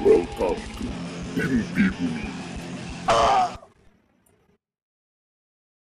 [0.00, 0.88] Welcome to
[1.36, 2.24] Mimpi Bumi.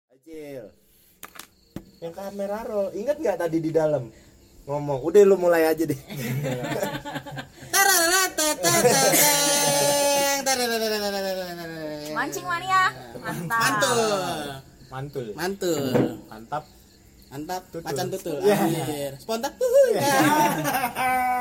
[0.09, 0.65] Acil.
[2.01, 2.89] Yang kamera roll.
[2.97, 4.09] Ingat nggak tadi di dalam
[4.65, 5.05] ngomong?
[5.05, 5.93] Udah lu mulai aja deh.
[12.17, 12.89] Mancing mania.
[13.21, 13.61] Mantap.
[13.61, 14.09] Mantul.
[14.89, 15.85] mantul Mantul.
[16.25, 16.63] mantap
[17.29, 17.85] Mantap, Tutul.
[17.85, 18.41] macan tutul.
[18.49, 19.13] Anjir.
[19.21, 19.53] Spontan.
[19.53, 20.01] Uhuy.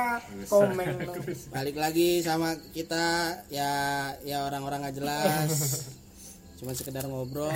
[0.48, 0.96] Komeng.
[1.54, 3.70] Balik lagi sama kita ya
[4.22, 5.50] ya orang-orang gak jelas.
[6.58, 7.50] Cuma sekedar ngobrol.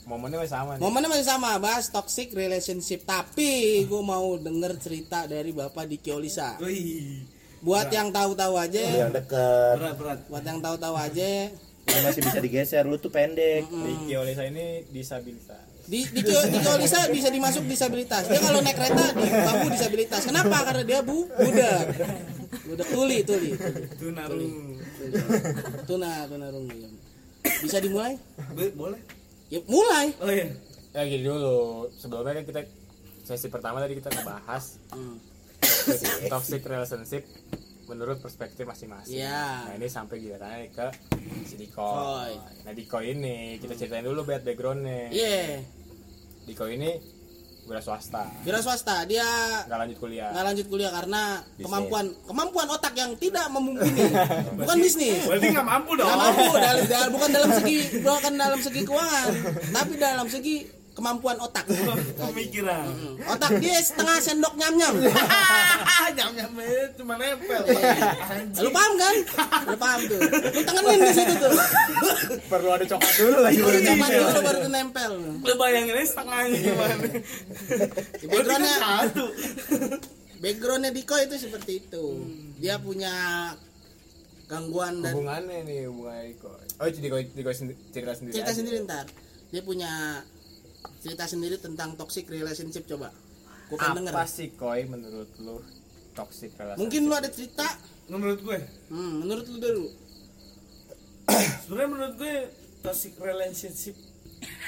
[0.00, 3.06] momennya masih sama nih Momennya masih sama, bahas toxic relationship.
[3.06, 6.58] Tapi gue mau denger cerita dari Bapak Diki Olisa.
[6.58, 7.22] Wih,
[7.60, 9.74] Buat yang tahu-tahu aja, Yang deket.
[9.78, 10.18] berat berat.
[10.26, 11.52] buat yang tahu-tahu aja,
[11.86, 12.82] Ini masih bisa digeser.
[12.88, 13.68] Lu tuh pendek.
[13.68, 18.30] Ricky Olisa ini disabilitas di di, di Olisa bisa dimasuk disabilitas.
[18.30, 20.22] Dia kalau naik kereta di bambu disabilitas.
[20.22, 20.62] Kenapa?
[20.62, 21.84] Karena dia bu budak.
[22.62, 23.50] Budak tuli, tuli.
[23.52, 23.82] tuli.
[23.90, 24.78] Itu narung.
[25.84, 26.76] Tuna, tuna rungu.
[26.76, 26.88] ya.
[27.58, 28.14] Bisa dimulai?
[28.54, 29.00] Boleh?
[29.50, 30.14] Ya mulai.
[30.22, 30.46] Oh iya.
[30.90, 32.60] ya gini dulu sebelumnya kan kita
[33.22, 35.22] sesi pertama tadi kita ngebahas Hmm.
[35.62, 37.22] toxic, toxic relationship
[37.86, 39.70] menurut perspektif masing-masing Iya.
[39.70, 40.86] nah ini sampai gilirannya ke
[41.44, 42.34] si Diko Koi.
[42.62, 45.62] nah Diko ini kita ceritain dulu buat backgroundnya Iya.
[46.50, 46.90] Diko ini
[47.62, 49.22] wira swasta Wira swasta, dia
[49.70, 51.62] nggak lanjut kuliah nggak lanjut kuliah karena Bisnis.
[51.62, 54.02] kemampuan kemampuan otak yang tidak memungkini.
[54.58, 55.22] Bukan bisnis.
[55.30, 56.10] Berarti nggak mampu dong.
[56.10, 59.30] Nggak mampu dalam, dalam- bukan dalam segi bukan dalam segi keuangan,
[59.70, 60.56] tapi dalam segi
[61.00, 61.64] kemampuan otak.
[62.20, 62.92] Pemikiran.
[63.24, 64.94] Otak dia setengah sendok nyam nyam.
[66.12, 66.52] Nyam nyam
[67.00, 67.62] cuma nempel.
[68.60, 69.14] Lu paham kan?
[69.64, 70.20] Lu paham tuh.
[70.28, 71.52] Lu tengenin di situ tuh.
[72.52, 75.12] perlu ada coklat dulu lagi Baru coba dulu baru tuh nempel.
[75.40, 76.94] Lu bayangin aja setengahnya gimana?
[78.28, 79.24] Backgroundnya Satu.
[80.40, 82.04] backgroundnya Diko itu seperti itu.
[82.60, 83.14] Dia punya
[84.50, 86.50] gangguan dan hubungannya nih hubungannya Diko
[86.82, 89.06] oh itu Diko, Diko sendi- cerita sendiri cerita sendiri ntar.
[89.54, 90.22] Dia punya
[90.98, 93.08] cerita sendiri tentang toxic relationship coba.
[93.66, 94.12] Gue pengen denger.
[94.12, 95.62] apa sih koi menurut lu
[96.12, 97.66] toxic relationship Mungkin lu ada cerita.
[98.06, 98.58] Menurut gue,
[98.88, 99.84] Hmm, menurut lu dulu.
[101.62, 102.34] sebenarnya menurut gue
[102.80, 103.94] toxic relationship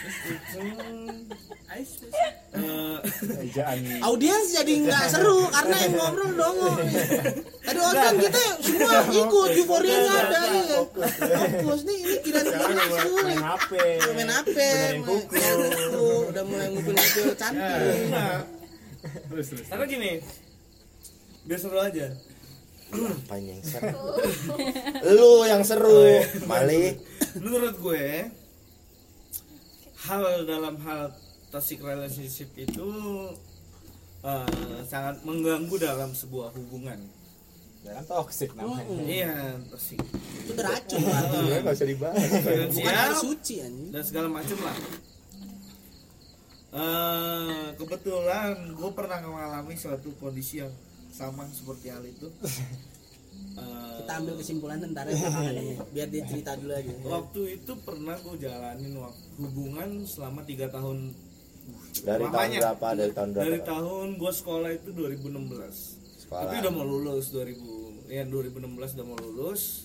[0.03, 0.61] itu
[2.53, 2.97] eh,
[3.43, 6.71] Ejaan Audiens jadi nggak seru karena yang ngobrol dongo.
[7.63, 10.65] Tadi orang kita semua ikut euforianya ada nih.
[10.77, 13.71] Fokus nih ini kira-kira main HP
[14.17, 14.57] main HP
[16.29, 18.43] udah mulai ngupil-ngupil cantik nah,
[19.31, 20.13] terus terus karena gini,
[21.47, 22.07] biar seru aja.
[22.93, 23.99] Apanya yang seru?
[25.17, 26.23] Lu yang seru.
[26.45, 27.01] Mali.
[27.41, 28.29] Menurut gue,
[30.07, 31.11] hal dalam hal
[31.49, 32.89] toxic relationship itu
[34.23, 37.01] eh, sangat mengganggu dalam sebuah hubungan.
[37.83, 39.35] Ya kan toxic namanya Iya,
[39.67, 39.99] toxic.
[40.39, 41.61] itu beracun Iya, berarti.
[41.61, 42.29] nggak usah dibahas.
[42.73, 44.77] bukan air suci anjing dan segala macam lah.
[46.73, 50.73] Eh, kebetulan gue pernah mengalami suatu kondisi yang
[51.11, 52.33] sama seperti hal itu.
[53.53, 55.75] Eh, kita ambil kesimpulan ntar ya belakangan ini.
[55.91, 58.93] biar dia cerita dulu aja waktu itu pernah gue jalanin
[59.37, 61.13] hubungan selama tiga tahun
[61.99, 62.87] Dari tahun berapa?
[62.95, 63.45] Dari tahun berapa?
[63.45, 66.02] dari tahun gue sekolah itu 2016
[66.33, 66.49] Sekolah.
[66.49, 69.85] tapi udah mau lulus 2000 ya 2016 udah mau lulus.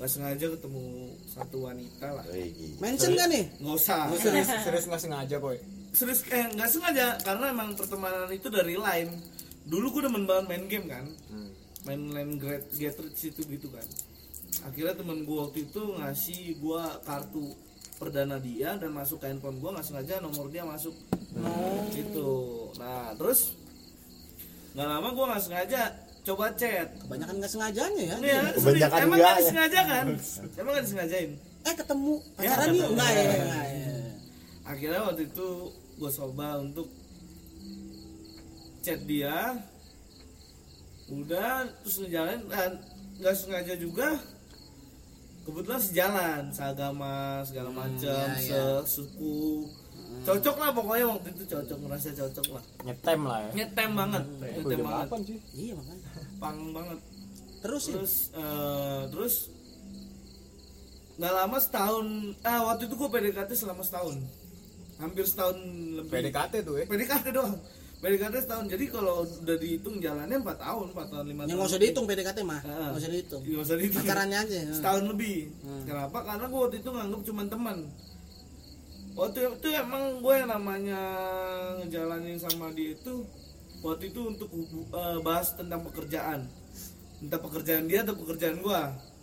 [0.00, 0.84] Nggak sengaja ketemu
[1.28, 2.24] satu wanita lah.
[2.80, 3.44] Mention kan nih?
[3.60, 4.08] Nggak usah.
[4.08, 5.60] Lu serius serius nggak sengaja koi
[5.92, 9.12] serius eh nggak sengaja karena emang pertemanan itu dari line.
[9.68, 11.04] Dulu gue demen banget main game kan?
[11.84, 13.84] Main line get get rich itu gitu kan?
[14.64, 17.52] Akhirnya temen gue waktu itu ngasih gue kartu
[18.00, 20.96] perdana dia dan masuk ke handphone gue nggak sengaja nomor dia masuk.
[21.92, 22.32] Gitu.
[22.80, 23.60] Nah terus
[24.72, 25.82] nggak lama gue nggak sengaja
[26.22, 26.88] coba chat.
[27.02, 28.16] Kebanyakan nggak sengajanya ya.
[28.16, 29.40] Iya, Kebanyakan emang enggak nggak ya.
[29.42, 30.06] disengaja kan
[30.56, 31.30] emang nggak disengajain?
[31.62, 32.72] Eh ketemu Ya, pacaran yuk.
[32.72, 32.92] Ketemu.
[32.94, 33.90] enggak ya enggak ya.
[34.62, 35.48] Akhirnya waktu itu
[35.98, 36.88] gue coba untuk
[38.80, 39.38] chat dia.
[41.06, 41.50] Udah
[41.82, 42.70] terus ngejalan dan
[43.18, 44.08] nggak sengaja juga.
[45.42, 47.98] Kebetulan sejalan seagama segala macam
[48.38, 48.66] iya, iya.
[48.86, 49.66] sesuku
[50.22, 52.64] cocok lah pokoknya waktu itu cocok merasa cocok lah.
[52.86, 53.50] Nyetem lah ya.
[53.58, 54.24] Nyetem banget.
[54.38, 55.20] Nyetem Udah banget.
[55.26, 55.38] sih?
[55.56, 56.06] Iya makanya.
[56.38, 56.98] Pang banget.
[57.62, 57.92] Terus ya?
[57.98, 59.34] Terus eh, terus
[61.12, 62.06] nggak lama setahun
[62.42, 64.16] ah waktu itu gue PDKT selama setahun.
[64.98, 65.56] Hampir setahun
[65.98, 66.10] lebih.
[66.10, 67.56] PDKT tuh ya PDKT doang.
[68.02, 68.66] PDKT setahun.
[68.66, 71.46] Jadi kalau udah dihitung jalannya 4 tahun 4 tahun 5 tahun.
[71.46, 73.42] yang nggak usah dihitung PDKT mah nggak usah dihitung.
[73.46, 74.02] Nggak usah dihitung.
[74.02, 75.38] Pacarannya aja setahun lebih.
[75.62, 75.82] Hmm.
[75.86, 76.18] kenapa?
[76.26, 77.78] Karena gue waktu itu nganggep cuma teman
[79.12, 81.00] waktu itu emang gue namanya
[81.82, 83.24] ngejalanin sama dia itu
[83.84, 84.48] waktu itu untuk
[84.94, 86.48] eh, bahas tentang pekerjaan.
[87.22, 88.80] Entah pekerjaan dia atau pekerjaan gue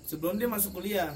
[0.08, 1.14] sebelum dia masuk kuliah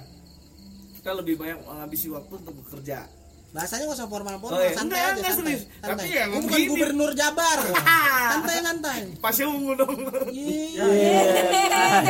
[1.00, 3.10] kita lebih banyak menghabisi waktu untuk bekerja
[3.54, 4.74] Bahasanya nggak usah formal-formal, Oh, iya.
[4.74, 5.46] santai Enggak, aja, enggak santai.
[5.46, 5.62] serius.
[5.78, 5.94] santai.
[5.94, 6.68] Tapi ya, bukan begini.
[6.68, 7.58] gubernur Jabar.
[8.34, 9.00] santai santai.
[9.22, 9.94] pasnya ungu dong
[10.34, 10.86] Iya.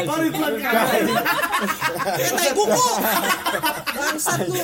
[0.02, 0.74] Kalau iklan kan
[2.16, 2.88] Eh, tai kuku.
[3.94, 4.64] Bangsat lu.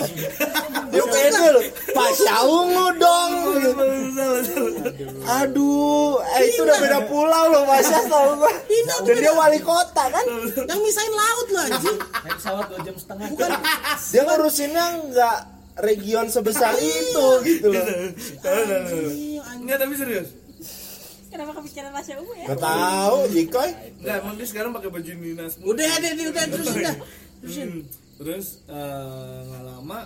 [0.90, 1.62] Dia pede lu.
[1.92, 3.32] Pak Syaungu dong.
[5.22, 8.52] Aduh, eh itu udah beda pulau loh Mas Syah tau gua.
[9.04, 10.26] Dan dia wali kota kan.
[10.58, 11.98] Yang misain laut lu anjing.
[12.00, 13.50] naik pesawat dua jam setengah Bukan
[14.10, 15.38] Dia ngurusinnya nggak
[15.80, 17.86] region sebesar itu gitu loh.
[19.56, 20.30] Enggak tapi serius
[21.30, 22.46] Kenapa kepikiran Masya Ungu ya?
[22.50, 23.70] Gak tahu, Jikoy.
[24.02, 26.96] Enggak, emang dia sekarang pakai baju dinas Udah deh, udah terus udah.
[27.40, 27.68] Terusin.
[27.70, 27.82] Hmm.
[28.18, 28.76] Terus eh,
[29.46, 30.00] nggak lama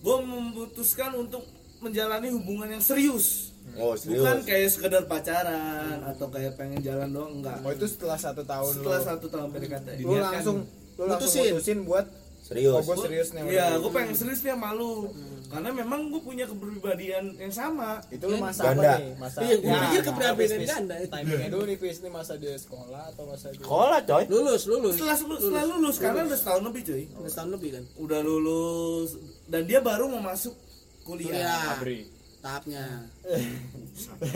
[0.00, 1.44] gue memutuskan untuk
[1.78, 4.00] menjalani hubungan yang serius Oh, bukan
[4.40, 4.48] serius.
[4.48, 8.98] kayak sekedar pacaran atau kayak pengen jalan doang enggak Oh itu setelah satu tahun setelah
[8.98, 10.56] lu, satu tahun PDKT lu langsung
[10.96, 11.52] lu langsung Mutusin.
[11.52, 12.06] mutusin buat
[12.50, 12.72] Serius.
[12.72, 15.06] oh gue serius nih sama Iya, gue pengen serius dia malu
[15.46, 18.82] karena memang gue punya kepribadian yang sama itu lu masa Ganda.
[18.88, 21.10] apa nih masa Iya, gua Ya, pikir kepribadian ganda itu.
[21.12, 24.24] timingnya dulu nih Pis ini masa dia sekolah atau masa dia Sekolah coy.
[24.26, 24.94] Lulus, lulus.
[24.94, 27.84] setelah setelah lulus karena udah setahun lebih cuy Udah setahun lebih kan.
[27.96, 29.10] udah lulus
[29.46, 30.54] dan dia baru mau masuk
[31.02, 31.62] kuliah Kuliah.
[31.72, 32.00] Abri
[32.40, 32.84] Tahapnya.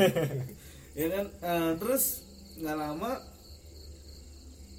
[0.95, 2.05] ya kan Eh, terus
[2.55, 3.11] nggak lama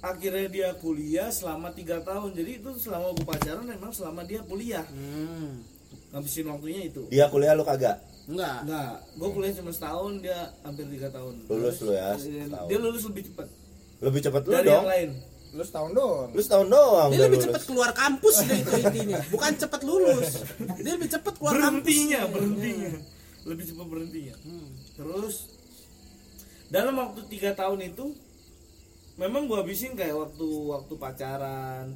[0.06, 4.86] akhirnya dia kuliah selama tiga tahun jadi itu selama gue pacaran memang selama dia kuliah
[4.86, 5.66] Hmm.
[6.08, 7.98] ngabisin waktunya itu Dia kuliah lu kagak.
[8.26, 8.62] Enggak.
[8.62, 12.66] Enggak, gue kuliah cuma setahun dia hampir tiga tahun Lulus lu ya, Dia- setahun.
[12.66, 13.46] dia lulus lebih cepat
[13.98, 14.76] Lebih cepet lu dari dong.
[14.76, 15.10] yang lain
[15.48, 17.46] lu setahun doang Lu setahun doang Dia lebih lulus.
[17.46, 19.18] cepat keluar kampus deh itu intinya.
[19.28, 20.28] Bukan cepat lulus.
[20.76, 22.34] Dia lebih cepat keluar berhentinya kampus.
[22.34, 22.90] berhentinya
[23.44, 24.34] lebih cepat berhentinya
[24.92, 25.34] terus
[26.66, 28.10] dalam waktu tiga tahun itu
[29.16, 31.86] memang gua habisin kayak waktu waktu pacaran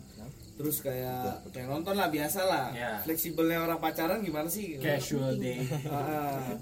[0.54, 3.00] terus kayak kayak nonton lah biasa lah Ya.
[3.00, 5.56] fleksibelnya orang pacaran gimana sih casual day
[5.88, 6.52] Ah,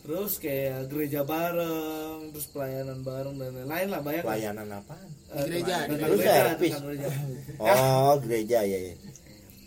[0.00, 4.22] terus kayak gereja bareng terus pelayanan bareng dan lain-lain lah banyak.
[4.22, 5.08] Pelayanan apaan?
[5.28, 6.70] Eh, Gereja, gereja, servis.
[6.70, 7.08] tentang gereja.
[7.58, 8.94] Oh, gereja ya ya.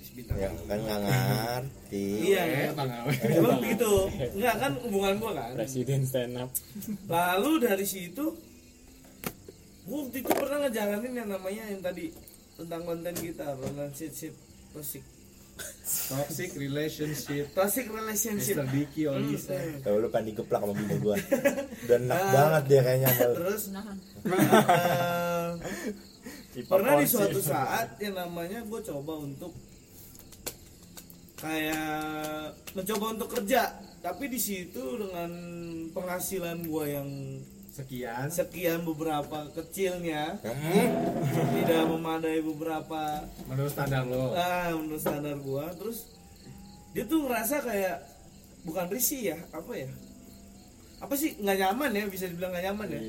[0.09, 0.35] Bintang.
[0.35, 2.05] Ya kan nggak ngerti.
[2.21, 2.59] iya ya
[3.33, 3.91] emang begitu
[4.35, 6.49] enggak kan hubungan gua kan presiden stand up
[7.07, 8.23] Lalu dari situ
[9.89, 12.13] gua waktu itu pernah ngejalanin yang namanya yang tadi
[12.53, 14.33] tentang konten kita relationship
[14.69, 15.01] toxic
[16.07, 19.57] toxic relationship toxic relationship Diki Olisa.
[19.81, 21.17] Kalau lu kan digeplak sama bini gua.
[21.83, 22.31] Udah enak Ah.
[22.31, 23.09] banget dia kayaknya.
[23.33, 23.63] terus
[26.49, 29.53] Kipa pernah di suatu saat yang namanya gue coba untuk
[31.37, 33.69] kayak mencoba untuk kerja
[33.99, 35.31] tapi di situ dengan
[35.93, 37.09] penghasilan gue yang
[37.73, 38.27] sekian.
[38.31, 40.37] Sekian beberapa kecilnya.
[40.41, 40.87] Hmm.
[41.59, 44.33] tidak memadai beberapa menurut standar lo.
[44.33, 45.71] Ah menurut standar gua.
[45.77, 46.09] Terus
[46.93, 47.97] dia tuh ngerasa kayak
[48.65, 49.89] bukan risih ya apa ya?
[50.99, 53.01] Apa sih nggak nyaman ya bisa dibilang nggak nyaman ya?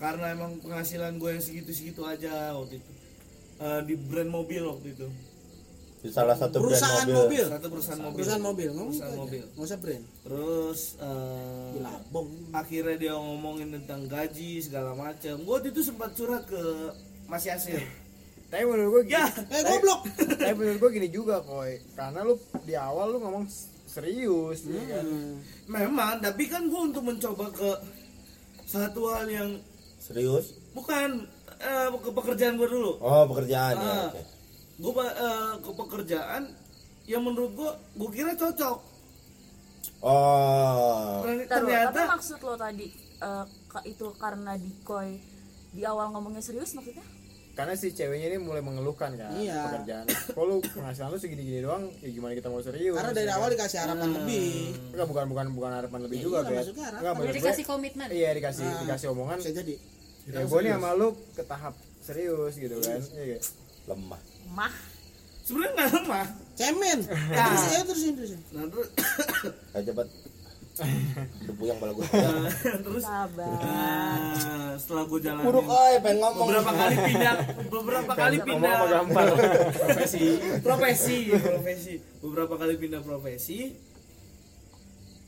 [0.00, 2.92] Karena emang penghasilan gue yang segitu segitu aja waktu itu.
[3.60, 5.08] Eh, di brand mobil waktu itu
[6.00, 7.20] Di salah satu Perusahaan brand mobil.
[7.20, 7.44] mobil.
[7.46, 8.68] satu perusahaan mobil Perusahaan mobil.
[8.70, 9.42] Ngomong Perusahaan mobil.
[9.46, 10.04] Nggak usah brand.
[10.22, 12.28] terus eh, Bilabong.
[12.52, 16.62] akhirnya dia ngomongin tentang gaji segala macam gue itu sempat curhat ke
[17.26, 17.84] Mas Yasir
[18.48, 20.00] tapi menurut gue ya Eh goblok.
[20.42, 23.44] tapi menurut gue gini juga koi karena lu di awal lu ngomong
[23.84, 25.04] serius ya kan?
[25.04, 25.34] Hmm.
[25.66, 27.70] memang tapi kan gue untuk mencoba ke
[28.64, 29.50] satu hal yang
[30.00, 30.56] Serius?
[30.72, 33.84] bukan eh, ke pekerjaan gue dulu Oh, pekerjaan ya.
[33.84, 34.10] Ah.
[34.80, 34.92] Gue
[35.58, 36.42] ke pekerjaan
[37.04, 38.78] yang menurut gue gue kira cocok
[40.00, 41.20] Oh.
[41.20, 45.20] Ternyata- Taruh, tapi maksud lo tadi eh, ka- itu karena dikoi
[45.70, 47.04] di awal ngomongnya serius maksudnya?
[47.50, 49.60] karena si ceweknya ini mulai mengeluhkan kan Iya.
[49.68, 53.54] pekerjaan kalau penghasilan lu segini-gini doang ya gimana kita mau serius Karena dari awal kan?
[53.54, 54.48] dikasih harapan lebih.
[54.88, 56.64] Enggak, bukan bukan bukan harapan lebih Ya juga iya, harapan.
[56.94, 58.08] Enggak, menurut dikasih gue- komitmen.
[58.08, 59.74] iya dikasih Nah, dikasih omongan Bisa jadi.
[60.26, 63.42] ya gue nih sama lu ke tahap serius gitu kan iya gak?
[64.50, 64.66] Lemah.
[64.66, 64.74] Mah.
[65.46, 66.26] sebenarnya nggak lemah
[66.58, 66.98] Cemen.
[67.38, 68.40] Terus ya terusin terusin.
[68.52, 68.88] nah terus
[69.78, 70.08] Ayo cepet.
[71.44, 72.06] Debu yang gue.
[72.08, 72.48] nah,
[72.80, 73.52] terus Sabar.
[73.52, 76.46] nah, setelah gue jalan Buruk oi, pengen ngomong.
[76.48, 77.34] beberapa kali pindah
[77.68, 78.72] beberapa kali pindah
[79.76, 80.24] profesi
[80.64, 83.76] profesi profesi beberapa kali pindah profesi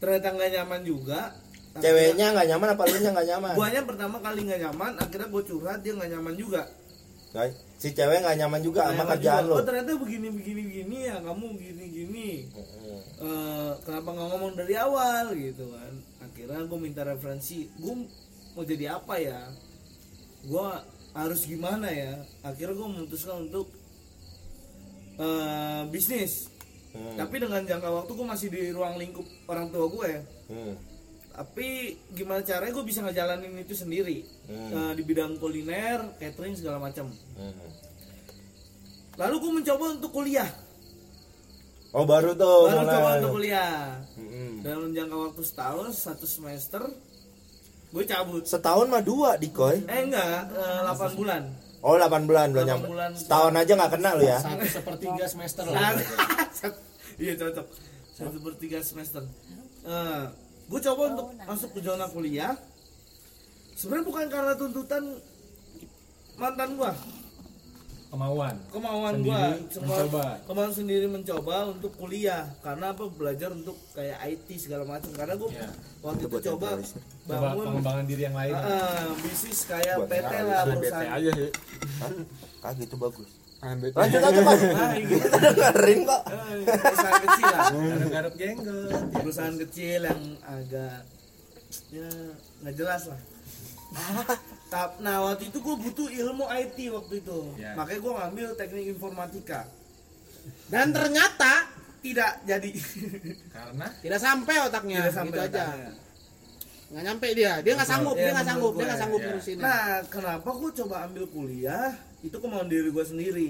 [0.01, 1.37] ternyata nggak nyaman juga
[1.73, 3.53] Ceweknya nggak nyaman apa lu nya nggak nyaman?
[3.57, 6.63] guanya pertama kali nggak nyaman akhirnya gue curhat dia nggak nyaman juga
[7.33, 7.49] Nggak,
[7.81, 9.57] si cewek nggak nyaman juga sama kerjaan lu.
[9.57, 12.29] oh ternyata begini begini begini ya kamu gini gini
[13.23, 15.93] Eh, kenapa nggak ngomong dari awal gitu kan?
[16.21, 17.95] Akhirnya gue minta referensi gue
[18.53, 19.47] mau jadi apa ya?
[20.43, 20.67] Gue
[21.15, 22.19] harus gimana ya?
[22.43, 23.71] Akhirnya gue memutuskan untuk
[25.19, 26.51] eh, bisnis.
[26.93, 27.17] Hmm.
[27.17, 30.11] tapi dengan jangka waktu gue masih di ruang lingkup orang tua gue
[30.53, 30.77] Hmm.
[31.33, 31.69] Tapi
[32.11, 34.69] gimana caranya gue bisa ngejalanin itu sendiri Hmm.
[34.71, 37.57] Eh, di bidang kuliner catering segala macam Hmm.
[39.15, 40.51] lalu gue mencoba untuk kuliah
[41.91, 42.95] Oh baru tuh baru mulai.
[42.95, 43.77] coba untuk kuliah
[44.15, 44.55] Hmm.
[44.61, 46.83] dalam jangka waktu setahun satu semester
[47.91, 49.81] gue cabut Setahun mah dua dikoy.
[49.83, 51.43] eh enggak eh, 8 bulan
[51.81, 52.87] Oh 8 bulan belum 8 nyampe.
[52.89, 53.11] bulan.
[53.13, 54.39] Setahun aja nggak kena lu ya.
[54.39, 55.93] Satu sepertiga semester Nah, lah.
[57.19, 57.67] iya cocok
[58.13, 59.23] satu per tiga semester
[59.83, 60.25] Eh,
[60.65, 62.53] gue coba untuk masuk ke zona kuliah
[63.75, 65.03] sebenarnya bukan karena tuntutan
[66.35, 66.93] mantan gua
[68.09, 68.53] Kemauan.
[68.69, 70.37] kemauan semua mencoba.
[70.45, 75.49] kemauan sendiri mencoba untuk kuliah karena apa belajar untuk kayak IT segala macam karena gua
[75.49, 75.69] Iya.
[75.99, 76.77] waktu itu coba
[77.25, 78.53] bangun pengembangan diri yang lain.
[78.53, 81.51] ah, bisnis kayak Buat PT lah perusahaan aja sih.
[81.99, 82.13] Hah?
[82.61, 83.29] Kagak itu bagus.
[83.63, 84.57] Lanjut aja Pak.
[84.75, 86.23] nah gitu Dengerin kok.
[86.27, 89.03] Eh, perusahaan kecil lah Garap-garap jenggot.
[89.13, 90.99] perusahaan kecil yang agak
[91.89, 92.09] ya
[92.61, 93.21] nggak jelas lah
[94.67, 97.73] Tap- nah waktu itu gue butuh ilmu IT waktu itu Ya.
[97.73, 99.69] makanya gue ngambil teknik informatika
[100.67, 101.69] Dan ternyata
[102.01, 102.71] tidak jadi
[103.49, 105.65] Karena tidak sampai otaknya, tidak sampai gitu aja.
[105.65, 105.91] otaknya.
[106.91, 109.57] Nggak nyampe dia, dia nggak sanggup, Iya, dia nggak sanggup, menurut dia nggak sanggup ngurusin.
[109.57, 111.89] nah kenapa gue coba ambil kuliah
[112.23, 113.49] itu kemauan diri gue sendiri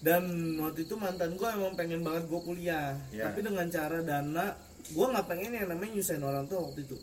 [0.00, 0.24] dan
[0.58, 3.28] waktu itu mantan gue emang pengen banget gue kuliah Ya.
[3.28, 4.52] tapi dengan cara dana
[4.84, 6.96] gue nggak pengen yang namanya nyusahin orang tua waktu itu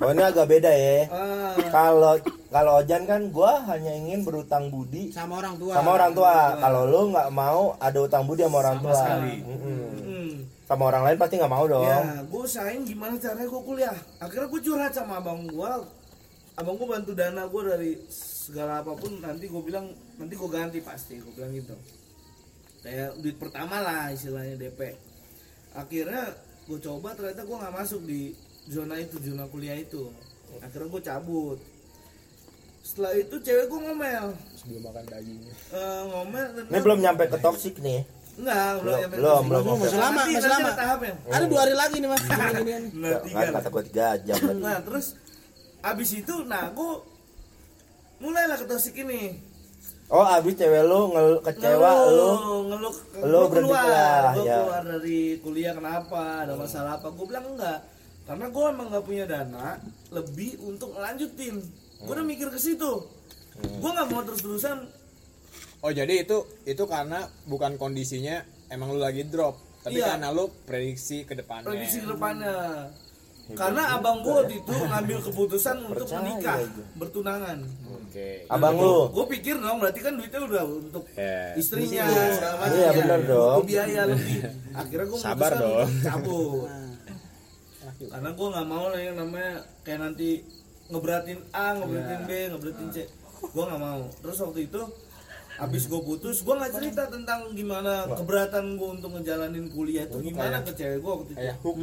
[0.00, 1.04] Oh ini agak beda ya.
[1.12, 2.16] ah, Kalau
[2.48, 5.76] kalau Ojan kan gua hanya ingin berutang budi sama orang tua.
[5.76, 6.32] sama orang tua.
[6.56, 8.96] Kalau lu nggak mau ada utang budi sama orang Sama tua.
[8.96, 9.34] sekali.
[9.44, 9.80] Mm-mm.
[10.00, 10.30] hmm.
[10.64, 11.84] Sama orang lain pasti nggak mau dong.
[11.84, 13.96] Ya, gue usahain gimana caranya gue kuliah.
[14.16, 15.70] Akhirnya gue curhat sama abang gue.
[16.56, 17.92] Abang gue bantu dana gue dari
[18.46, 19.18] segala apa pun.
[19.18, 21.18] Nanti gue bilang, nanti gue ganti pasti.
[21.18, 21.74] Gue bilang gitu.
[22.80, 24.94] Kayak duit pertama lah istilahnya DP.
[25.74, 26.30] Akhirnya
[26.64, 28.30] gue coba ternyata gue nggak masuk di
[28.66, 30.06] zona itu, zona kuliah itu.
[30.58, 31.58] Akhirnya gue cabut.
[32.80, 34.26] Setelah itu cewek gue ngomel.
[34.56, 36.46] sebelum makan daging Eh, ngomel.
[36.54, 38.06] dan Ini belum nyampe ke toksik nih.
[38.36, 39.80] Enggak, Belum, belum, belum, situ.
[39.80, 40.68] masih lama, masih lama.
[40.68, 41.14] ada tahapnya.
[41.26, 42.22] Ada dua hari lagi nih mas.
[42.92, 44.38] Nah, tiga kata gua 3 jam.
[44.60, 45.06] Nah terus
[45.80, 47.00] abis itu, nah aku
[48.20, 49.40] mulailah ketosik ini.
[50.06, 52.30] Oh abis cewek lu ngel kecewa lu.
[52.30, 52.36] ngeluh,
[52.70, 52.94] ngeluh,
[53.26, 54.56] lu gua berhenti keluar, gua ya.
[54.62, 57.10] keluar dari kuliah kenapa, ada masalah apa?
[57.10, 57.82] Gue bilang enggak,
[58.22, 59.66] karena gue emang nggak punya dana
[60.14, 61.58] lebih untuk ngelanjutin.
[62.06, 62.92] Gue udah mikir ke situ.
[63.58, 64.78] Gue nggak mau terus-terusan.
[65.84, 68.42] oh jadi itu itu karena bukan kondisinya
[68.72, 69.54] emang lu lagi drop
[69.84, 70.18] tapi Iya.
[70.18, 72.90] karena lu prediksi ke depannya prediksi ke depannya.
[73.48, 76.82] Karena abang gue waktu itu ngambil keputusan untuk Percaya menikah, aja.
[76.94, 77.58] bertunangan.
[77.86, 78.96] oke Abang lu.
[79.08, 81.54] Gue pikir dong, berarti kan duitnya udah untuk Ya.
[81.54, 82.26] istrinya Iya.
[82.32, 82.74] segala macam.
[82.74, 83.60] Iya, bener dong.
[83.62, 84.36] Biaya lebih
[84.72, 85.86] akhirnya gue Sabar dong.
[86.00, 86.66] cabut
[88.12, 90.42] karena gue nggak mau lah yang namanya kayak nanti
[90.86, 92.96] ngeberatin A ngeberatin B ngeberatin C
[93.38, 94.80] gue nggak mau terus waktu itu
[95.56, 100.60] habis gue putus gue nggak cerita tentang gimana keberatan gue untuk ngejalanin kuliah itu gimana
[100.60, 101.76] ke cewek gue waktu itu hook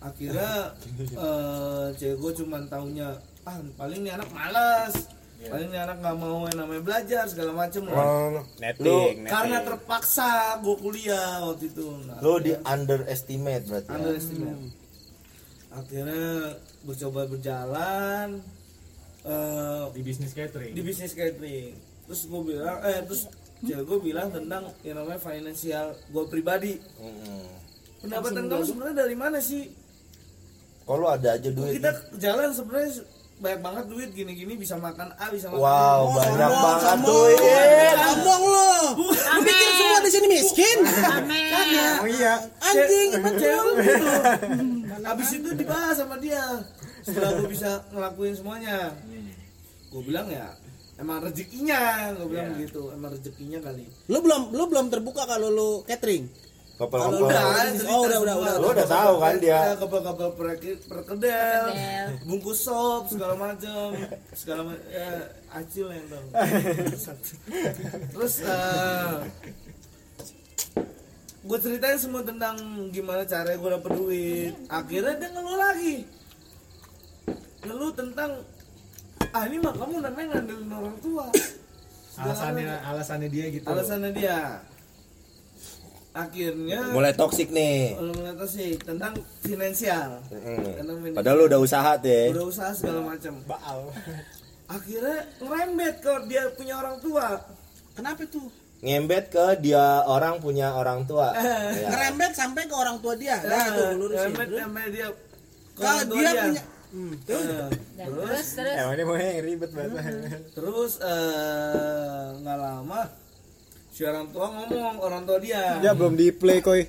[0.00, 0.72] akhirnya
[1.12, 4.94] eh, cewek gue cuman taunya ah paling nih anak malas
[5.40, 9.28] paling nih anak nggak mau yang namanya belajar segala macem lah Oh, netting, lu netting.
[9.28, 10.28] karena terpaksa
[10.58, 13.88] gue kuliah waktu itu nah, lu di underestimate berarti.
[13.88, 13.96] ya?
[13.96, 14.60] underestimate
[15.70, 16.28] akhirnya
[16.80, 18.28] gue coba berjalan
[19.22, 20.72] eh, di bisnis catering.
[20.72, 21.72] di bisnis catering
[22.04, 23.28] terus gue bilang eh terus
[23.60, 27.44] cewek gue bilang tentang yang namanya financial gue pribadi Mm-mm.
[28.00, 29.68] pendapatan kamu sebenarnya dari mana sih
[30.90, 31.78] Kalau ada aja duit.
[31.78, 32.90] kita jalan sebenarnya
[33.38, 36.16] banyak banget duit gini-gini bisa makan A bisa makan Wow, B.
[36.18, 37.08] banyak sombong, banget sombong.
[37.08, 37.96] duit.
[37.96, 38.72] Sombong lu.
[39.06, 40.78] Lu pikir semua di sini miskin?
[41.08, 41.92] Amin.
[41.96, 43.62] oh iya Anjing, gue gitu
[45.08, 46.42] habis itu dibahas sama dia
[47.00, 48.92] setelah gue bisa ngelakuin semuanya
[49.88, 50.52] gue bilang ya
[50.96, 55.70] emang rezekinya gue bilang begitu emang rezekinya kali Lu belum lu belum terbuka kalau lu
[55.84, 56.28] catering.
[56.80, 57.28] Kapal Kalau kapal.
[57.28, 57.44] udah,
[57.92, 58.54] oh, udah, udah, udah.
[58.56, 59.52] Lu udah tahu kan dia.
[59.52, 60.32] Ya, kapal-kapal
[60.88, 61.64] perkedel,
[62.24, 63.92] bungkus sop segala macam,
[64.32, 66.26] segala macam ya acil yang tahu.
[68.16, 68.34] Terus
[71.40, 72.56] gue ceritain semua tentang
[72.88, 74.54] gimana caranya gue dapet duit.
[74.72, 76.08] Akhirnya dia ngeluh lagi,
[77.68, 78.40] ngeluh tentang
[79.36, 81.28] ah ini mah kamu namanya ngandelin orang tua.
[82.08, 83.68] Segala alasannya alasannya dia gitu.
[83.68, 84.64] alasannya dia.
[86.10, 87.94] Akhirnya Mulai toksik nih.
[87.94, 90.74] ngeliat sih tentang finansial Mm.
[90.76, 91.16] Tentang finansial.
[91.16, 92.24] Padahal lu udah usaha tuh ya.
[92.30, 93.80] udah usaha segala macam baal
[94.66, 97.38] akhirnya ngerembet ke dia punya orang tua
[97.92, 98.46] Kenapa tuh?
[98.80, 101.44] ngembet ke dia orang punya orang tua Eh.
[101.76, 101.88] Ya.
[101.88, 103.36] Ngerembet sampai ke orang tua dia.
[103.36, 104.30] Nah, Nah, tuh lurusin.
[104.30, 105.08] ngerembet sampai dia
[105.70, 107.38] ke tua dia punya Hmm, tuh.
[107.38, 110.02] Eh, Dan terus terus Emang ini mau yang ribet banget.
[110.50, 113.00] terus eh, nggak lama
[114.00, 115.76] si orang tua ngomong orang tua dia.
[115.84, 116.88] Ya belum di play koi.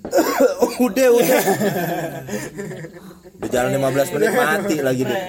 [0.88, 1.40] udah udah.
[3.36, 5.22] Udah jalan 15 menit mati lagi deh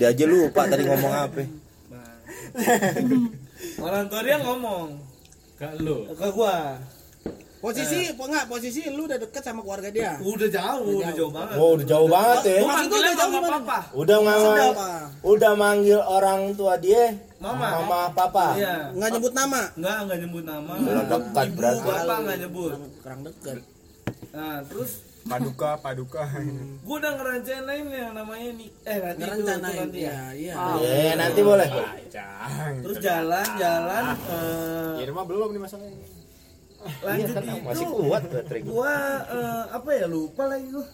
[0.00, 1.44] dia aja lupa tadi ngomong apa.
[1.92, 2.12] Nah.
[3.84, 4.88] orang tua dia ngomong.
[5.60, 6.08] Ke lu?
[6.16, 6.80] Ke gua.
[7.60, 10.16] Posisi, po enggak, posisi lu udah deket sama keluarga dia.
[10.20, 11.32] udah jauh udah jauh.
[11.32, 11.56] banget.
[11.60, 12.56] Udah jauh banget ya.
[12.56, 13.52] Gua Maksud lu manggilnya udah jauh gimana?
[13.52, 13.78] papa.
[13.92, 14.16] Udah
[15.28, 17.04] udah manggil orang tua dia
[17.44, 17.66] Mama.
[17.76, 19.60] mama papa iya Enggak nyebut nama.
[19.74, 21.84] nggak nggak nyebut nama Belum dekat ibu berarti.
[21.86, 23.58] bapak nggak nyebut Kurang deket.
[24.30, 24.92] nah terus
[25.24, 26.20] Paduka, paduka.
[26.84, 29.76] gua udah ngerencanain yang namanya nih eh nanti itu, itu Ngerencanain.
[29.78, 30.54] nanti ya Iya, iya.
[30.84, 31.68] eh nanti boleh
[32.10, 32.74] Cang.
[32.80, 36.08] terus jalan jalan eh, Ya rumah belum nih masalahnya.
[37.00, 38.72] lanjut itu masih kuat baterai gua.
[38.74, 38.94] gua
[39.26, 40.86] eh, apa ya lupa lagi gua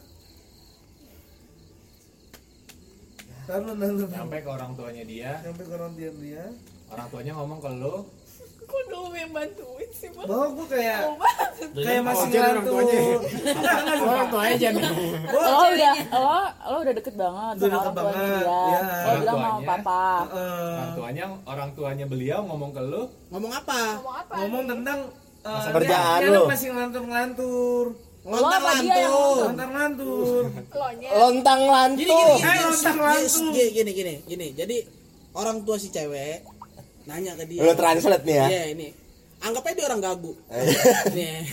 [3.50, 4.08] Taruh, taruh.
[4.08, 5.32] sampai ke orang tuanya dia.
[5.42, 6.44] Sampai ke orang dia dia.
[6.88, 7.96] Orang tuanya ngomong ke lu.
[8.62, 10.22] Kok lu yang bantuin sih bang?
[10.24, 11.14] Bahwa gua kayak Oh,
[11.76, 12.70] kayak masih Oh, jadi orang ngantuk.
[12.70, 13.00] tuanya.
[14.30, 14.68] tuanya aja.
[14.70, 14.82] Nih
[15.26, 15.94] gua lo udah.
[16.06, 18.54] Lo lo udah deket banget Udah sama deket orang tuanya banget, dia.
[18.70, 18.80] Ya.
[19.02, 20.04] lo bilang Orang papa.
[20.30, 23.02] Orang tuanya orang tuanya beliau ngomong ke lu.
[23.28, 23.80] Ngomong apa?
[24.38, 24.98] ngomong tentang
[25.40, 26.42] eh, Kerjaan lu.
[26.46, 27.86] masih ngantur-ngantur
[28.20, 30.44] Apa dia yang lantur.
[31.20, 33.48] lontang lantung gini, Eh, gini, gini, lantung.
[33.50, 34.46] gini, gini, gini, gini.
[34.52, 34.76] Jadi
[35.32, 36.44] orang tua si cewek
[37.08, 37.64] nanya ke dia.
[37.64, 38.88] lu translate nih ya Iya ini.
[39.40, 40.32] Anggap aja dia orang gagu.
[41.16, 41.48] Nih.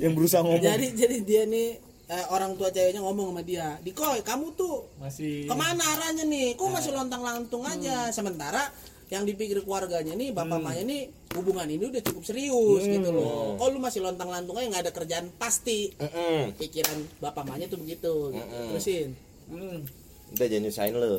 [0.00, 1.76] yang berusaha ngomong Jadi jadi dia nih
[2.08, 6.56] eh, orang tua ceweknya ngomong sama dia, Dikoy kamu tuh masih ke mana arahnya nih?
[6.56, 8.08] Kok masih lontang lantung aja?
[8.08, 8.72] Sementara
[9.06, 13.54] yang dipikir keluarganya nih, bapak mamanya nih hubungan ini udah cukup serius gitu loh.
[13.60, 15.94] Kok lu masih lontang lantung aja nggak ada kerjaan pasti?
[15.94, 16.58] Mm-mm.
[16.58, 18.34] Pikiran bapak mamanya tuh begitu.
[18.34, 18.58] Gitu.
[18.72, 19.10] Terusin.
[19.50, 19.78] hmm.
[20.34, 21.14] udah jangan nyusahin lu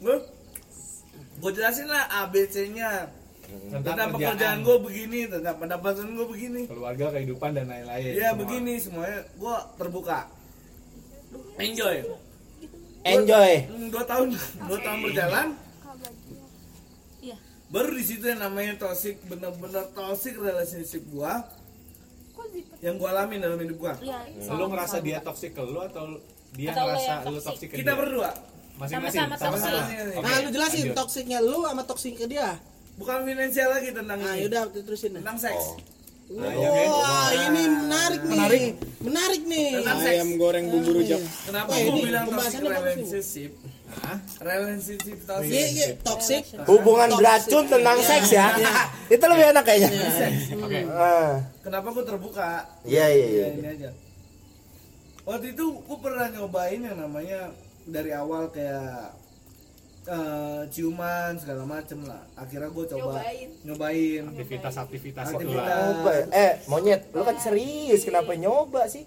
[0.00, 0.16] gue
[1.40, 3.12] gue jelasin lah ABC-nya
[3.50, 8.32] tentang, tentang kerjaan, pekerjaan gue begini tentang pendapatan gue begini keluarga kehidupan dan lain-lain ya
[8.32, 8.40] Semua.
[8.40, 10.18] begini semuanya gue terbuka
[11.60, 11.96] enjoy
[13.02, 13.52] enjoy.
[13.88, 14.28] Dua tahun
[14.62, 15.46] dua tahun berjalan.
[17.20, 17.36] Iya.
[17.68, 21.32] Baru di situ yang namanya toxic bener-bener toxic relationship gue
[22.80, 26.16] yang gue alamin dalam hidup gue iya lu ngerasa dia toksik ke lu atau
[26.50, 27.44] dia Atau lu ngerasa lu toxic?
[27.46, 28.00] toksik ke kita dia?
[28.00, 28.30] berdua.
[28.74, 29.56] Masing-masing Sama-sama
[30.16, 30.96] Nah, lu jelasin lanjut.
[30.96, 32.56] toksiknya lu sama toksik ke dia.
[32.96, 34.44] bukan finansial lagi tentang Nah, ini.
[34.44, 35.12] yaudah terusin.
[35.14, 35.64] tentang seks.
[35.68, 35.76] Nah,
[36.30, 36.88] iya, Gen.
[36.88, 38.30] Wah, ini menarik nih.
[38.32, 38.62] Menarik.
[39.00, 39.68] Menarik nih.
[39.76, 40.12] Tentang seks.
[40.12, 41.20] Ayam goreng bumbu rujak.
[41.42, 42.70] kenapa gue ini bilang toxic bagus nih.
[42.70, 43.52] relationship
[44.40, 46.42] relationship toxic Iya, iya, toxic.
[46.64, 47.18] hubungan Toxic.
[47.18, 48.06] beracun tentang Iya.
[48.06, 48.46] seks ya
[49.14, 49.90] itu lebih enak kayaknya
[50.56, 52.48] oke Ah, kenapa gue terbuka
[52.84, 53.90] iya iya iya Ya, ini aja.
[55.20, 57.50] Waktu itu gue pernah nyobain yang namanya
[57.84, 59.14] dari awal kayak
[60.02, 62.24] eh, ciuman segala macem lah.
[62.34, 63.48] Akhirnya gue coba Nyobain.
[63.62, 64.22] nyobain.
[64.26, 65.44] aktivitas-aktivitas Aktivitas.
[65.44, 66.12] itulah Nyoba.
[66.30, 69.04] eh monyet lu kan serius kenapa nyoba sih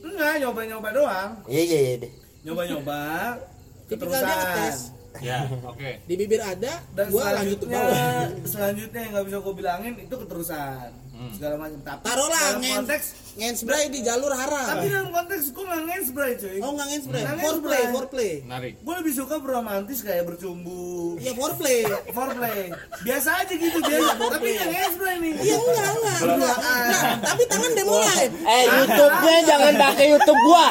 [0.00, 1.30] Enggak nyoba-nyoba doang.
[1.46, 2.12] iya iya iya deh
[2.44, 3.40] dia ngetes.
[3.84, 4.74] Keterusan.
[5.20, 8.24] ya oke Di bibir ada, Dan gua lanjut ke selanjutnya, bawah.
[8.52, 10.88] selanjutnya yang nggak bisa gue bilangin itu keterusan
[11.30, 11.78] segala macam.
[11.80, 14.66] Tapi Taruhlah dalam ngen, konteks, ngensbray di jalur haram.
[14.68, 16.58] tapi dalam konteks gue nggak ngensbray cuy.
[16.58, 17.20] Oh, enggak ngensbray.
[17.20, 18.32] Nggak Foreplay, foreplay.
[18.42, 21.16] menarik Gue lebih suka beromantis kayak bercumbu.
[21.18, 21.80] Ya foreplay.
[22.10, 22.60] foreplay
[23.00, 26.18] biasa aja gitu biasa tapi yang ngespray nih Iya enggak, enggak.
[26.24, 26.56] enggak.
[26.58, 28.24] Nah, tapi tangan udah mulai.
[28.26, 30.66] eh YouTube-nya jangan pakai YouTube gua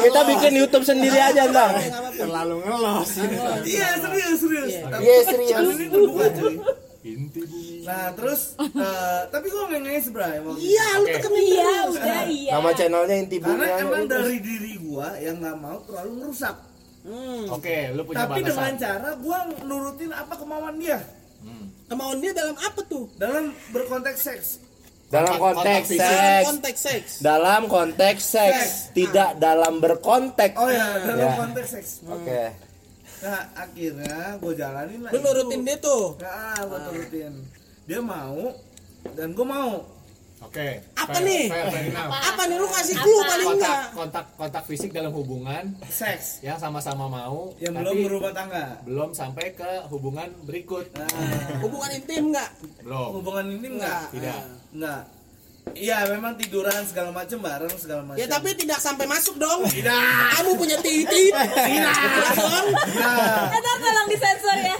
[0.00, 1.80] kita bikin YouTube sendiri aja apa-apa.
[2.12, 3.10] Terlalu ngelos.
[3.64, 5.66] iya serius serius Tapi Iya, serius.
[5.70, 6.54] ini terbuka cuy
[7.00, 7.40] inti
[7.82, 11.12] nah terus eh, tapi gue nggak ngespray emang Iya, lu Oke.
[11.14, 12.52] tekenin iya udah iya.
[12.54, 16.56] Nama channelnya inti karena emang dari diri gua yang nggak mau terlalu merusak
[17.00, 17.48] Hmm.
[17.48, 21.00] oke lu punya tapi dengan batasan cara gua nurutin apa kemauan dia.
[21.86, 23.08] Kemauan dia dalam apa tuh?
[23.16, 24.46] dalam berkonteks seks.
[25.08, 26.44] Dalam konteks Dalam seks.
[26.46, 27.10] Konteks seks.
[27.18, 28.68] dalam konteks seks.
[28.92, 30.54] Tidak dalam berkonteks.
[30.54, 31.32] Oh ya dalam Ya.
[31.34, 31.90] konteks seks.
[32.04, 32.52] Oke.
[33.20, 36.04] Nah akhirnya gua jalanin lah Lu nurutin dia tuh.
[36.16, 37.32] Nah, gua turutin
[37.90, 38.54] dia mau
[39.10, 39.70] dan gua mau
[40.40, 41.44] oke Apa Fair- nih?
[41.50, 42.10] fair- fair enough.
[42.14, 43.82] Apa nih lu kasih clue paling enggak?
[43.90, 49.10] kontak kontak fisik dalam hubungan seks yang sama-sama mau yang tapi belum berumah tangga belum
[49.10, 51.10] sampai ke hubungan berikut nah
[51.58, 52.50] Hubungan intim enggak?
[52.80, 54.38] belum hubungan ini enggak tidak
[54.70, 55.02] enggak
[55.70, 58.18] Iya memang tiduran segala macam bareng segala macam.
[58.18, 59.62] Ya tapi tidak sampai masuk dong.
[59.68, 59.92] Tidak.
[60.34, 61.30] Kamu punya titik.
[61.30, 61.94] Tidak.
[62.34, 62.66] dong.
[62.96, 64.76] Nah, Ntar tolong disensor ya.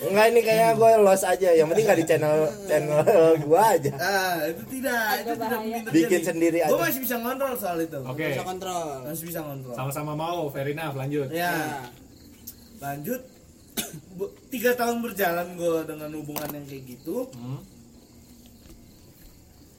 [0.00, 1.48] Enggak ini kayaknya gue los aja.
[1.50, 2.98] Yang penting gak di channel channel
[3.36, 3.92] gue aja.
[3.96, 5.58] ah, itu tidak, itu Agak tidak bahaya.
[5.58, 5.98] mungkin terjadi.
[6.00, 6.84] Bikin sendiri Gue aja.
[6.84, 7.98] masih bisa ngontrol soal itu.
[8.00, 8.24] Oke.
[8.28, 8.86] Bisa kontrol.
[9.02, 9.74] Masih bisa ngontrol.
[9.74, 11.26] Sama-sama mau, fair enough, lanjut.
[11.28, 11.82] Ya.
[12.78, 13.20] Lanjut.
[14.12, 17.26] Bu- Tiga tahun berjalan gue dengan hubungan yang kayak gitu.
[17.32, 17.58] Hmm.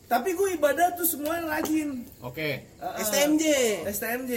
[0.05, 2.01] Tapi gue ibadah tuh semuanya rajin.
[2.19, 2.65] Oke.
[2.77, 2.99] Ah, ah.
[2.99, 3.45] STMJ.
[3.85, 4.33] STMJ.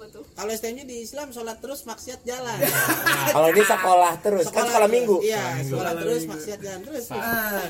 [0.00, 0.24] Apa tuh?
[0.32, 2.56] Kalau STMJ di Islam sholat terus maksiat jalan.
[3.36, 4.96] Kalau ini sekolah terus kan sekolah terus.
[4.96, 5.16] minggu.
[5.20, 6.32] Iya, sekolah Sekolah terus minggu.
[6.32, 7.04] maksiat jalan terus.
[7.12, 7.68] Ah.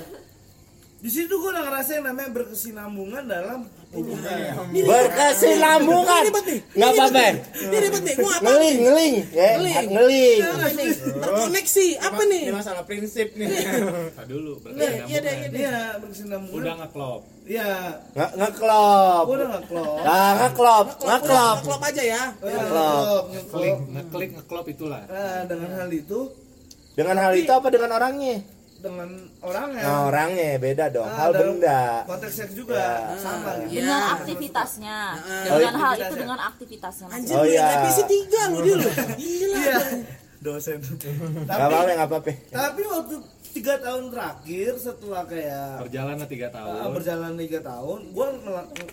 [1.03, 3.61] Di situ gue udah ngerasain namanya berkesinambungan dalam.
[4.71, 6.23] Berkesinambungan.
[6.79, 7.23] Nggak apa-apa.
[7.59, 8.15] Ini ribet nih.
[8.17, 8.43] Gua apa?
[8.47, 9.87] Ngeling, ngeling, ya, Ngeling.
[9.91, 10.39] ngeling.
[10.47, 10.91] Apa nih?
[11.21, 11.87] Terkoneksi.
[11.99, 12.43] Apa nih?
[12.47, 13.51] Ini masalah prinsip nih.
[14.31, 15.49] Dulu, Iya, berarti iya deh, iya.
[15.51, 16.55] Iya, berkesinambungan.
[16.55, 17.21] Udah ngeklop.
[17.51, 17.71] Iya,
[18.15, 19.25] Nge ngeklop.
[19.27, 19.99] udah nggak klop.
[20.07, 21.57] Nah, ngeklop, ngeklop.
[21.67, 22.23] Klop aja ya.
[22.39, 23.23] Ngeklop.
[23.51, 25.03] Klik, ngeklik, ngeklop itulah.
[25.11, 26.21] Nah, dengan hal itu,
[26.91, 28.39] Dengan hal itu apa dengan orangnya?
[28.81, 29.09] Dengan
[29.41, 29.83] orangnya.
[29.85, 31.05] Nah, orangnya beda dong.
[31.05, 31.81] Ah, Hal benda.
[32.05, 33.17] Konteks seks juga Ya.
[33.17, 33.79] sama gitu.
[33.79, 34.99] Dengan aktivitasnya.
[35.15, 35.71] Oh, Dengan iya.
[35.79, 37.07] hal itu dengan aktivitasnya.
[37.09, 37.67] Anjir, Oh, iya.
[37.77, 38.89] revisi tiga lu dia lu.
[39.15, 39.57] Gila.
[39.57, 39.79] Iya.
[40.41, 40.81] Dosen.
[40.81, 42.33] Tapi, apa-apa, gak apa-apa.
[42.49, 43.15] tapi waktu
[43.51, 46.75] tiga tahun terakhir setelah kayak Perjalanan tiga ah, tahun.
[46.97, 48.27] berjalan tiga tahun, gue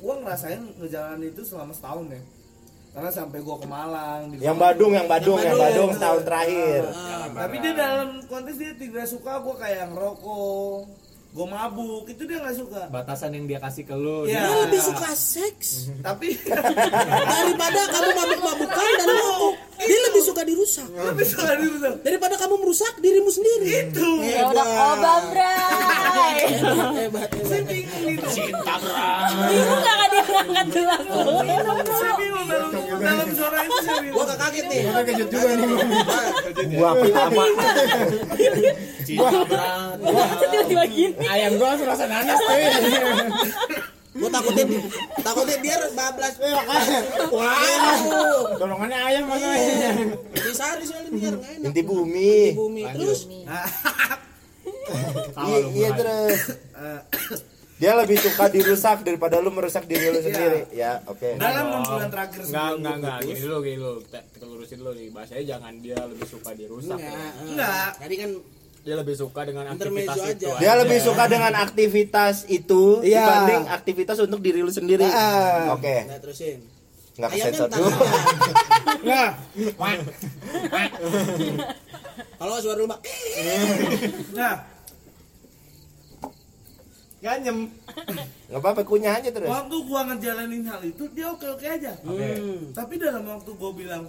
[0.01, 2.21] gua ngerasain ngejalanin itu selama setahun ya.
[2.91, 4.21] Karena sampai gue ke Malang.
[4.31, 4.57] di Yang.
[4.57, 5.61] Badung, yang Badung, yang Badung.
[5.61, 6.81] Badung setahun terakhir.
[7.29, 10.77] Tapi dia dalam konteks dia tidak suka gue kayak ngerokok,
[11.29, 12.81] gue mabuk, itu dia nggak suka.
[12.89, 14.25] Batasan yang dia kasih ke lu.
[14.25, 14.41] Iya.
[14.41, 16.33] Dia lebih suka seks Tapi
[17.37, 19.55] daripada kamu mabuk-mabukan dan rokok.
[19.77, 21.93] Dia lebih suka dirusak tapi suka tuh.
[22.01, 23.93] daripada kamu merusak dirimu sendiri.
[23.93, 24.09] Itu.
[24.25, 26.37] Ya udah kobam, Bray.
[26.97, 27.69] Hebat, Saya hebat.
[27.69, 28.27] bingung gitu.
[29.37, 31.01] Bingung gak kan dia ngangkat gelas?
[31.87, 34.17] Saya bingung dalam dalam suara itu saya bingung.
[34.17, 34.79] Gua kaget nih.
[34.81, 35.67] Kita kejut juga nih.
[36.73, 37.43] Gua pertama.
[40.37, 41.13] Tiba-tiba gini.
[41.27, 42.49] Ayam gua langsung rasa nanas tuh.
[44.17, 44.67] Gua takutin
[45.21, 46.33] takutin dia bablas.
[47.29, 48.57] Wow.
[48.57, 49.91] Dorongannya ayam masalahnya.
[50.33, 51.67] Bisa di soalnya biar enggak enak.
[51.69, 52.35] Inti bumi.
[52.57, 53.19] Bumi terus
[55.37, 56.39] Iya, iya terus.
[56.77, 57.01] Eh,
[57.77, 60.65] Dia lebih suka dirusak daripada lu merusak diri lu sendiri.
[60.73, 61.37] Ya, oke.
[61.37, 63.17] dalam enam bulan terakhir Enggak, enggak, enggak.
[63.21, 63.99] Gini dulu, gini dulu.
[64.01, 65.07] Kita, lurusin dulu nih.
[65.13, 66.97] Bahasanya jangan dia lebih suka dirusak.
[66.97, 67.13] enggak.
[67.13, 67.29] ya.
[67.45, 67.89] Enggak.
[68.01, 68.29] Tadi kan
[68.87, 70.31] Dia lebih suka dengan Intermezzo aktivitas aja.
[70.31, 70.47] itu.
[70.57, 73.19] Dia lebih suka dengan aktivitas itu Iya.
[73.19, 75.03] dibanding aktivitas untuk diri lu sendiri.
[75.03, 75.75] Ah.
[75.75, 76.63] Oke, enggak terusin.
[77.13, 77.89] nggak kesensor dulu.
[77.89, 78.07] aja.
[79.03, 79.29] Nah,
[82.37, 82.99] Kalau suara rumah
[84.31, 84.55] Nah,
[87.19, 87.57] ganyem.
[88.47, 89.49] Nggak apa-apa, kunyah aja terus.
[89.49, 91.91] waktu gua ngejalanin hal itu dia oke oke aja.
[91.99, 92.29] Oke.
[92.71, 94.03] Tapi dalam waktu gua bilang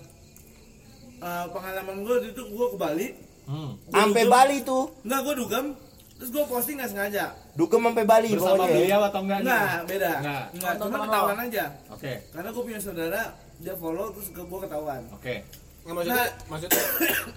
[1.18, 3.08] eh, pengalaman gua itu gua ke Bali,
[3.48, 3.72] Hmm.
[3.88, 4.92] Sampai Bali tuh.
[5.00, 5.66] enggak gua dugem,
[6.14, 7.24] terus gua posting nggak sengaja.
[7.54, 8.74] Dugem sampai Bali Bersama pokoknya.
[8.74, 9.38] beliau atau enggak?
[9.40, 10.10] Enggak, beda.
[10.14, 10.44] Enggak.
[10.52, 11.64] Enggak, cuma ketahuan aja.
[11.88, 12.12] Oke.
[12.28, 13.22] Karena gua punya saudara,
[13.58, 15.02] dia follow terus gua ketahuan.
[15.10, 15.36] Oke.
[15.80, 16.28] Nggak, maksudnya, Nah.
[16.46, 16.82] maksudnya,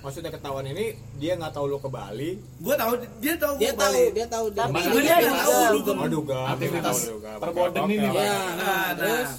[0.03, 2.31] maksudnya ketahuan ini dia nggak tahu lu ke Bali.
[2.59, 4.03] Gua tahu dia tahu gua dia ke tahu, Bali.
[4.11, 4.61] dia tahu dia.
[4.61, 5.95] Tapi dia dia nggak tahu dugem.
[5.95, 6.39] Oh duga.
[6.49, 7.31] Aktivitas Dia nggak tahu duga.
[7.39, 8.07] perboden Oke, ini.
[8.11, 9.29] Ya, Nah, terus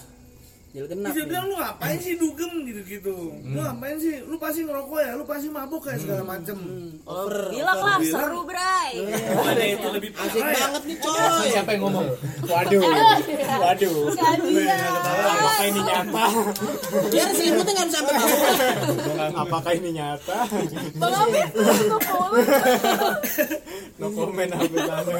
[0.73, 0.81] nah.
[0.81, 1.13] Jil genap.
[1.13, 3.17] Dia bilang lu ngapain sih dugem gitu-gitu.
[3.45, 4.25] Lu ngapain sih?
[4.25, 6.57] Lu pasti ngerokok ya, lu pasti mabuk kayak segala macem.
[7.05, 7.53] Over.
[7.53, 8.93] Bilang lah seru, Bray.
[9.37, 10.57] Ada itu lebih Asik ya.
[10.65, 11.49] banget nih coy.
[11.53, 12.07] Siapa yang ngomong?
[12.49, 12.83] Waduh.
[13.61, 13.97] Waduh.
[14.17, 14.33] Gak.
[15.13, 16.25] Apakah ini nyata?
[17.13, 19.31] Biar selimutnya nggak bisa sampai bawah.
[19.45, 20.39] Apakah ini nyata?
[20.97, 21.45] Bang tuh
[24.01, 25.15] No comment langsung.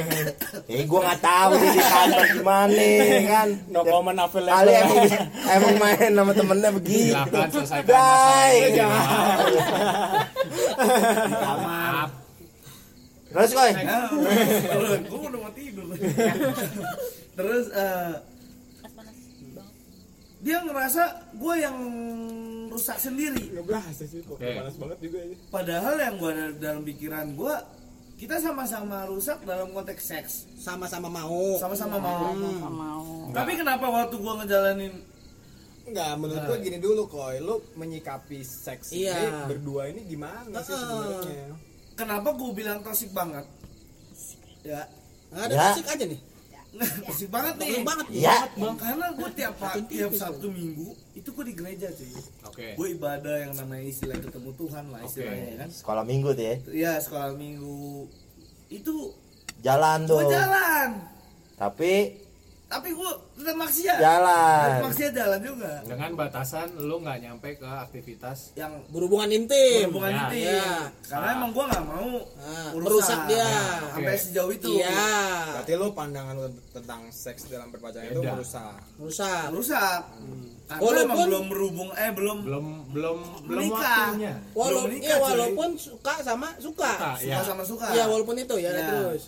[0.67, 2.87] Eh, gua nggak tahu di kantor gimana
[3.29, 3.49] kan.
[3.69, 4.97] No comment Afil Kali emang
[5.51, 7.13] emang main sama temennya begitu.
[7.13, 8.89] Silakan selesaikan.
[11.63, 12.11] Maaf.
[13.33, 13.73] Terus koi.
[15.09, 15.85] Gue udah mau tidur.
[17.33, 18.13] Terus eh,
[20.43, 21.03] dia ngerasa
[21.33, 21.77] gue yang
[22.69, 23.45] rusak sendiri.
[23.97, 24.49] Sih kok Oke.
[24.59, 25.19] panas banget juga.
[25.49, 27.55] Padahal yang gue dalam pikiran gue
[28.21, 31.59] kita sama-sama rusak dalam konteks seks, Sama-sama mau.
[31.59, 32.31] sama-sama mau.
[32.71, 33.07] mau.
[33.35, 34.93] Tapi kenapa waktu gue ngejalanin
[35.93, 39.13] Enggak, menurut gua gini dulu koi, lu menyikapi seks Iya.
[39.13, 41.53] ini berdua ini gimana sih sebenarnya?
[41.93, 43.45] kenapa gue bilang toxic banget?
[44.63, 44.89] Ya,
[45.29, 45.65] Nggak ada Ya.
[45.69, 46.21] musik aja nih.
[47.05, 47.69] toxic banget nih.
[47.69, 48.21] Toxic banget nih.
[48.23, 48.37] Ya.
[48.75, 52.13] Karena gue tiap tiap tipis, Sabtu Minggu itu gue di gereja cuy.
[52.43, 52.67] Oke.
[52.73, 55.59] Gue ibadah yang namanya istilah ketemu Tuhan lah istilahnya Oke.
[55.59, 55.69] kan.
[55.71, 56.57] Sekolah minggu tuh ya.
[56.73, 58.09] Ya sekolah minggu
[58.71, 58.95] itu
[59.61, 60.33] Jalan gue tuh.
[60.33, 60.89] jalan.
[61.55, 61.93] Tapi
[62.73, 64.65] tapi gua tetap maksiat Jalan.
[64.65, 70.09] Tetap maksiat jalan juga dengan batasan lu nggak nyampe ke aktivitas yang berhubungan intim berhubungan
[70.11, 70.21] Ya.
[70.25, 70.73] intim Ya.
[71.05, 73.49] karena emang gua nggak mau Nah, merusak dia.
[73.87, 74.23] sampai Oke.
[74.23, 75.05] sejauh itu iya
[75.53, 78.81] Berarti lu pandangan lu tentang seks dalam berpacaran itu merusak.
[78.97, 80.01] rusak rusak
[80.65, 85.15] karena Walaupun- emang belum berhubung eh belum belum belum belum waktunya Walau, Belum nikah, ya
[85.15, 85.25] cuy.
[85.27, 86.89] walaupun suka sama suka.
[86.89, 87.39] Suka, suka ya.
[87.43, 88.81] sama suka Iya, walaupun itu ya, Ya.
[88.83, 89.23] terus.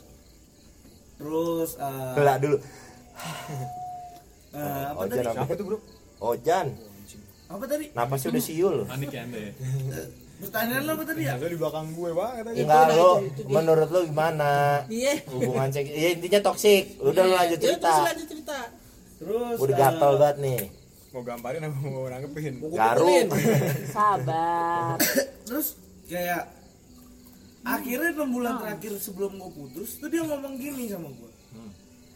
[1.14, 2.57] terus eh, Gelak dulu.
[4.53, 5.42] Eh, apa Ojan tadi apa?
[5.42, 5.79] Apa tuh, Bro?
[6.20, 6.66] Ojan.
[7.44, 8.77] apa tadi Napasnya udah siul.
[8.85, 9.53] panik ya anda ya
[10.35, 12.59] pertanyaan lo apa tadi ya Lu di belakang gue banget aja.
[12.59, 13.11] Enggak lo,
[13.46, 14.53] menurut lo gimana?
[14.88, 15.14] Iya.
[15.29, 16.85] Hubungan seks, ya intinya toksik.
[16.98, 17.87] Udah lu lanjut Ya, cerita.
[17.87, 18.59] terus lanjut cerita.
[19.14, 20.61] terus Udah eh, gatel banget nih.
[21.09, 22.55] Mau gambarin apa mau nanggepin?
[22.59, 23.07] Mau Garu.
[23.07, 23.27] kumpulin.
[23.94, 24.96] Sabar.
[25.44, 25.66] terus
[26.05, 26.42] kayak
[27.62, 31.31] akhirnya enam bulan terakhir sebelum gue putus tuh dia ngomong gini sama gue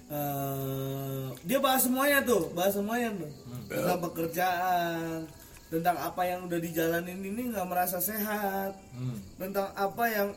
[0.09, 3.29] Eh, dia bahas semuanya tuh bahas semuanya tuh
[3.68, 5.29] tentang pekerjaan
[5.68, 9.37] tentang apa yang udah dijalanin ini nggak merasa sehat hmm.
[9.37, 10.29] tentang apa yang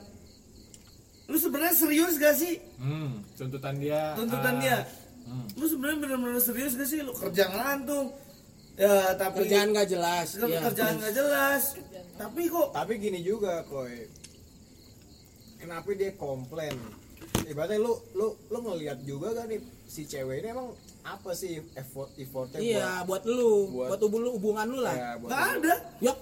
[1.32, 3.24] lu sebenarnya serius gak sih Hmm.
[3.40, 4.78] tuntutan dia tuntutan ah, dia
[5.32, 5.56] hmm.
[5.56, 8.12] lu sebenarnya benar-benar serius gak sih lu kerja ngantung
[8.76, 10.36] ya tapi Kerjaan gak jelas.
[10.36, 10.60] Iya.
[10.68, 11.64] kerjaan gak jelas
[12.22, 14.06] tapi kok Tapi gini juga, Koy.
[15.58, 16.78] Kenapa dia komplain?
[17.52, 20.72] Ibaratnya lu lu lu ngelihat juga kan nih si cewek ini emang
[21.04, 24.96] apa sih effort effortnya Iya, buat lu, Buat- buat hubungan hubungan lu buat, lah.
[24.96, 26.14] ya, buat nggak ada Ya,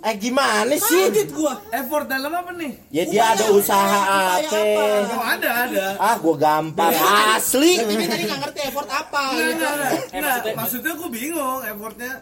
[0.00, 1.04] Eh gimana sih?
[1.06, 1.52] kaget gua.
[1.70, 4.00] effort dalam apa nih Ya dia ada usaha
[4.34, 4.84] apa?
[5.10, 6.94] oh ada ada Ah, gua gampang
[7.30, 7.76] asli.
[7.76, 9.64] Tapi tadi nggak ngerti effort apa Nggak, gitu.
[10.08, 12.12] Eh, maksudnya- maksudnya gue bingung effortnya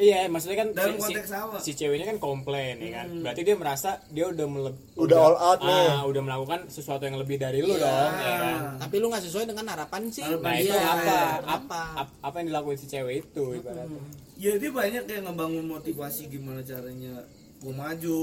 [0.00, 1.56] Iya, maksudnya kan Dalam si, konteks apa?
[1.60, 3.06] si ceweknya kan komplain ya kan.
[3.20, 5.86] Berarti dia merasa dia udah mele- Udah all out nih.
[5.90, 8.80] ah, udah melakukan sesuatu yang lebih dari lu dong, ya kan.
[8.80, 10.24] Tapi lu nggak sesuai dengan harapan sih.
[10.24, 11.04] Nah, Iya, itu apa?
[11.04, 11.20] iya.
[11.44, 11.82] Apa?
[11.98, 14.00] Ap- apa yang dilakuin si cewek itu ibaratnya.
[14.34, 17.20] ya dia banyak yang ngebangun motivasi gimana caranya
[17.58, 18.20] gue maju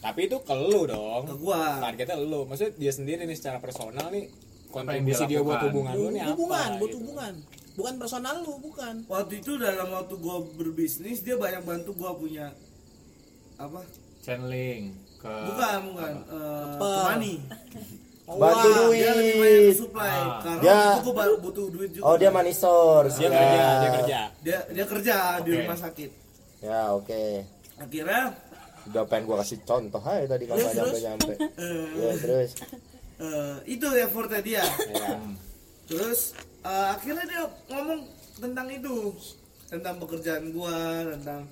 [0.00, 1.22] Tapi itu ke lu dong.
[1.24, 2.42] ke gua Targetnya lu.
[2.42, 4.26] Maksudnya dia sendiri nih secara personal nih
[4.66, 6.30] Apa yang dia kontribusi dia buat hubungan lu nih apa?
[6.32, 6.98] hubungan, buat gitu.
[6.98, 7.32] hubungan.
[7.72, 9.00] Bukan personal lu, bukan.
[9.06, 12.52] waktu itu dalam waktu gue berbisnis dia banyak bantu gue punya
[13.56, 13.80] apa
[14.20, 16.84] Channeling ke bukan bukan Apa?
[16.84, 17.36] ke money
[18.22, 18.98] Bantu Wah, duit.
[18.98, 20.38] dia lebih banyak ke supply Ah.
[20.40, 23.16] karena Dia- itu gue butuh duit juga Oh, dia money source.
[23.16, 23.32] dia Ya.
[23.32, 24.20] kerja, dia kerja.
[24.38, 25.58] dia dia kerja di Oke.
[25.58, 26.10] rumah sakit
[26.60, 27.24] Ya, oke.
[27.76, 28.22] akhirnya
[28.84, 30.82] Udah pengen gua kasih contoh aja tadi kalau nggak terus?
[30.98, 31.32] nyampe-nyampe.
[31.56, 32.50] eh, Ya, terus.
[33.16, 35.08] eh, itu effortnya dia Ya.
[35.84, 38.00] terus eh, akhirnya dia ngomong
[38.34, 38.96] tentang itu
[39.66, 40.74] tentang pekerjaan gua
[41.10, 41.42] tentang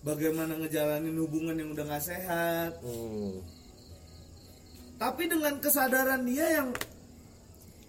[0.00, 3.40] bagaimana ngejalanin hubungan yang udah gak sehat Hmm.
[4.96, 6.68] tapi dengan kesadaran dia yang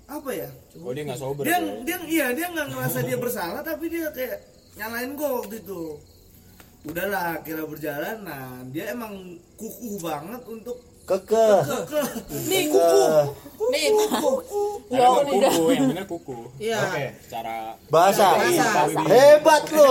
[0.06, 1.42] apa ya Oh, dia nggak sober.
[1.42, 1.60] dia ya?
[1.82, 4.38] dia iya dia nggak ngerasa dia bersalah tapi dia kayak
[4.76, 5.98] nyalain gua waktu itu
[6.86, 9.18] udahlah kira berjalan nah dia emang
[9.56, 11.58] kukuh banget untuk Kekeh.
[11.86, 12.02] ke
[12.50, 13.06] Nih kuku.
[13.70, 14.64] Nih kuku.
[14.90, 16.38] Emang kuku, yang bener kuku.
[16.58, 16.78] Iya.
[16.82, 18.28] Oke, cara Bahasa.
[18.42, 19.02] Bahasa.
[19.06, 19.90] Hebat lu.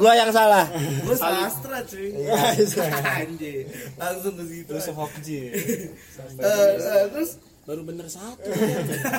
[0.00, 0.64] Gua yang salah.
[1.04, 2.56] gue sastra cuy Iya.
[3.04, 3.68] anjir
[4.00, 5.40] langsung ke situ Terus Hokji.
[6.44, 7.30] Eh, eh, terus
[7.64, 8.44] Baru bener satu.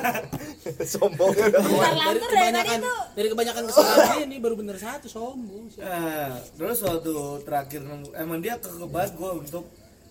[0.94, 2.80] Sombong dari kebanyakan
[3.18, 5.66] dari kebanyakan kesalahan ini baru bener satu sombong.
[5.74, 5.82] sih.
[5.82, 7.82] Nah, terus waktu terakhir
[8.14, 9.66] emang dia kekebat gue untuk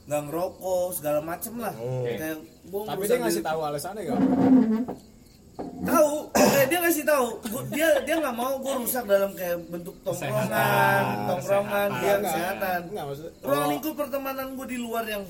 [0.04, 2.36] nggak ngerokok segala macem lah kayak
[2.66, 4.20] gua Tapi dia ngasih tahu alasannya gak?
[5.80, 6.12] tahu
[6.58, 11.02] eh, dia ngasih tahu Gua- dia dia nggak mau gue rusak dalam kayak bentuk tongkrongan
[11.26, 12.80] tongkrongan dia kesehatan
[13.40, 15.22] ruang lingkup pertemanan gue di luar yang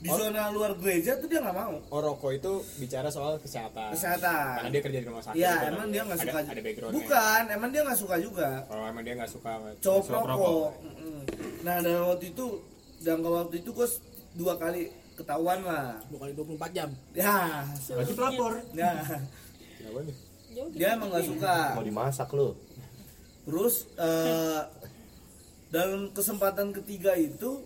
[0.00, 3.92] di zona luar gereja tuh dia nggak mau Oh, rokok itu bicara soal kesehatan.
[3.92, 5.36] kesehatan Karena dia kerja di rumah sakit.
[5.36, 6.38] Iya, emang dia nggak Ada- suka.
[6.46, 6.92] Ada background.
[6.96, 8.48] Bukan, emang dia nggak suka juga.
[8.66, 10.70] Oh, emang dia nggak suka Cowok rokok.
[11.60, 12.46] Nah, dalam waktu itu,
[12.98, 13.88] jangka waktu itu gue
[14.34, 16.00] dua kali ketahuan lah.
[16.08, 16.88] Dua kali 24 jam.
[17.12, 18.52] Ya, Berarti pelapor.
[18.72, 18.92] ya.
[19.76, 20.16] Kenapa nih?
[20.74, 21.56] Dia emang nggak suka.
[21.78, 22.56] Mau dimasak lu.
[23.46, 24.60] Terus eh,
[25.70, 27.62] dalam kesempatan ketiga itu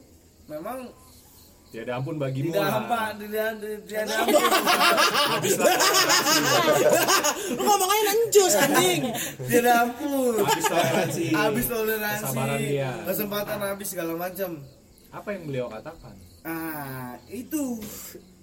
[0.46, 0.92] memang
[1.74, 2.54] Tiada ampun bagimu.
[2.54, 4.42] tidak apa, tidak tidak ada ampun.
[5.34, 5.66] Habis lah.
[7.50, 9.02] Lu ngomong aja nancus anjing.
[9.50, 10.34] tidak ampun.
[10.46, 11.24] Habis toleransi.
[11.34, 12.38] Habis toleransi,
[13.10, 14.62] kesempatan habis segala macam.
[15.10, 16.14] Apa yang beliau katakan?
[16.44, 17.80] Ah, itu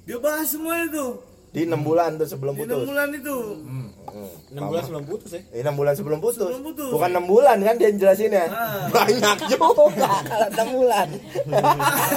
[0.03, 2.87] dia bahas semua itu Di 6 bulan tuh sebelum di enam putus.
[2.87, 3.37] bulan itu.
[3.61, 3.87] Hmm.
[4.07, 4.31] Hmm.
[4.55, 5.41] 6 bulan sebelum putus ya.
[5.61, 6.47] 6 bulan sebelum putus.
[6.47, 6.89] Sebelum putus.
[6.89, 8.45] Bukan 6 bulan kan dia jelasin ya.
[8.47, 8.87] Ah.
[8.89, 9.67] Banyak juga
[10.31, 11.07] kalau 6 bulan.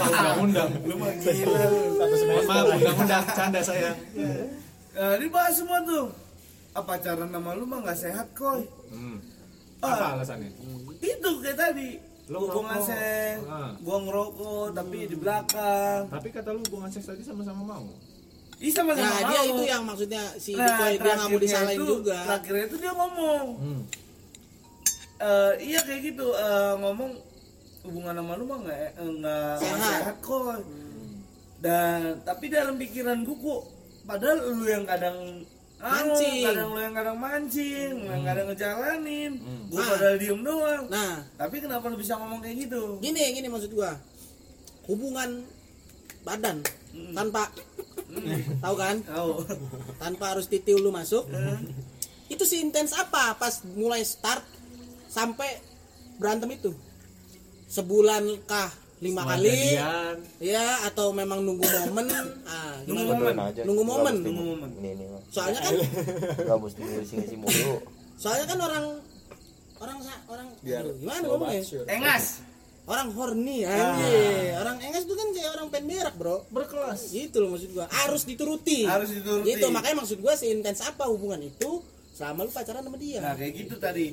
[0.07, 0.71] Undang-undang.
[0.83, 1.79] Lu mah gila lu.
[1.99, 3.91] Mohon maaf, undang-undang canda saya.
[4.95, 6.07] Nah, dibahas semua tuh.
[6.71, 9.19] ah, pacaran sama lu mah nggak sehat koi Hmm.
[9.79, 9.91] Ah.
[9.91, 10.49] Apa alasannya?
[10.97, 13.77] itu kayak tadi Lu hubungan seks Ah.
[13.79, 17.87] gua ngerokok tapi di belakang Tapi kata lu hubungan seks tadi sama-sama mau.
[18.57, 21.77] Ih sama sama Nah, dia itu yang maksudnya si nah, Dikoy dia nggak mau disalahin
[21.77, 22.19] itu- juga.
[22.25, 23.83] terakhirnya itu dia ngomong Hmm.
[25.17, 27.13] Eh, iya kayak gitu eh, ngomong
[27.83, 30.17] hubungan sama lu mah nggak eh, nggak Sehat.
[30.19, 30.59] kok
[31.61, 33.63] dan tapi dalam pikiran gua kok
[34.05, 35.45] padahal lu yang kadang
[35.85, 36.43] Mancing.
[36.43, 39.33] kadang lu yang kadang mancing lu yang kadang ngejalanin
[39.69, 39.89] gua Ah.
[39.93, 43.93] padahal diem doang Nah, tapi kenapa lu bisa ngomong kayak gitu gini gini maksud gua.
[44.85, 45.45] Hubungan
[46.21, 46.65] badan
[47.13, 47.53] tanpa
[48.59, 48.97] tahu kan?
[49.03, 49.31] tahu
[49.97, 51.29] Tanpa harus titil lu masuk.
[52.27, 54.41] itu si intens apa pas mulai start
[55.07, 55.61] sampai
[56.17, 56.73] berantem itu?
[57.67, 58.73] Sebulan kah?
[59.05, 59.53] Lima Setelah kali?
[59.53, 62.07] jadian, Ya atau memang nunggu momen?
[62.49, 63.35] Ah, Nunggu momen.
[63.39, 64.15] aja Nunggu momen.
[64.15, 64.71] mesti- Nunggu momen.
[64.75, 65.75] ini ini mah Soalnya kan
[66.47, 67.75] nggak mesti ngisi ngisi mulu
[68.15, 68.85] soalnya kan orang
[69.77, 71.61] orang sa- orang Biar aduh, gimana ngomongnya?
[71.87, 72.41] engas
[72.85, 74.61] Orang horny anjir.
[74.61, 76.45] Orang engas itu kan kayak orang pen berak, Bro.
[76.51, 77.09] berkelas.
[77.09, 77.89] Gitu loh maksud gua.
[77.89, 78.85] Harus dituruti.
[78.85, 79.57] Harus dituruti.
[79.57, 81.81] Gitu, makanya maksud gua seintens apa hubungan itu
[82.13, 83.19] selama lu pacaran sama dia.
[83.19, 84.13] nah kayak gitu tadi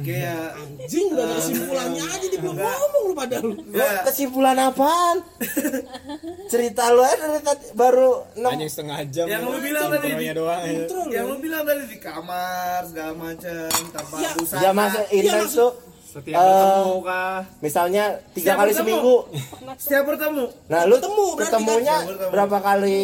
[0.00, 3.42] kayak Anjing udah ada kesimpulannya aja dia belum ngomong lu padahal.
[3.44, 5.16] Lu ya, kesimpulan apaan
[6.46, 9.26] cerita lu aja dari tadi baru enam Anjing setengah jam.
[9.26, 10.60] Yang lu bilang tadi di- doang.
[10.60, 10.72] ya.
[11.10, 11.34] Yang lu.
[11.38, 14.30] bilang tadi di kamar segala macam tanpa Ya.
[14.36, 15.72] usaha ya masa intens maksud- tuh
[16.10, 17.38] Setiap Eh, ketemu kah?
[17.60, 18.82] misalnya tiga Setiap kali bertemu.
[18.82, 19.16] seminggu
[19.78, 22.02] setiap bertemu nah lu Ketemu, ketemunya kan?
[22.04, 22.30] Ketemu.
[22.30, 22.98] berapa kali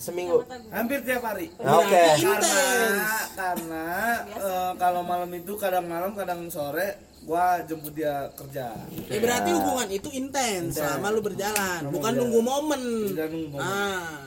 [0.00, 3.04] seminggu hampir tiap hari oke Berarti- karena Intens.
[3.36, 3.86] karena
[4.26, 8.72] eh, kalau malam itu kadang malam kadang sore gua jemput dia kerja
[9.06, 12.82] Ya berarti hubungan itu intens selama lu berjalan, bukan nunggu momen.
[13.12, 13.60] Bukan nunggu momen.
[13.62, 14.24] Ah.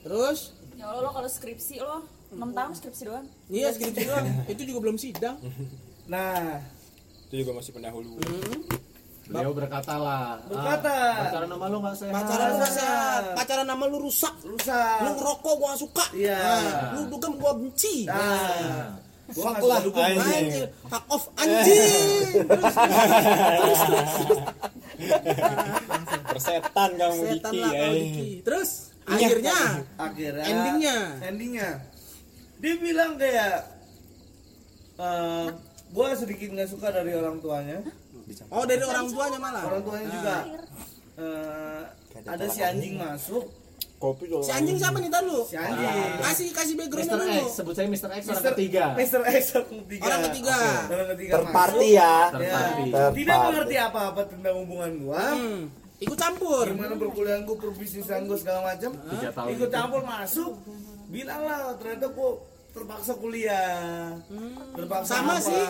[0.00, 3.26] Terus Ya Allah lo kalau skripsi lo 6 tahun skripsi doang.
[3.46, 4.26] Iya skripsi doang.
[4.46, 5.36] Itu juga belum sidang.
[6.06, 6.60] nah
[7.26, 8.16] Itu juga masih pendahulu.
[9.26, 10.38] Beliau berkata lah.
[10.46, 10.94] Berkata.
[10.94, 12.14] "Ah, pacaran sama lu nggak sehat.
[12.14, 14.34] Pacaran lu sehat, pacaran sama lu rusak.
[14.46, 16.04] rusak Lu ngerokok gua gak suka.
[16.14, 16.38] Iya.
[16.38, 16.62] Nah,
[16.94, 18.06] lu dugem gua benci.
[18.06, 18.94] nah
[19.26, 20.46] gua Fuck nggak lah, suka dukung anjing.
[20.86, 22.30] Fuck off anjing.
[22.46, 24.40] Terus, terus, terus.
[26.26, 27.62] Persetan kamu Setan Diki.
[27.62, 27.90] lah eh.
[27.92, 28.28] Diki.
[28.46, 28.70] Terus
[29.06, 29.58] akhirnya
[29.96, 30.96] akhirnya Endingnya?
[31.22, 31.68] endingnya
[32.58, 33.54] dia bilang kayak
[34.96, 35.46] eh
[35.90, 37.78] gua sedikit nggak suka dari orang tuanya
[38.48, 39.62] oh dari orang tuanya malah.
[39.64, 40.36] orang tuanya juga
[41.16, 41.82] eh,
[42.24, 43.44] ada si anjing masuk
[43.96, 44.44] Kopi dong.
[44.44, 45.40] Si anjing siapa nih tahu?
[45.42, 45.88] si anjing
[46.20, 47.16] Kasih kasih background Mr.
[47.16, 47.32] dulu.
[47.32, 48.08] X, sebut saya Mr.
[48.10, 48.84] X orang Mister- ketiga.
[48.92, 50.56] Mister X orang ketiga Orang ketiga.
[50.86, 53.16] orang ketiga terparti ya Ya, Terparti.
[53.16, 55.62] tidak mengerti apa-apa tentang hubungan gua Hmm.
[55.96, 56.64] Ikut campur.
[56.66, 59.72] gimana perkuliahan gua perbisnisan gua segala macam tahun ikut itu.
[59.72, 60.52] campur masuk
[61.08, 62.30] bilang lah ternyata gua
[62.68, 64.12] terpaksa kuliah
[64.76, 65.40] terpaksa Sama apa.
[65.40, 65.64] sih.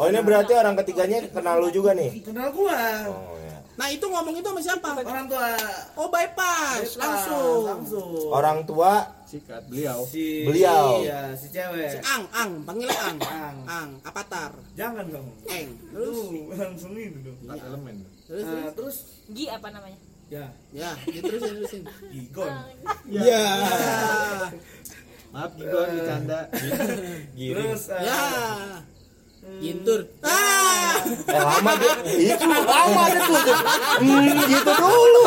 [0.00, 4.04] Oh ini berarti orang ketiganya kenal lu juga nih kenal gua oh ya Nah itu
[4.04, 4.92] ngomong itu sama siapa?
[4.92, 5.56] orang tua
[5.94, 7.64] Oh bypass, langsung.
[7.64, 8.92] langsung orang tua
[9.24, 10.04] Sikat beliau.
[10.04, 11.00] si Beliau.
[11.00, 13.16] iya si cewek Si Ang, Ang, panggilnya Ang.
[13.40, 13.56] Ang.
[13.64, 14.52] Ang, Apatar.
[14.74, 15.68] jangan kamu Eng.
[15.86, 16.18] terus
[16.50, 17.96] langsung itu dong Empat elemen.
[18.26, 18.96] Terus, nah, terus
[19.32, 19.98] Gi apa namanya?
[20.28, 21.82] ya ya, diterusin, terusin.
[22.12, 22.52] gigon
[23.08, 23.42] Ya.
[25.30, 26.40] Maaf Gigon bercanda.
[27.38, 28.20] terus eh, Ya.
[29.58, 30.00] Gintur.
[30.20, 31.00] Ah.
[31.02, 33.40] eh lama dia itu lama dia tuh
[33.98, 35.24] hmm, gitu dulu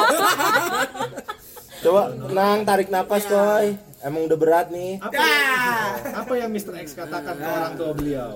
[1.81, 6.73] coba tenang tarik napas coy emang udah berat nih Apa, yang, apa yang Mr.
[6.77, 8.31] X katakan ke orang tua beliau?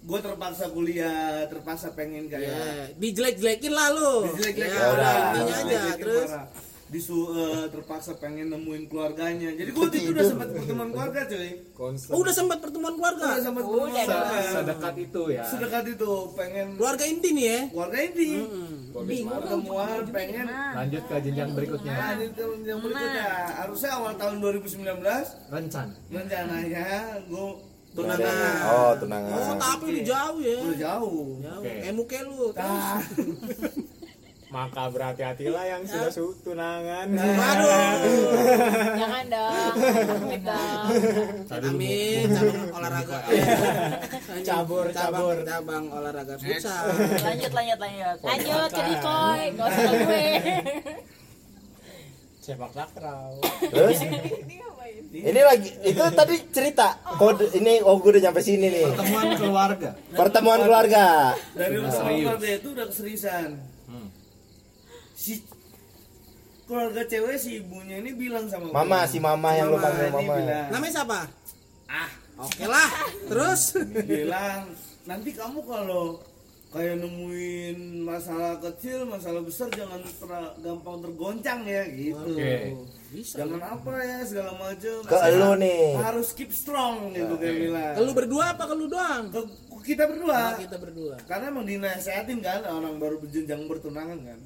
[0.00, 2.64] gue terpaksa kuliah terpaksa pengen kayak Ya,
[2.94, 4.28] dijelek-jelekin lah lu.
[4.30, 5.16] dijelek-jelekin Ya, udah.
[5.34, 6.28] intinya aja terus.
[6.28, 6.46] parah.
[6.94, 11.50] Disu eh, terpaksa pengen nemuin keluarganya jadi gue itu udah sempat pertemuan keluarga cuy
[12.06, 13.24] Oh, udah sempat pertemuan keluarga.
[13.26, 15.42] udah sempat pertemuan Udah, keluarga Sedekat itu ya.
[15.44, 17.60] sedekat itu pengen Keluarga inti nih ya.
[17.68, 17.98] keluarga
[18.94, 19.34] Polres Semarang.
[19.42, 21.92] pertemuan pengen Lanjut ke jenjang berikutnya.
[21.92, 23.26] Nah, ini tahun yang berikutnya
[23.58, 25.02] harusnya awal tahun 2019
[25.50, 25.88] Rencan.
[26.08, 26.86] rencananya
[27.26, 27.46] gue
[27.94, 28.54] Tunangan.
[28.66, 30.58] oh tunangan Oh, tapi udah jauh ya.
[30.60, 31.62] udah jauh Jauh.
[31.92, 32.50] Muke lu.
[32.50, 32.58] Terus.
[32.58, 32.98] nah,
[34.54, 37.10] Maka berhati-hatilah yang sudah su- tunangan.
[37.10, 38.30] Waduh.
[38.94, 39.74] Jangan dong.
[40.22, 40.86] Amit dong.
[41.50, 43.18] Amin, cabang olahraga.
[44.40, 45.36] Cabur, cabur.
[45.42, 46.86] cabang olahraga futsal.
[47.18, 48.16] Lanjut lanjut lanjut.
[48.22, 49.42] Lanjut ke Dikoy.
[49.52, 50.26] Gak usah gue.
[52.38, 53.40] Sepak takraw.
[53.64, 53.98] terus
[55.10, 59.90] ini lagi itu tadi cerita kode ini oh gue udah nyampe sini nih Pertemuan keluarga.
[60.12, 61.04] pertemuan keluarga
[61.56, 61.96] dari Serius.
[61.96, 63.50] keluarga itu udah keseriusan.
[65.24, 65.40] Si
[66.64, 69.10] keluarga cewek si ibunya ini bilang sama mama gue.
[69.10, 71.18] si mama yang lu panggil mama bilang, Namanya siapa?
[71.86, 72.90] ah Oke lah.
[73.24, 73.62] Terus
[74.02, 74.66] bilang
[75.04, 76.18] nanti kamu kalau
[76.68, 82.74] kayak nemuin masalah kecil masalah besar jangan ter- gampang tergoncang ya gitu Oke.
[83.08, 83.38] bisa.
[83.38, 85.94] jangan apa ya segala macam Ke elu nih.
[85.96, 89.30] harus keep strong gitu kayak bilang Lu berdua apa ke lu doang?
[89.30, 89.40] ke
[89.86, 91.14] kita berdua Nah, kita berdua.
[91.22, 94.38] karena emang dinasehatin kan orang baru berjenjang bertunangan kan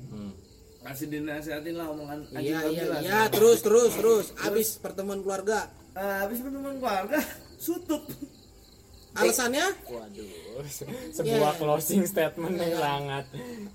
[0.89, 2.99] Masih dinasehatin lah omongan Iya iya lah.
[2.99, 4.27] iya terus terus terus.
[4.39, 5.69] Abis pertemuan keluarga?
[5.93, 7.21] Ah, habis pertemuan keluarga
[7.59, 8.09] sutup.
[9.11, 9.67] Alasannya?
[9.85, 13.25] Waduh, se- sebuah closing statement yang sangat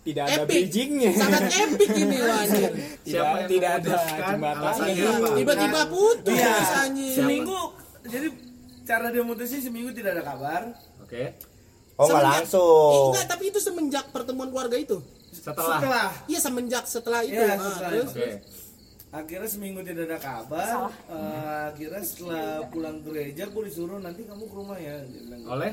[0.02, 0.56] tidak ada epic.
[0.64, 1.12] bridgingnya.
[1.14, 2.72] sangat epic ini wah anjir
[3.04, 4.30] Tidak, yang tidak ada memutuskan?
[4.32, 4.62] jembatan.
[4.64, 6.54] alasannya Iya, tiba-tiba putus Iya.
[6.80, 7.60] anjir seminggu
[8.06, 8.28] jadi
[8.84, 10.62] cara dia mutusin seminggu tidak ada kabar.
[11.02, 11.24] Oke.
[11.94, 13.04] Oh nggak Semenjak- Eh, langsung.
[13.06, 14.98] enggak tapi itu semenjak pertemuan keluarga itu
[15.44, 15.78] Setelah.
[15.84, 16.08] setelah.
[16.26, 17.36] Iya semenjak setelah itu.
[17.36, 18.12] Iya, Nah, setelah terus?
[18.16, 18.32] Oke.
[19.14, 20.90] akhirnya seminggu tidak ada kabar.
[21.06, 25.28] Eh, akhirnya setelah pulang gereja gue disuruh nanti kamu ke rumah ya gitu.
[25.46, 25.72] Oleh?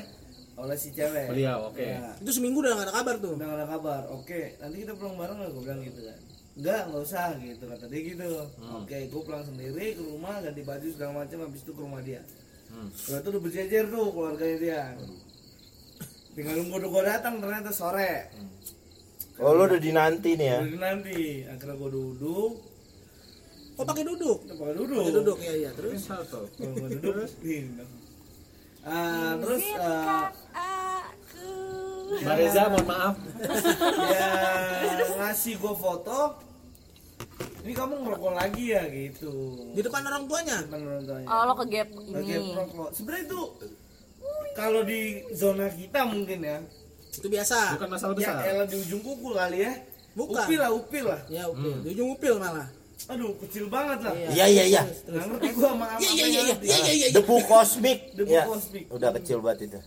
[0.60, 1.32] Oleh si cewek.
[1.32, 1.80] Beliau, oke.
[1.80, 3.32] Ya, itu seminggu udah gak ada kabar tuh?
[3.40, 4.02] Udah gak ada kabar.
[4.12, 6.18] Oke nanti kita pulang bareng nggak gue bilang gitu kan.
[6.50, 8.30] Enggak nggak usah gitu kata dia gitu.
[8.76, 12.20] Oke gue pulang sendiri ke rumah ganti baju segala macam habis itu ke rumah dia.
[12.68, 12.92] Hmm.
[12.92, 14.82] Setelah itu udah berjejer tuh keluarganya dia.
[16.36, 18.28] Tinggal nunggu gue datang ternyata sore
[19.40, 20.58] Oh lu udah dinanti nih ya.
[20.60, 22.52] Udah nanti akhirnya gue duduk.
[23.80, 24.38] Oh pakai duduk?
[24.44, 25.00] Pada duduk.
[25.00, 25.70] Pakai duduk ya iya.
[25.72, 25.96] Terus?
[26.04, 26.44] Satu.
[26.60, 27.84] Kalau gua duduk ini.
[28.80, 31.52] Ah, terus aku
[32.10, 33.14] Mbak Reza, mohon maaf.
[34.12, 34.28] ya
[35.20, 36.20] ngasih gue foto.
[37.60, 39.32] Ini kamu ngerokok lagi ya gitu.
[39.76, 40.64] Di depan orang tuanya?
[40.64, 41.26] Depan orang tuanya.
[41.28, 42.56] oh lo ke gap Lagi ini.
[42.56, 43.40] rokok sebenarnya itu
[44.56, 45.00] kalau di
[45.32, 46.58] zona kita mungkin ya
[47.20, 48.34] itu biasa Bukan masalah ya besar.
[48.42, 49.72] elah di ujung kuku kali ya
[50.10, 50.42] Bukan.
[50.42, 52.66] upil lah upil lah ya upil di ujung upil malah
[53.06, 54.82] aduh kecil banget lah Iya iya iya.
[54.82, 57.98] nggak ngerti gue sama apa iya iya iya iya iya iya iya Debu kosmik.
[58.12, 58.44] Debu Ya.
[58.44, 58.84] kosmik.
[58.88, 59.80] Udah kecil banget itu.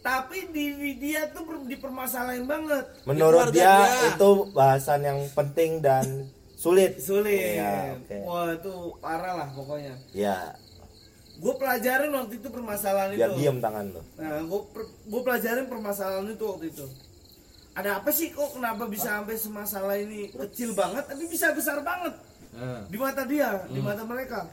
[0.00, 0.64] tapi di
[0.96, 4.08] dia tuh per- dipermasalahin banget Menurut keluarga dia dia.
[4.10, 6.96] itu bahasan yang penting dan sulit.
[6.98, 8.16] sulit Iya, oke.
[8.22, 10.56] wah itu parah lah pokoknya Ya,
[11.40, 13.38] gue pelajarin waktu itu permasalahan biar itu.
[13.40, 14.02] diem tangan lu.
[14.20, 14.60] nah gue
[15.08, 16.86] gue pelajarin permasalahan itu waktu itu.
[17.70, 22.12] Ada apa sih kok kenapa bisa sampai semasalah ini kecil banget tapi bisa besar banget?
[22.92, 24.44] Di mata dia di mata mereka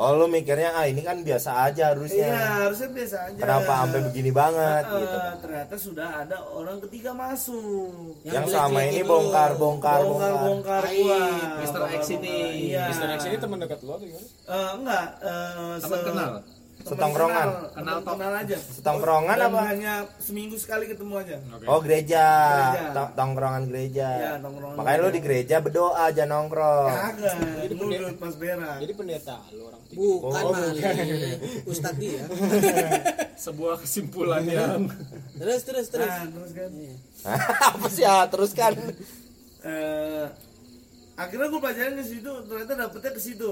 [0.00, 2.24] Oh lu mikirnya ah ini kan biasa aja harusnya.
[2.24, 5.16] iya harusnya biasa aja Kenapa sampai begini banget Eh, gitu.
[5.38, 10.80] ternyata sudah ada orang ketiga masuk Yang, jelek-jelek sama ini bongkar bongkar bongkar bongkar.
[10.80, 11.20] bongkar gua
[11.60, 11.80] Mr.
[11.92, 12.36] X ini.
[12.66, 13.08] iya Mr.
[13.12, 14.24] X ini teman dekat lo atau gimana?
[14.24, 16.30] Eh, enggak eh, Teman se- kenal.
[16.82, 17.46] Setongkrongan.
[17.46, 19.60] kenal, Kenal kenal aja Setongkrongan Dan apa?
[19.64, 21.64] hanya seminggu sekali ketemu aja Oke.
[21.64, 22.82] Oh gereja, Gereja.
[22.90, 24.08] Tong- tongkrongan gereja.
[24.10, 25.12] Iya, tongkrongan Makanya lu gereja.
[25.12, 26.90] di gereja berdoa aja nongkrong.
[26.90, 29.98] kagak Jadi mulut pendeta- pas berak Jadi pendeta lo orang tiga.
[30.00, 30.80] bukan Oh, Mali.
[31.70, 32.22] Ustadz dia
[33.44, 34.84] Sebuah kesimpulan yang
[35.34, 36.70] terus terus terus Nah, terus kan
[37.70, 38.72] apa sih ya terus kan?
[39.60, 40.26] eh
[41.14, 43.50] akhirnya gue pelajarin ke situ ternyata dapetnya ke situ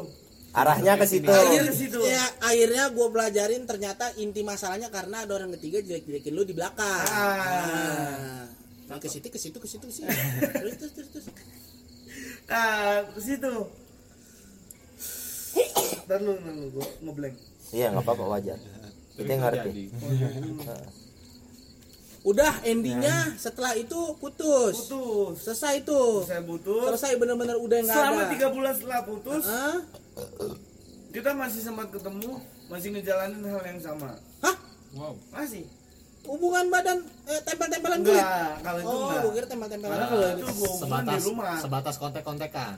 [0.56, 1.28] Arahnya ke situ.
[1.28, 6.32] Akhirnya ke situ ya akhirnya gue pelajarin ternyata inti masalahnya karena ada orang ketiga jelek-jelekin
[6.32, 7.36] lu di belakang Ah.
[7.68, 8.44] nah,
[8.88, 10.08] nah ke situ ke situ ke situ ke situ
[10.64, 11.26] terus terus terus, terus.
[12.48, 13.52] ah ke situ
[16.08, 17.36] Ntar lu, ntar lu, gue ngeblank
[17.68, 18.56] Iya nggak apa-apa wajar.
[19.12, 19.92] Kita ngerti.
[22.20, 24.74] Udah endingnya setelah itu putus.
[24.84, 25.38] Putus.
[25.40, 26.02] Selesai itu.
[26.22, 26.84] Saya putus.
[26.88, 28.30] Selesai bener-bener udah nggak Selama ada.
[28.30, 29.78] tiga bulan setelah putus Hah?
[31.08, 34.12] Kita masih sempat ketemu Masih ngejalanin hal yang sama.
[34.40, 34.56] Hah?
[34.92, 35.14] wow.
[35.30, 35.64] Masih?
[36.20, 39.20] Hubungan badan eh, tempel-tempelan Enggak, kalau itu oh enggak.
[39.22, 39.94] gue kira tempel-tempelan.
[39.94, 41.56] Karena kalau itu gue hubungan di Sebatas rumah.
[41.56, 42.74] sebatas kontek-kontekan.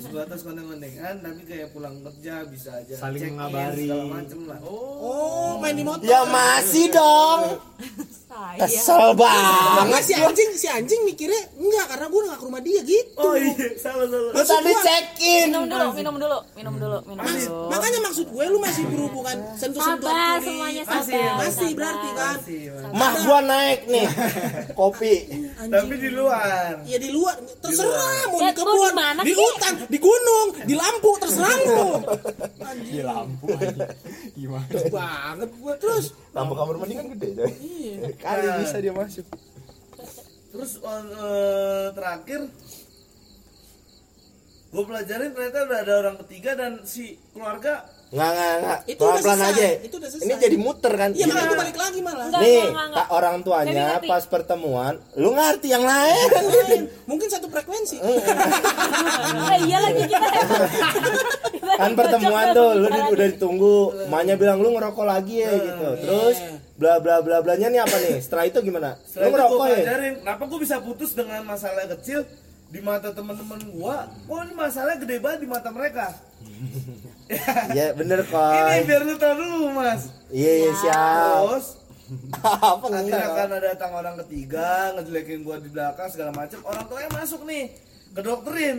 [0.00, 3.84] Sebatas konten-kontengan tapi kayak pulang kerja bisa aja Saling mengabari.
[3.84, 7.40] segala macem lah oh oh main di motor Ya masih dong.
[8.22, 10.02] saya Kesel banget.
[10.02, 13.68] Si anjing si anjing mikirnya enggak karena gue nggak ke rumah dia gitu oh iya
[13.76, 15.46] salah salah Lu tadi check in.
[15.48, 20.06] minum dulu minum dulu minum dulu minum dulu makanya maksud gue lu masih berhubungan sentuh-sentuh
[20.06, 20.46] sabar kulit.
[20.46, 22.36] semuanya Masih, sabar masih berarti kan
[22.90, 22.92] Mas.
[22.92, 24.06] Mah gua naik nih.
[24.72, 25.14] Kopi.
[25.60, 29.36] tapi di luar ya di luar terserah mau di kebun di mana di sih?
[29.36, 31.82] hutan di gunung di lampu terserah lu
[32.86, 33.84] Di lampu aja.
[34.38, 34.70] Gimana?
[34.88, 37.52] banget gue terus Lampu kamar mandi kan gede coy.
[38.16, 39.26] Kali bisa dia masuk.
[40.50, 42.40] terus eh, terakhir
[44.70, 48.78] gue pelajarin ternyata udah ada orang ketiga dan si keluarga Nggak, nggak, nggak.
[48.90, 49.54] Itu udah Pelan-pelan selesai.
[49.54, 49.68] aja.
[49.86, 50.26] Itu udah selesai.
[50.26, 51.10] Ini jadi muter kan.
[51.14, 52.26] Iya makanya balik lagi malah.
[52.26, 56.28] Enggak, Nih, enggak, enggak, kak orang tuanya pas pertemuan, lu ngerti yang lain.
[56.34, 56.82] Lain.
[57.06, 57.96] Mungkin satu frekuensi.
[58.02, 60.28] Eh, iya lagi kita
[61.80, 63.76] kan pertemuan tuh, lu udah ditunggu,
[64.10, 65.88] emaknya bilang lu ngerokok lagi ya gitu.
[66.02, 66.36] Terus
[66.74, 68.18] bla bla bla blanya nih apa nih?
[68.18, 68.98] Setelah itu gimana?
[69.06, 69.78] Setelah lu itu ngerokok ya?
[70.18, 72.26] kenapa gue bisa putus dengan masalah kecil
[72.70, 76.10] di mata teman-teman gua, kok ini masalah gede banget di mata mereka.
[77.70, 78.86] Iya bener Ini kok.
[78.86, 80.02] biar lu tahu dulu mas.
[80.30, 81.40] Iya iya siap.
[81.46, 81.66] Terus
[82.42, 83.38] apa akhirnya enggak?
[83.38, 86.58] kan ada datang orang ketiga ngejelekin gua di belakang segala macam.
[86.66, 87.70] Orang tuanya masuk nih
[88.10, 88.78] ke dokterin.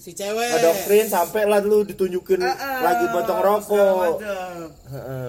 [0.00, 0.56] Si cewek.
[0.56, 4.14] Ngedoktrin sampai lah lu ditunjukin ah, lagi potong segala rokok.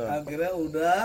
[0.07, 1.03] Akhirnya udah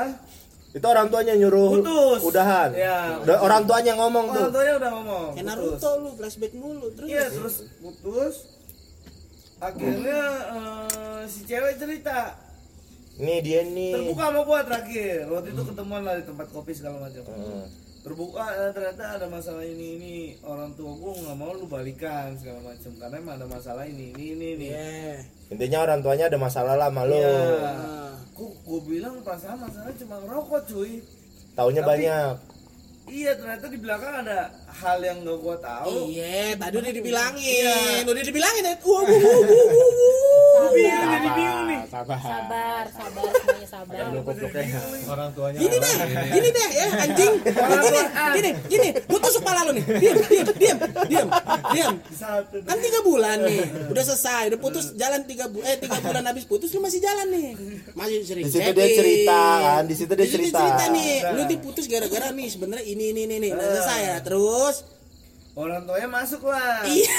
[0.77, 2.21] Itu orang tuanya nyuruh Putus.
[2.23, 2.69] udahan.
[2.71, 3.25] Iya.
[3.25, 4.43] Udah orang tuanya ngomong tuh.
[4.45, 5.27] orang tuanya udah ngomong.
[5.33, 5.47] Kayak.
[5.49, 7.09] Naruto lu flashback mulu terus.
[7.09, 8.35] Iya terus putus.
[9.59, 10.21] Akhirnya
[10.53, 12.37] eh, si cewek cerita
[13.17, 13.97] Nih dia nih.
[13.97, 17.65] terbuka sama gua terakhir waktu itu ketemuan lah di tempat kopi segala macam Heeh.
[18.03, 22.61] terbuka eh, ternyata ada masalah ini ini orang tua gua nggak mau lu balikan segala
[22.63, 25.17] macam karena emang ada masalah ini ini ini nih Iya.
[25.49, 27.17] Intinya orang tuanya ada masalah lah sama lu.
[27.17, 27.41] Iya.
[27.65, 28.13] Ah.
[28.31, 30.93] Kok gua bilang perasaan masalahnya cuma ngerokok cuy
[31.55, 32.35] Taunya Tapi- banyak.
[33.09, 34.39] Iya ternyata di belakang ada
[34.77, 37.41] hal yang gak gua tahu Iya, tadi udah dibilangin.
[37.65, 38.05] Iya.
[38.05, 38.63] Udah dibilangin.
[38.63, 38.75] ya.
[38.77, 40.69] Wah, wuh, wuh, wuh, wuh, wuh.
[40.69, 42.19] bingung jadi bingung nih Sabar.
[42.19, 43.97] Sabar, sabar semuanya sabar.
[45.07, 45.95] orang tuanya Gini deh,
[46.29, 47.33] gini deh ya anjing.
[47.87, 48.01] Gini,
[48.35, 48.89] gini, gini.
[49.01, 49.85] Gue tusuk pala lu nih.
[49.87, 51.29] Diam, diam, diam, diam,
[51.71, 51.95] diam.
[52.67, 56.45] Kan tiga bulan nih, udah selesai, udah putus jalan tiga bulan, eh tiga bulan habis
[56.45, 57.49] putus lu masih jalan nih,
[57.95, 58.45] masih sering.
[58.45, 60.85] Di situ dia cerita kan, di situ dia Di situ cerita.
[60.91, 64.89] nih, lu diputus gara-gara nih sebenarnya ini ini ini nih, nah, selesai ya, terus
[65.53, 67.13] orang tuanya masuk lah Iya.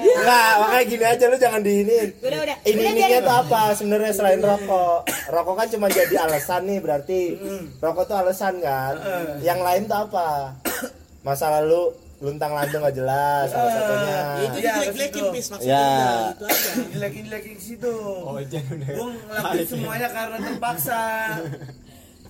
[0.00, 1.60] Enggak, makanya gini aja lu jangan.
[1.60, 2.56] Udah, udah.
[2.64, 3.24] Ini Udah, ininya biarin.
[3.24, 4.98] tuh apa sebenarnya selain rokok?
[5.30, 7.20] Rokok kan cuma jadi alasan nih berarti.
[7.78, 8.94] Rokok tuh alasan kan.
[9.40, 10.56] Yang lain tuh apa?
[11.20, 14.18] Masa lalu luntang lantung gak jelas salah satunya.
[14.38, 15.32] itu Iya, dijelek-jelekin ke situ.
[15.32, 15.96] pis maksudnya Ya.
[16.30, 16.70] gitu aja.
[16.92, 18.88] jelekin jelekin ke situ Oh, jangan udah.
[18.90, 21.02] gue ngelakuin semuanya karena terpaksa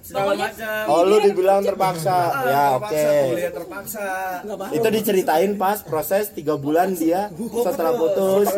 [0.03, 2.16] Pokoknya- macam Oh lu dibilang terpaksa.
[2.32, 3.07] Ah, Ya oke.
[3.28, 4.07] kuliah terpaksa
[4.72, 7.30] Itu diceritain pas proses tiga bulan dia
[7.62, 8.51] setelah putus.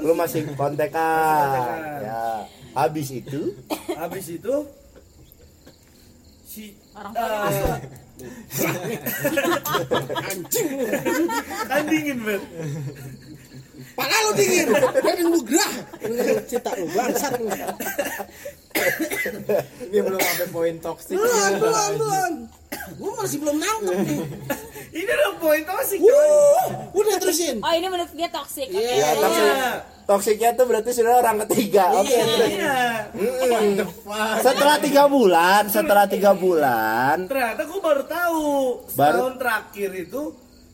[0.00, 1.76] Lu masih kontekan.
[2.00, 2.48] Ya.
[2.74, 3.52] Habis itu
[3.90, 4.54] habis itu
[6.46, 7.12] si Orang
[8.20, 8.30] eh,
[10.16, 10.66] masuk.
[11.68, 12.42] kan dingin bet
[13.96, 15.72] Pala lu dingin, dan lu gerah.
[16.44, 17.48] Cerita lu bangsat lu.
[19.88, 22.32] ini belum sampai poin toksik Belum, belum, belum.
[23.00, 24.20] Gua masih belum nangkep nih.
[25.00, 27.56] ini udah poin toksik Wuh, udah terusin.
[27.64, 28.68] Oh, ini menurut dia toxic.
[28.68, 28.84] Oke.
[28.84, 29.00] Iya.
[29.00, 29.95] ya toksik.
[30.06, 31.90] Toksiknya tuh berarti sudah orang ketiga.
[31.92, 32.24] Oke, Iya.
[32.24, 32.48] terus.
[32.48, 32.78] iya
[33.12, 33.90] Mm-mm.
[34.38, 38.46] Setelah tiga bulan, setelah tiga bulan, ternyata gue baru tahu
[38.92, 40.22] Baru- setahun terakhir itu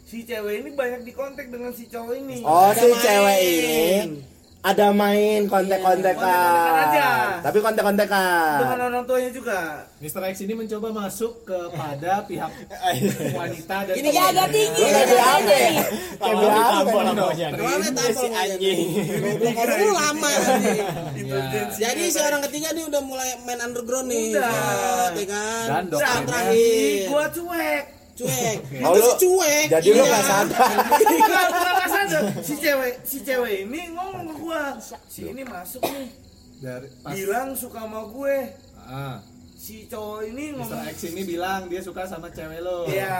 [0.04, 4.20] si cewek ini banyak dikontak dengan si cowok ini oh si cewek ini
[4.62, 6.22] ada main kontek-kontekan.
[6.22, 7.08] Kontek-kontekan aja.
[7.42, 8.58] Tapi kontek-kontekan.
[8.62, 9.58] dengan orang tuanya juga
[9.98, 10.22] Mr.
[10.24, 12.46] X ini mencoba masuk kepada pihak
[13.38, 14.84] wanita dan Ini Dia agak tinggi.
[14.84, 15.50] Kayak BAB.
[15.50, 15.74] nih.
[16.14, 16.88] Kayak BAB.
[17.52, 18.78] Ke mana tampol anjing?
[19.18, 20.78] Goblok orang lu lama anjing.
[21.74, 24.30] Jadi si orang ketiga nih udah mulai main underground nih.
[24.32, 24.46] Udah.
[24.46, 25.64] Set, ya kan?
[25.66, 27.02] Dan dokternya- terakhir.
[27.08, 27.82] gua cuek
[28.12, 28.58] Cuek.
[28.84, 29.66] Oh, Itu lu- cuek.
[29.70, 30.12] Jadi lu Iya.
[30.12, 30.68] gak sadar.
[31.00, 32.22] Nggak sadar.
[32.44, 34.62] Si cewek, si cewek ini ngomong ke gua,
[35.08, 36.08] si ini masuk nih,
[36.58, 38.36] dari pas bilang suka sama gue.
[38.82, 39.16] ah,
[39.62, 40.74] Si cowok ini Mr.
[40.74, 42.82] ngomong, X ini bilang dia suka sama cewek lo.
[42.82, 43.14] Iya.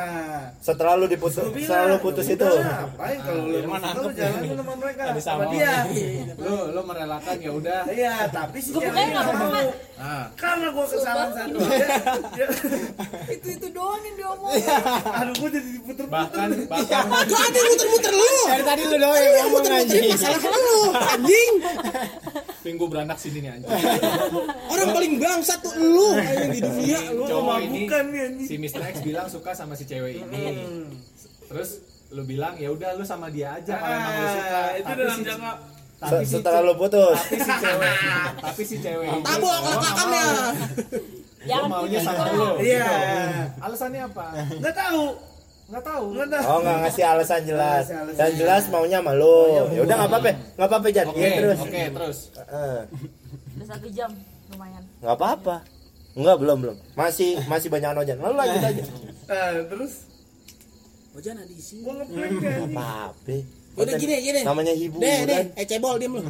[0.59, 2.51] Setelah lu diputus, Gua setelah lu putus "Ya itu.
[2.51, 5.87] Ngapain kalau lu mau suka, lu jalan sama mereka, sama dia.
[6.43, 7.81] Lo lo merelakan ya udah.
[7.87, 9.69] Iya, tapi si Gua cewek bukannya ini nggak nggak mau.
[10.03, 11.87] Ah, Karena gua kesalahan satu aja.
[12.35, 12.51] dia-
[13.39, 14.67] Itu itu doang yang diomongin.
[15.15, 16.11] Aduh, gua jadi diputer-puter.
[16.11, 17.07] bahkan bahkan
[17.55, 18.27] yang muter-muter lu.
[18.51, 21.53] dari tadi lu doang Lu yang ngomong anjing masalah lu, anjing.
[22.63, 23.71] minggu beranak sini nih anjing.
[24.73, 27.25] Orang paling bangsat tuh lu anjing di dunia lu.
[27.25, 28.47] Cowok ini Bukan nih anjing.
[28.47, 28.81] si Mr.
[28.85, 30.43] X bilang suka sama si cewek ini.
[31.45, 31.71] Terus
[32.09, 34.55] lu bilang ya udah lu sama dia aja kalau emang lu suka.
[34.55, 35.53] Ah, itu Tapi dalam si- jangka
[35.99, 37.15] tapi si Setelah lu putus.
[37.17, 37.95] tapi si cewek
[38.45, 39.39] tapi si cewek mau.
[39.39, 39.57] Gua
[41.43, 42.07] Jangan maunya gitu.
[42.07, 42.49] sama lu.
[42.63, 42.87] Iya.
[43.59, 44.27] Alasannya apa?
[44.57, 45.05] Nggak tahu.
[45.73, 46.05] Nggak tahu.
[46.13, 46.45] Nggak tahu.
[46.45, 47.85] Oh nggak ngasih alasan jelas.
[47.89, 48.19] Ngasih alasan.
[48.21, 49.39] Dan jelas maunya sama lu.
[49.73, 51.07] Ya udah nggak apa-apa, nggak apa-apa Jan.
[51.09, 51.59] Oke, Iya, terus.
[51.59, 52.19] oke, terus.
[52.35, 52.79] Heeh.
[53.53, 54.11] Udah satu jam,
[54.49, 54.83] lumayan.
[55.01, 55.57] Nggak apa-apa.
[56.13, 56.77] Enggak belum belum.
[56.93, 58.17] Masih masih banyak ojan.
[58.21, 58.83] Lalu lanjut aja.
[59.25, 59.93] Nah, terus
[61.13, 61.85] Oh jangan di sini.
[61.85, 62.77] gua ngeprank dia Nggak anjing.
[62.77, 63.37] apa-apa.
[63.73, 64.41] Udah gini, gini.
[64.45, 65.25] Namanya hiburan.
[65.25, 66.21] deh, eh cebol diem lu.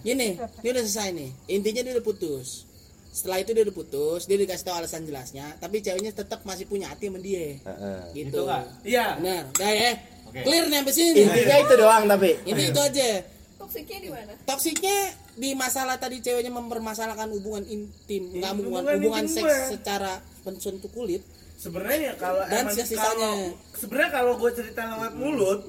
[0.00, 1.30] Gini, dia udah selesai nih.
[1.50, 2.68] Intinya dia udah putus.
[3.14, 6.90] Setelah itu dia udah putus, dia dikasih tahu alasan jelasnya, tapi ceweknya tetap masih punya
[6.90, 7.62] hati sama dia.
[7.62, 7.98] Heeh.
[8.10, 8.34] Gitu.
[8.34, 8.64] Itu nggak?
[8.82, 9.06] Iya.
[9.22, 9.42] Benar.
[9.54, 9.92] Dah ya.
[10.26, 10.40] Oke.
[10.42, 11.20] Clear nih sampai sini.
[11.22, 12.30] Intinya itu doang tapi.
[12.42, 13.08] Ini itu aja.
[13.54, 14.32] Toksiknya di mana?
[14.42, 14.98] Toksiknya
[15.38, 19.78] di masalah tadi ceweknya mempermasalahkan hubungan intim, nggak hubungan hubungan seks gue.
[19.78, 21.22] secara mensentuh kulit.
[21.54, 22.98] Sebenarnya ya kalau Dan emang sisanya.
[22.98, 23.34] kalau
[23.72, 25.60] sebenarnya kalau gue cerita lewat mulut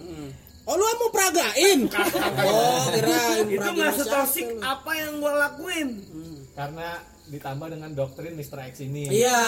[0.65, 1.79] Oh lu mau peragain?
[2.41, 5.89] oh kirain itu peragain nggak setoksik apa yang gue lakuin.
[6.57, 6.89] Karena
[7.27, 8.59] ditambah dengan doktrin Mr.
[8.67, 9.09] X ini.
[9.09, 9.41] Iya.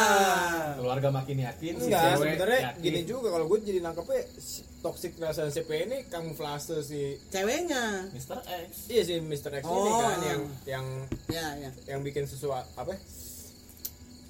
[0.76, 2.82] Keluarga makin yakin si Enggak, cewek sebenarnya yakin.
[2.82, 8.10] gini juga kalau gue jadi nangkepnya si toxic relationship ini kamuflase si Ceweknya.
[8.10, 8.38] Mr.
[8.42, 8.70] X.
[8.88, 9.52] iya si Mr.
[9.54, 10.02] X ini Oh.
[10.02, 10.86] kan yang yang
[11.28, 11.70] Ya ya.
[11.88, 13.00] yang bikin sesuatu apa ya?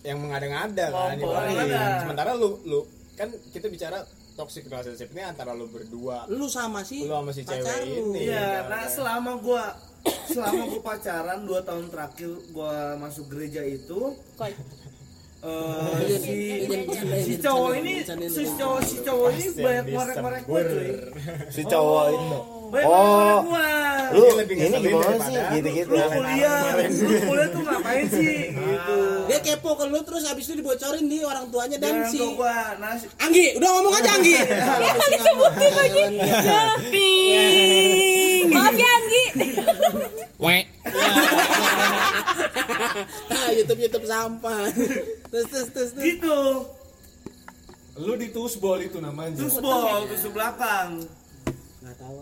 [0.05, 1.99] yang mengada-ngada kan mengada.
[1.99, 2.79] sementara lu lu
[3.13, 7.41] kan kita bicara toxic relationship ini antara lu berdua Lu sama si Lu sama si
[7.41, 8.13] pacar cewek lu.
[8.13, 8.27] ini.
[8.27, 9.63] Iya, nah selama gue
[10.27, 14.53] selama gue pacaran 2 tahun terakhir gue masuk gereja itu Koi.
[15.37, 16.35] eh, si
[17.23, 17.93] si cowok ini
[18.27, 20.89] si cowok si cowok ini banyak ngorek-ngorek gue cuy
[21.47, 22.37] Si cowok itu.
[22.67, 23.39] banyak Oh.
[23.45, 23.69] gue
[24.07, 25.35] Lu ini gimana sih?
[25.35, 25.51] lu.
[25.53, 25.87] Gitu-gitu.
[25.89, 30.55] lu kuliah lu kuliah tuh ngapain sih gitu Dia kepo ke lu terus habis itu
[30.57, 32.19] dibocorin di orang tuanya dan si
[33.17, 34.35] Anggi, udah ngomong aja Anggi.
[35.09, 36.03] Disebutin lagi.
[38.49, 39.23] Maaf ya Anggi.
[43.29, 44.67] Ah, YouTube YouTube sampah.
[45.27, 45.91] Terus terus terus.
[45.91, 46.05] terus.
[46.05, 46.37] gitu
[47.97, 49.33] Lu di tusbol itu namanya.
[49.35, 51.01] terus bol terus belakang
[51.79, 52.17] Enggak tahu.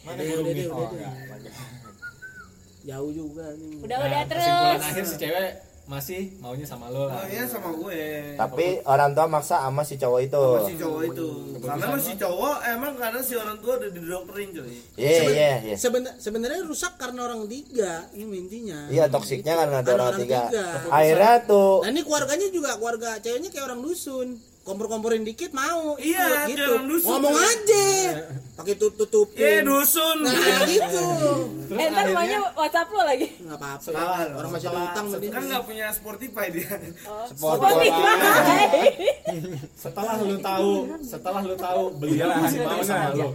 [0.00, 0.66] Mana Udah, burung udah, nih?
[0.66, 1.14] udah, Oh, enggak.
[2.80, 3.74] Jauh juga nih.
[3.82, 4.88] Udah Nah, udah kesimpulan terus.
[4.88, 5.50] akhir si cewek
[5.88, 7.16] masih maunya sama lo lah.
[7.16, 10.36] oh iya sama gue Tapi orang tua maksa sama si cowok itu.
[10.36, 11.28] sama si cowok itu
[11.58, 15.76] karena emang si cowok emang karena si orang tua udah didokterin cuy Iya, iya, iya.
[15.76, 18.84] Seben- sebenarnya rusak karena orang tiga ini intinya.
[18.86, 20.40] Iya, toksiknya karena ada Karena orang orang tiga.
[20.46, 20.66] tiga.
[20.88, 24.28] Akhirnya tuh Nah ini keluarganya juga keluarga ceweknya kayak orang dusun.
[24.68, 26.76] Kompor-komporin dikit mau ikut Iya, gitu.
[26.84, 27.08] dusun.
[27.08, 27.88] Ngomong aja.
[28.52, 29.40] Pakai tutupin.
[29.40, 30.34] eh dusun Nah
[30.68, 31.04] gitu.
[31.72, 33.26] Eh, ntar akhirnya maunya WhatsApp lo lagi.
[33.40, 33.80] Enggak apa-apa.
[33.80, 36.68] Salah, Orang masih ada utang kan nggak punya Spotify dia
[39.76, 43.28] setelah lu tahu, setelah lu tahu beliau masih mau sama lo.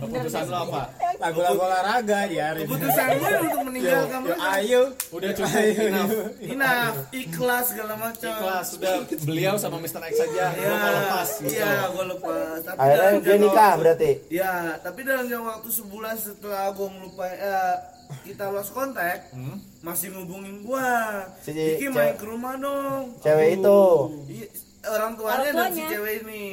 [0.00, 0.82] Keputusan lo apa?
[1.22, 4.82] lagu-lagu olahraga ya keputusan gue untuk meninggalkan mereka ayo
[5.14, 6.10] Udah cukup enough.
[6.42, 10.02] Enough, ikhlas segala macam Ikhlas sudah beliau sama Mr.
[10.02, 10.46] X saja.
[10.62, 11.50] Iya, Lo mau lepas gitu.
[11.52, 12.56] Iya, gue lepas.
[12.62, 14.10] Tapi akhirnya dalam dia jangka nikah waktu- berarti.
[14.30, 17.74] Ya, tapi dalam jangka waktu sebulan setelah gue melupai eh,
[18.22, 19.56] kita lost contact, Hmm?
[19.80, 21.24] masih ngubungin gua.
[21.38, 23.16] Si Diki main ke rumah dong.
[23.18, 23.80] Cewek itu.
[24.28, 24.46] Iya,
[24.86, 25.90] orang tuanya Orang dan si tuanya.
[25.90, 26.44] cewek ini.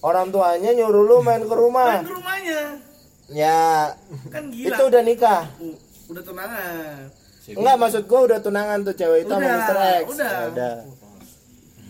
[0.00, 1.88] Orang tuanya nyuruh lu main ke rumah.
[1.94, 2.60] Main ke rumahnya.
[3.26, 3.94] Ya,
[4.28, 4.68] Kan gila.
[4.70, 5.42] itu udah nikah.
[5.56, 7.08] U- udah tunangan.
[7.46, 9.76] Enggak maksud gua udah tunangan tuh cewek itu sama Udah, Mr.
[9.76, 10.04] X.
[10.10, 10.28] udah.
[10.30, 10.74] Ya udah.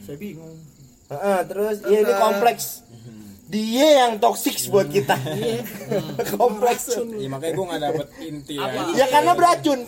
[0.01, 0.57] Saya bingung.
[1.05, 2.85] Heeh, terus ya ini kompleks.
[3.45, 5.15] Dia yang toksik buat kita.
[6.41, 6.97] kompleks.
[6.97, 9.81] ya makanya gue nggak dapet inti ya Ya karena beracun.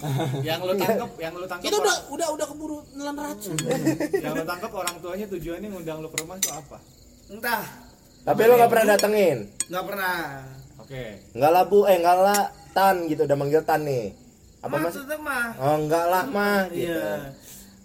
[0.45, 1.65] Yang lo tangkep, yang lo tangkep.
[1.67, 3.57] Kita udah udah udah keburu nelan racun.
[4.25, 6.79] yang lo tangkep orang tuanya tujuannya ngundang lo ke rumah itu apa?
[7.27, 7.65] Entah,
[8.23, 9.39] Tapi lu nggak pernah datengin.
[9.67, 10.17] nggak pernah.
[10.79, 11.05] Oke.
[11.35, 12.41] Enggak lah bu, eh enggak lah
[12.71, 14.15] Tan gitu udah manggil Tan nih.
[14.63, 14.95] Apa mas?
[15.19, 15.47] mah.
[15.59, 16.93] Oh enggak lah mah gitu.
[16.93, 17.35] Iya.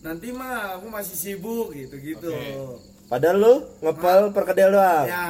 [0.05, 2.29] Nanti mah aku masih sibuk gitu-gitu.
[2.29, 2.90] Oke.
[3.12, 3.53] Padahal lu
[3.84, 5.03] ngepel perkedel doang.
[5.03, 5.26] Ya.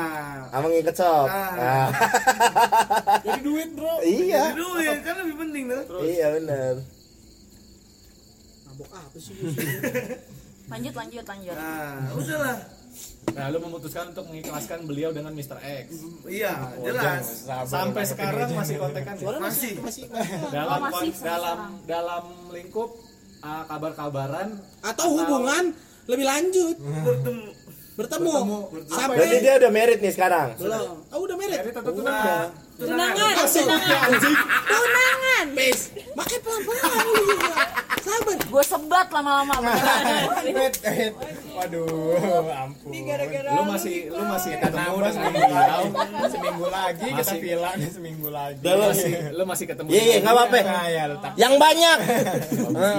[0.48, 1.26] Sama ngiket shop.
[1.26, 1.50] Ah.
[1.62, 1.90] Ah.
[3.20, 3.90] Jadi duit bro.
[4.06, 4.54] iya.
[4.54, 6.00] Jadi duit kan lebih penting tuh.
[6.00, 6.74] Iya benar.
[8.66, 9.34] Mabok apa sih?
[10.72, 11.52] Lanjut lanjut lanjut.
[11.52, 12.58] Nah, udahlah.
[13.32, 15.60] Nah, lo memutuskan untuk mengikhlaskan beliau dengan Mr.
[15.60, 15.88] X.
[16.24, 17.44] Iya, jelas.
[17.66, 19.36] Sampai sekarang masih kontekan ya?
[19.36, 19.74] Masih.
[19.80, 21.60] masih masih Dalam Oh, masih dalam sekarang.
[21.86, 22.90] dalam lingkup
[23.42, 24.48] uh, kabar-kabaran
[24.80, 27.52] atau hubungan lebih lanjut Bertemu.
[27.92, 28.32] Bertemu,
[28.88, 30.48] sampai Berarti dia udah merit nih sekarang.
[30.56, 32.48] belum oh udah merit Jadi tetap tunangan.
[32.80, 34.10] Tunangan, tunangan.
[34.66, 35.46] Tunangan.
[35.52, 35.80] Bes,
[36.14, 37.64] makai pelan-pelan lu juga.
[38.02, 38.34] Sabar.
[38.42, 39.54] Gue sebat lama-lama.
[40.42, 41.14] Wait, wait.
[41.54, 42.90] Waduh, ampun.
[43.52, 48.62] Lu masih lu masih ketemu dengan seminggu seminggu lagi kita Masih- bilang seminggu lagi.
[48.64, 49.88] Lu masih lu masih ketemu.
[49.92, 50.58] Iya iya nggak apa-apa.
[50.64, 51.98] Nah, ya, tak- Yang banyak.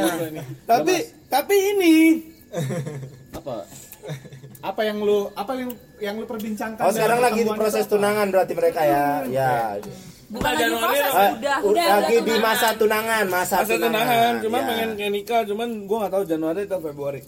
[0.71, 0.95] Tapi
[1.27, 1.95] tapi ini
[3.35, 3.57] apa?
[4.63, 6.79] Apa yang lu apa yang yang lu perbincangkan?
[6.81, 7.95] Oh sekarang lagi di proses itu apa?
[7.99, 9.05] tunangan berarti mereka ya.
[9.27, 9.53] Ya.
[10.33, 12.41] Bukan lagi Januari proses, Eh, udah, udah, lagi udah di tunangan.
[12.41, 14.65] masa tunangan, masa, masa tunangan, cuma Ya.
[14.65, 17.21] pengen kayak nikah, cuman gua nggak tahu Januari atau Februari.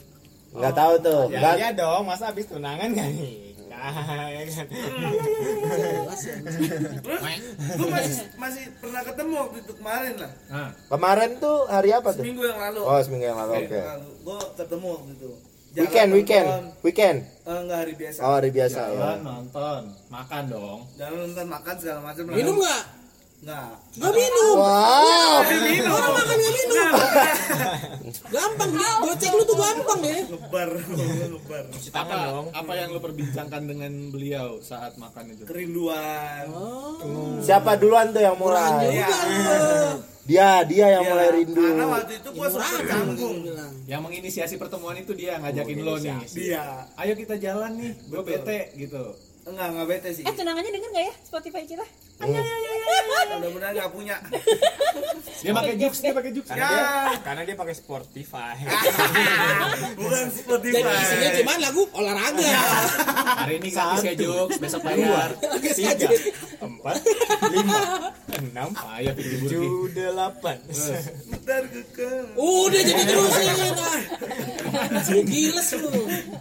[0.55, 1.23] Nggak tahu tuh.
[1.29, 2.89] Ya, iya dong, masa habis tunangan?
[3.75, 3.93] Ah,
[4.31, 4.67] ya kan.
[4.71, 4.81] Ya.
[7.75, 10.33] Gue masih masih pernah ketemu waktu itu kemarin lah.
[10.89, 12.23] Kemarin tuh hari apa tuh?
[12.23, 12.81] Seminggu yang lalu.
[12.81, 13.53] Oh, seminggu yang lalu.
[13.61, 13.81] Oke.
[14.25, 15.31] Gue ketemu waktu itu.
[15.75, 16.65] Jalan Weekend, weekend, nonton.
[16.87, 17.19] weekend.
[17.45, 18.19] Eh, enggak hari biasa.
[18.23, 18.95] Oh, hari biasa ya.
[18.95, 20.81] jalan nonton, makan dong.
[20.95, 22.23] Jalan nonton makan segala macam.
[22.31, 22.83] Minum nggak?
[23.43, 23.71] Nggak.
[23.99, 24.55] Nggak minum.
[24.55, 25.39] Wow.
[25.51, 25.91] Minum.
[25.91, 26.93] Orang makan nggak minum.
[28.31, 28.93] Gampang nih.
[29.03, 30.21] Gocek lu tuh gampang deh.
[30.31, 31.65] Ngebar, ngebar.
[31.91, 32.15] Apa,
[32.55, 35.43] apa yang lu perbincangkan dengan beliau saat makan itu?
[35.43, 36.55] Kerinduan.
[36.55, 37.43] Oh.
[37.43, 38.95] Siapa duluan tuh yang mulai?
[38.95, 39.11] Iya.
[40.25, 41.61] Dia, dia yang Iya, mulai rindu.
[41.61, 43.37] Karena waktu itu gue sempat canggung.
[43.45, 43.73] bilang.
[43.85, 46.17] Yang menginisiasi pertemuan itu dia ngajakin lo nih.
[46.33, 46.89] Dia.
[46.97, 49.03] Ayo kita jalan nih, gue bete gitu.
[49.45, 50.25] Enggak, enggak bete sih.
[50.25, 51.85] Eh tunangannya denger gak ya Spotify kita?
[53.35, 54.17] Mudah-mudahan nggak punya.
[55.43, 56.49] Dia pakai jokes, dia pakai jokes.
[56.55, 56.71] Ya.
[57.21, 58.55] Karena dia pakai Spotify.
[59.99, 60.81] Bukan Spotify.
[60.81, 62.51] Jadi isinya cuma lagu olahraga.
[63.45, 65.35] Hari ini gratis ya jokes, besok bayar.
[65.75, 66.09] Tiga,
[66.63, 66.97] empat,
[67.51, 67.81] lima,
[68.41, 69.25] enam, burki.
[69.51, 70.57] tujuh, delapan.
[71.29, 72.11] Bentar keke.
[72.39, 73.47] Udah jadi terusin.
[73.75, 74.01] ah.
[75.05, 75.91] Giles lu.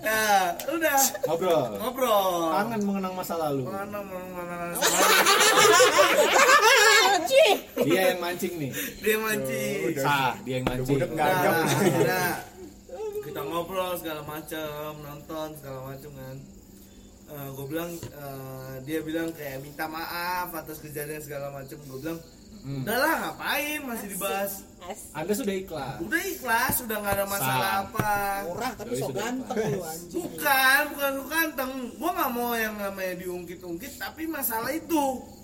[0.05, 0.99] Nah, udah.
[1.27, 1.63] Ngobrol.
[1.81, 2.33] Ngobrol.
[2.53, 3.65] Kangen mengenang masa lalu.
[3.67, 4.77] Mana mana mana.
[7.83, 8.71] Dia yang mancing nih.
[9.01, 9.79] Dia mancing.
[9.97, 10.95] Sah, dia yang mancing.
[10.95, 11.53] Udah Nah, gagap.
[11.65, 12.23] akhirnya
[13.23, 16.37] kita ngobrol segala macam, nonton segala macam kan.
[17.33, 21.77] gue bilang eh, dia bilang kayak minta maaf atas kejadian segala macam.
[21.81, 22.19] Gue bilang
[22.63, 22.79] Hmm.
[22.79, 24.63] udahlah ngapain masih dibahas.
[25.11, 25.99] Anda sudah ikhlas.
[25.99, 27.83] Udah ikhlas, udah nggak ada masalah Sam.
[27.83, 28.11] apa.
[28.47, 29.19] Murah tapi sok sudah.
[29.19, 30.13] ganteng lu anjing.
[30.15, 31.71] Bukan, bukan gue ganteng.
[31.91, 35.03] Gue nggak mau yang namanya diungkit-ungkit, tapi masalah itu.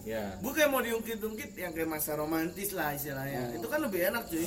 [0.10, 3.54] Ya, Gue kayak mau diungkit-ungkit yang kayak masa romantis lah istilahnya.
[3.54, 4.42] Itu kan lebih enak cuy.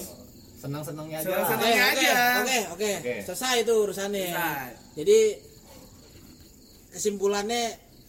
[0.59, 1.27] senang-senangnya aja.
[1.29, 1.59] Senang-senang.
[1.59, 2.15] Oke, Tenangnya oke, aja.
[2.71, 3.15] oke, oke.
[3.25, 4.27] Selesai itu urusannya.
[4.29, 4.71] Selesai.
[4.95, 5.19] Jadi
[6.93, 7.63] kesimpulannya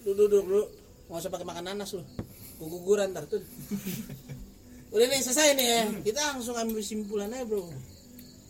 [0.03, 0.63] lu duduk dulu.
[1.07, 2.03] Nggak usah pakai makan nanas lu.
[2.55, 3.41] Keguguran ntar tuh.
[4.93, 5.81] Udah nih selesai nih ya.
[6.03, 7.65] Kita langsung ambil kesimpulannya, Bro.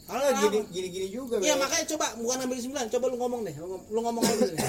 [0.04, 1.40] Kalau gini gini gini juga.
[1.40, 3.56] Iya, makanya coba bukan ambil kesimpulan, coba lu ngomong deh.
[3.56, 4.60] Lu ngom- Lu ngomong aja deh.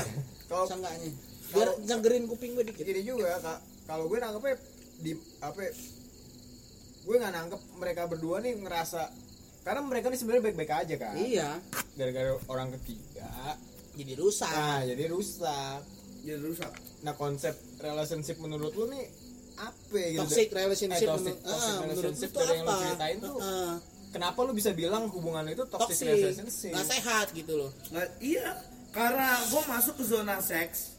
[0.47, 1.11] Kalau Seenggaknya.
[1.51, 2.82] Biar nyegerin kuping gue dikit.
[2.82, 3.59] gini juga kak.
[3.85, 4.57] Kalau gue nangkepnya
[4.99, 5.59] di apa?
[5.61, 5.72] ya,
[7.05, 9.12] Gue nggak nangkep mereka berdua nih ngerasa
[9.61, 11.14] karena mereka nih sebenarnya baik-baik aja kan.
[11.14, 11.51] Iya,
[11.95, 13.28] Gara-gara orang ketiga.
[13.95, 14.49] jadi rusak.
[14.51, 15.80] Nah, jadi rusak.
[16.20, 16.72] Jadi rusak.
[17.01, 19.05] Nah, konsep relationship menurut lu nih
[19.55, 20.20] apa gitu?
[20.20, 22.82] Toxic relationship Eh, toxic- menurut, toxic ah, menurut lu relationship tuh dari yang lu apa?
[22.82, 23.39] ceritain tuh.
[23.39, 23.74] Ah,
[24.11, 26.70] Kenapa lu bisa bilang hubungan itu toxic, toxic, relationship?
[26.70, 27.70] nggak sehat gitu loh.
[27.89, 28.49] Nggak, iya,
[28.91, 30.94] karena gue masuk ke zona seks.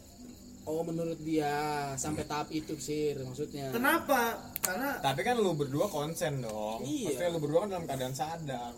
[0.66, 1.54] Oh menurut dia
[1.94, 3.70] sampai tahap itu sih maksudnya.
[3.70, 4.50] Kenapa?
[4.60, 6.82] Karena Tapi kan lu berdua konsen dong.
[6.82, 7.14] Iya.
[7.14, 8.74] Maksudnya lu berdua kan dalam keadaan sadar.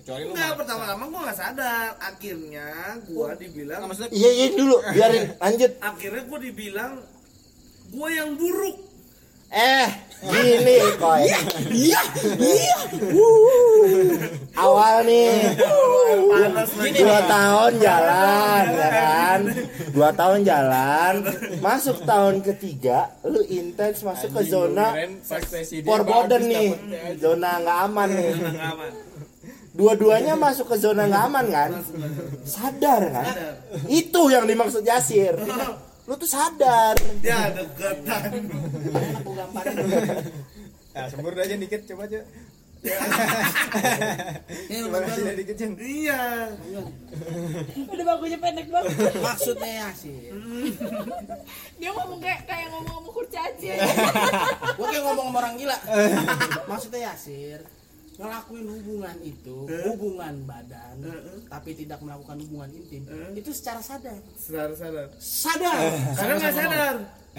[0.00, 1.88] Kecuali lu enggak pertama-tama gue nggak sadar.
[2.00, 2.68] Akhirnya
[3.04, 5.70] gue dibilang, Nggak, maksudnya Iya, iya dulu, biarin lanjut.
[5.76, 6.92] akhirnya gue dibilang
[7.86, 8.76] gue yang buruk.
[9.50, 9.88] Eh,
[10.26, 11.30] gini koi.
[11.70, 12.00] Iya,
[12.40, 12.76] iya.
[14.56, 15.30] Awal nih,
[16.96, 19.40] dua tahun jalan, ya kan?
[19.92, 21.14] Dua tahun jalan,
[21.60, 24.96] masuk tahun ketiga, lu intens masuk ke zona
[25.84, 26.68] forbidden bagus nih,
[27.20, 28.32] zona nggak aman nih.
[29.76, 31.70] Dua-duanya masuk ke zona nggak aman kan?
[32.48, 33.26] Sadar kan?
[33.86, 35.36] Itu yang dimaksud Yasir.
[36.06, 36.94] Lu tuh sadar.
[37.20, 38.30] Ya deketan.
[39.18, 39.74] Aku gamparin.
[40.94, 42.22] Nah, sembur aja dikit coba aja.
[44.70, 45.10] Nih Coba baru.
[45.10, 45.74] aja dikit Jen.
[45.74, 46.54] Iya.
[47.90, 48.94] Udah bagunya pendek banget.
[49.18, 50.30] Maksudnya ya sih.
[51.82, 53.74] Dia ngomong kayak kayak ngomong-ngomong kurcaci.
[54.78, 55.76] Gua kayak ngomong sama orang gila.
[56.70, 57.60] Maksudnya Yasir
[58.16, 59.56] ngelakuin hubungan itu
[59.86, 60.96] hubungan badan
[61.46, 63.02] tapi tidak melakukan hubungan intim
[63.32, 65.06] itu secara sadar Sadar sadar.
[65.18, 65.76] sadar
[66.16, 66.94] Karena nggak sadar.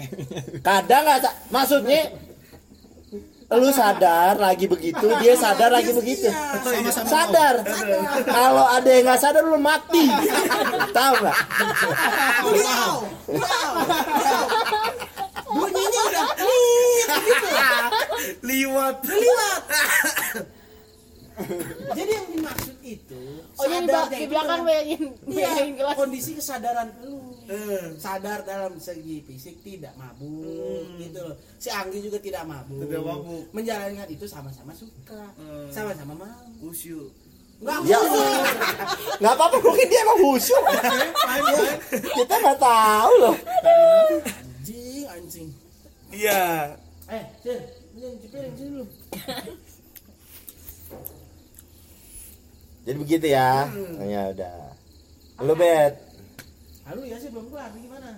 [0.68, 2.02] Kadang nggak sa- maksudnya
[3.48, 6.28] lu sadar lagi begitu, dia sadar lagi begitu.
[6.28, 7.54] sama-sama Sadar.
[8.22, 10.04] Kalau ada yang nggak sadar lu mati.
[10.92, 11.38] Tahu nggak?
[12.44, 12.94] wow
[13.26, 13.74] wow
[15.48, 17.48] bunyinya udah gitu
[18.44, 18.96] Liwat.
[21.96, 23.22] jadi yang dimaksud itu
[23.54, 25.96] Oh jadi di, sadarnya di itu belakang dalam- bayangin Iya, bayangin kelas.
[25.96, 27.14] kondisi kesadaran lu
[27.48, 30.44] Eh, sadar dalam segi fisik tidak mabuk
[30.96, 33.42] gitu loh si Anggi juga tidak mabuk Tidak mabuk.
[33.50, 35.68] menjalankan itu sama-sama suka Hmm.
[35.68, 36.28] sama-sama mau
[36.60, 37.08] Usyu.
[37.58, 38.22] nggak Ya, mau
[39.18, 40.62] nggak apa-apa mungkin dia emang khusyuk.
[42.20, 43.34] Kita nggak tahu loh.
[44.28, 45.48] anjing anjing
[46.08, 46.76] Iya.
[47.08, 47.58] eh sir
[47.92, 48.84] ini cipirin sini dulu
[52.88, 53.68] Jadi begitu ya.
[54.00, 54.56] Ya udah.
[55.38, 55.94] Lu bet.
[56.82, 58.16] Halo ya sih belum kelar gimana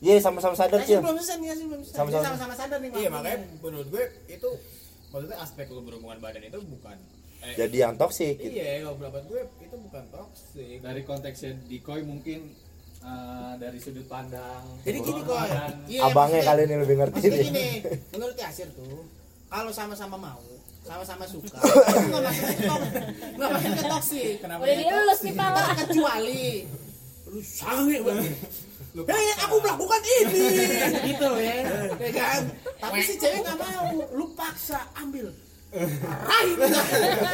[0.00, 1.00] Iya sama-sama sadar Yasin Cil.
[1.04, 1.98] belum selesai nih, Yasin belum selesai.
[2.24, 2.54] Sama-sama.
[2.56, 2.88] Sadar nih.
[2.96, 4.48] Iya makanya menurut gue itu
[5.10, 6.96] maksudnya aspek lo berhubungan badan itu bukan
[7.40, 8.56] eh, Jadi yang toksik gitu.
[8.56, 10.76] Iya, kalau pendapat gue itu bukan toksik.
[10.80, 12.56] Dari konteksnya decoy mungkin
[12.98, 14.64] eh, dari sudut pandang.
[14.80, 15.36] Jadi gini kok.
[15.44, 17.48] Dan- Iya, Abangnya maksudnya- kali ini lebih ngerti Maksudnya nih.
[17.52, 17.68] gini,
[18.10, 19.04] menurut Yasir tuh,
[19.46, 20.40] kalau sama-sama mau,
[20.80, 21.56] sama-sama suka,
[22.08, 22.96] nggak masuk ke toksik,
[23.36, 24.34] nggak masuk ke toksik.
[24.40, 24.60] Kenapa?
[24.64, 25.62] Udah dielus nih pala.
[25.76, 26.44] Kecuali
[27.30, 28.32] lu sange banget.
[28.90, 30.44] Hei, aku melakukan ini,
[31.14, 31.54] gitu ya,
[31.94, 32.42] ya kan?
[32.82, 35.30] Tapi si cewek nggak mau, lu paksa ambil,
[36.26, 36.54] raih,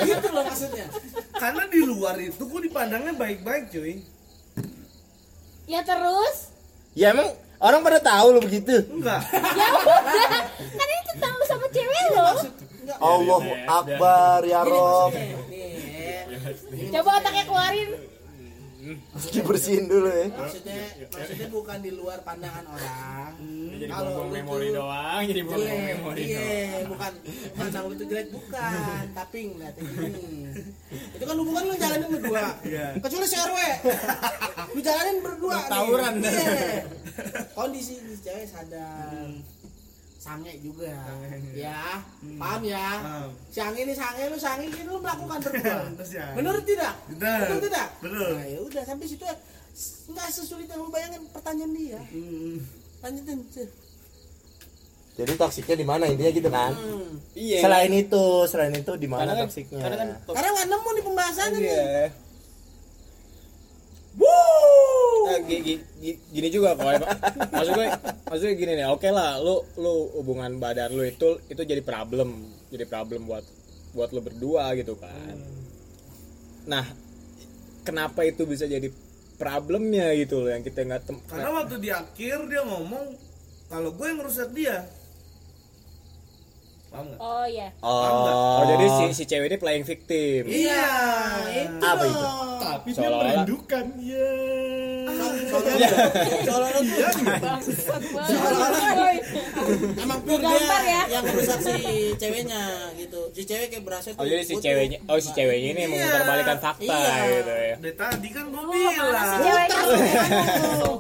[0.05, 0.85] gitu loh maksudnya.
[1.33, 4.05] Karena di luar itu gue dipandangnya baik-baik cuy.
[5.65, 6.53] Ya terus?
[6.93, 8.77] Ya emang orang pada tahu lo begitu.
[8.93, 9.25] Enggak.
[9.33, 10.29] Ya udah.
[10.61, 12.31] Kan ini tentang lu sama cewek lo.
[12.87, 15.13] Nggak, Allahu Akbar ya Rob.
[16.95, 17.91] Coba otaknya keluarin.
[19.35, 20.31] Dibersihin dulu ya.
[20.31, 20.79] maksudnya,
[21.11, 23.35] maksudnya bukan di luar pandangan orang.
[23.75, 27.13] jadi Kalau buang memori doang jadi buang memori iya, doang bukan
[27.59, 30.27] pandang lu itu jelek bukan, tapi ngeliatin ini.
[31.19, 32.47] Itu kan hubungan lu jalanin berdua.
[33.03, 33.59] Kecuali si RW.
[34.71, 35.59] Lu jalanin berdua.
[35.67, 36.15] Tawuran.
[36.23, 36.87] Iya.
[37.59, 39.27] Kondisi si cewek sadar.
[40.27, 40.91] Sange juga.
[41.55, 42.03] Ya,
[42.35, 42.89] paham ya?
[42.99, 43.31] Paham.
[43.47, 45.87] Sange ini sange lu sange ini lu melakukan berdua.
[46.03, 46.27] Terus ya.
[46.35, 46.93] Bener tidak?
[47.15, 47.87] Bener tidak?
[48.03, 48.29] Bener.
[48.35, 49.37] Nah, ya udah sampai situ ya.
[50.11, 52.01] Enggak sesulit yang lu bayangin pertanyaan dia.
[52.11, 52.59] Hmm.
[53.01, 53.39] Lanjutin.
[55.17, 56.75] Jadi toksiknya di mana intinya gitu kan?
[56.75, 57.09] Hmm.
[57.33, 57.63] Iya.
[57.63, 59.79] Selain itu, selain itu di mana Karena kan- toksiknya?
[59.81, 61.73] karena kan Karena nggak nemu nih pembahasannya nih.
[64.17, 67.11] Nah, gi- gi- gi- gini juga kok ya, Pak.
[67.51, 67.89] maksud gue
[68.25, 72.87] maksudnya gini nih oke lah lu lu hubungan badan lu itu itu jadi problem jadi
[72.87, 73.43] problem buat
[73.91, 75.35] buat lu berdua gitu kan
[76.65, 76.87] nah
[77.83, 78.87] kenapa itu bisa jadi
[79.35, 83.07] problemnya gitu loh yang kita nggak tem Karena waktu di akhir dia ngomong
[83.67, 84.87] kalau gue yang ngerusak dia.
[86.97, 87.13] Paham?
[87.19, 87.69] Oh iya.
[87.79, 90.85] oh, jadi si si cewek ini playing victim Iya,
[91.55, 92.27] itu Apa itu?
[92.59, 94.31] tapi dia merindukan ya
[95.47, 97.09] Soalnya dia
[99.97, 101.03] emang pure Gampar dia ya.
[101.11, 101.75] yang merusak si
[102.17, 102.63] ceweknya
[102.95, 103.21] gitu.
[103.31, 104.19] Si cewek kayak berasa tuh.
[104.19, 105.87] oh jadi si ceweknya oh si ceweknya ini Iya.
[105.91, 107.15] memutarbalikkan fakta Iya.
[107.35, 109.37] gitu ya Dari tadi kan gue Oh, bilang.
[109.37, 110.93] kamu?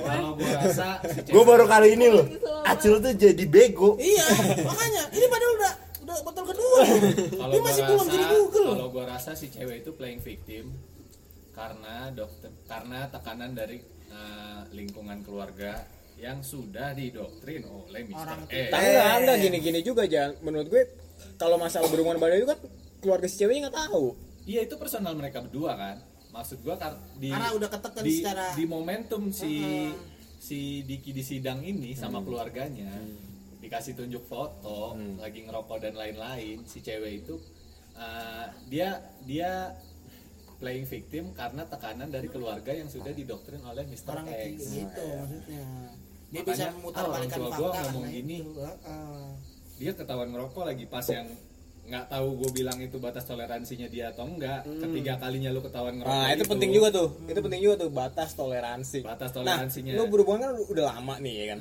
[0.00, 0.86] kalau gue rasa
[1.26, 2.24] Gue baru kali ini loh.
[2.64, 3.94] Acil tuh jadi bego.
[3.96, 4.26] Iya,
[4.60, 5.72] makanya ini padahal udah
[6.02, 6.80] udah botol kedua.
[7.34, 8.68] gua masih rasa belum jadi Google.
[8.72, 10.64] kalau gua rasa si cewek itu playing victim
[11.50, 15.82] karena dokter karena tekanan dari eh, lingkungan keluarga
[16.16, 18.16] yang sudah didoktrin oleh Mr.
[18.16, 18.72] Orang E.
[18.72, 18.78] tua.
[18.78, 20.82] enggak enggak gini gini juga jangan menurut gue
[21.36, 22.60] kalau masalah berhubungan badan itu kan
[23.00, 24.16] keluarga si ceweknya nggak tahu
[24.48, 25.96] iya itu personal mereka berdua kan
[26.32, 29.52] maksud gua kar- di Karena udah ketekan di, secara di momentum si
[30.36, 32.92] si Diki di sidang ini sama keluarganya
[33.66, 37.34] dikasih tunjuk foto lagi ngerokok dan lain-lain si cewek itu
[37.98, 39.74] uh, dia dia
[40.56, 44.08] playing victim karena tekanan dari keluarga yang sudah didoktrin oleh Mr.
[44.08, 45.64] orang X gitu maksudnya.
[46.26, 48.36] Dia Makanya, bisa ah, memutarbalikkan orang tua fakta gua karena ngomong gini.
[48.42, 48.60] itu.
[48.62, 49.26] Heeh.
[49.76, 51.28] dia ketahuan ngerokok lagi pas yang
[51.86, 56.16] nggak tahu gue bilang itu batas toleransinya dia atau enggak ketiga kalinya lu ketahuan ngerokok
[56.16, 57.08] Nah, itu penting juga tuh.
[57.28, 59.04] Itu penting juga tuh batas toleransi.
[59.04, 61.60] batas Nah, toleransinya lu berhubungan kan udah lama nih ya kan.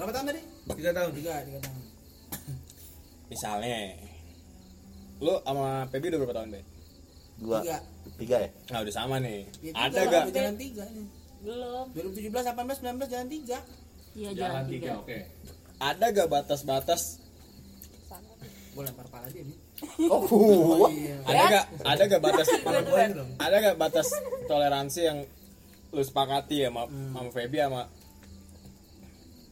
[0.00, 0.40] Berapa tahun tadi?
[0.72, 1.80] Tiga tahun Tiga, tiga tahun.
[3.26, 3.78] Misalnya
[5.20, 6.60] lu sama Pebi udah berapa tahun, Be?
[7.36, 7.78] Dua, Tiga.
[8.16, 8.48] tiga ya?
[8.68, 9.48] Nah, udah sama nih.
[9.60, 10.34] Ya, Ada tiga lah, gak?
[10.34, 11.06] Jalan tiga nih.
[11.40, 13.58] belum 2017, 18, 19 jalan tiga.
[14.12, 15.18] iya jalan jalan tiga tiga oke
[15.80, 17.02] Ada gak batas-batas?
[18.70, 19.56] Boleh lempar pala dia nih.
[20.06, 20.20] Oh,
[20.76, 20.88] gua.
[21.24, 21.64] Ada gak?
[21.80, 22.46] Ada gak batas?
[23.44, 24.08] ada gak batas
[24.44, 25.18] toleransi yang
[25.90, 27.82] lu sepakati ya sama, sama Febi sama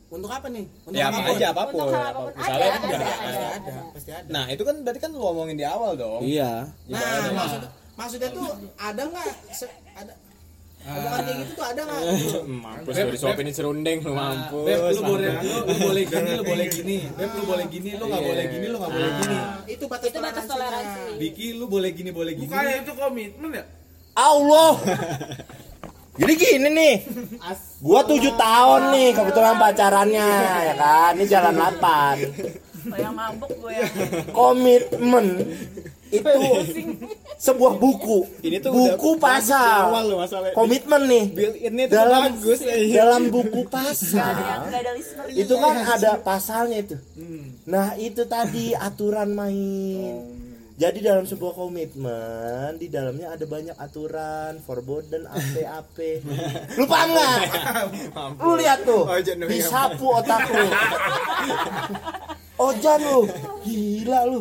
[0.08, 0.64] Untuk apa nih?
[0.82, 1.84] Untuk ya apa aja apa pun.
[1.84, 2.32] Untuk apa pun.
[2.32, 4.28] Misalnya Ada, kan ada, ada- Pasti ada, pasti ada.
[4.28, 6.20] Nah, itu kan berarti kan lu ngomongin di awal dong.
[6.22, 6.52] Iya.
[6.88, 7.00] Nah,
[7.30, 7.60] maksud,
[7.94, 9.28] maksudnya tuh ada nggak
[9.94, 10.12] ada
[10.78, 12.00] omongan kayak gitu tuh ada nggak?
[12.64, 14.64] mampus lu disuapin serundeng lu mampus.
[14.64, 18.44] Beb, lu boleh lu, gini lu boleh gini Beb lu boleh gini lu nggak boleh
[18.48, 20.94] gini lu nggak boleh gini Nah, itu batas Itu batas toleransinya.
[21.04, 21.20] toleransi.
[21.20, 23.64] Diki lu boleh gini boleh gini bukannya itu komitmen ya
[24.16, 24.72] Allah.
[26.18, 26.94] Jadi gini nih,
[27.78, 30.28] gua tujuh tahun nih kebetulan pacarannya
[30.66, 32.58] ya kan, ini jalan 8
[32.88, 35.26] Oh, yang mabuk gue yang Komitmen
[36.08, 36.40] itu
[37.36, 40.56] sebuah buku, Ini tuh buku awal pasal.
[40.56, 41.24] Komitmen nih.
[41.36, 43.04] Build ini tuh dalam bagus ya.
[43.04, 44.32] dalam buku pasal
[45.28, 46.96] itu kan ada pasalnya itu.
[47.68, 50.37] Nah itu tadi aturan main.
[50.78, 56.22] Jadi dalam sebuah komitmen di dalamnya ada banyak aturan, forbidden, apa-apa.
[56.78, 57.40] Lu paham nggak?
[58.38, 59.18] Lu lihat tuh, Oh,
[59.50, 60.70] disapu otak lu.
[62.62, 63.26] Ojan lu,
[63.66, 64.40] gila lu.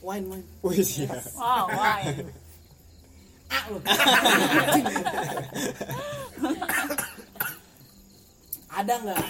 [0.00, 0.46] Wine, wine.
[0.64, 1.20] Wih siap.
[1.36, 2.00] Wow, why?
[8.74, 9.26] Ada nggak?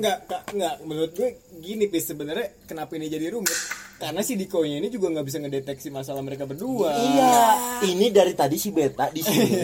[0.00, 0.74] Enggak, Kak, enggak.
[0.82, 1.28] Menurut gue
[1.62, 3.54] gini pis sebenarnya kenapa ini jadi rumit?
[4.00, 6.88] Karena si Diko-nya ini juga nggak bisa ngedeteksi masalah mereka berdua.
[6.96, 7.36] Iya,
[7.84, 9.60] ini dari tadi si Beta di sini.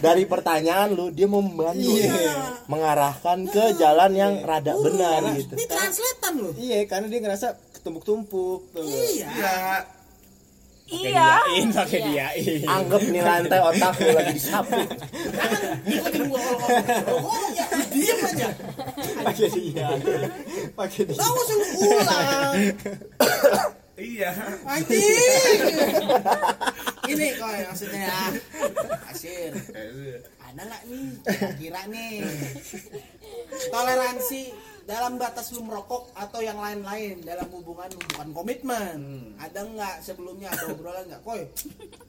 [0.00, 1.92] Dari pertanyaan lu, dia mau membantu
[2.64, 5.52] mengarahkan ke jalan yang rada benar gitu.
[5.52, 6.52] Ini translatean loh.
[6.56, 7.46] Iya, karena dia ngerasa
[7.76, 8.72] ketumpuk-tumpuk.
[8.72, 8.88] tuh.
[8.88, 9.28] Iya.
[10.88, 11.28] Ya Iya.
[11.44, 12.64] Diain pakai diain.
[12.64, 14.80] Anggap nih lantai otak lu lagi disapu.
[15.84, 17.28] Ngikutin gua kalau ngomong.
[17.28, 18.48] Oh, ya diem aja.
[19.20, 20.00] Pakai diain.
[20.72, 21.20] Pakai diain.
[21.20, 22.52] Tahu usah lu ulang.
[24.00, 24.30] iya
[24.64, 25.04] Anjing.
[27.08, 28.20] Ini kok maksudnya ya.
[29.12, 29.52] Asir.
[30.40, 31.08] Ada nggak nih?
[31.60, 32.24] Kira nih.
[33.68, 34.42] Toleransi
[34.88, 38.98] dalam batas lu merokok atau yang lain-lain dalam hubungan lu bukan komitmen.
[39.36, 41.20] Ada nggak sebelumnya ada obrolan nggak?
[41.20, 41.44] Koi,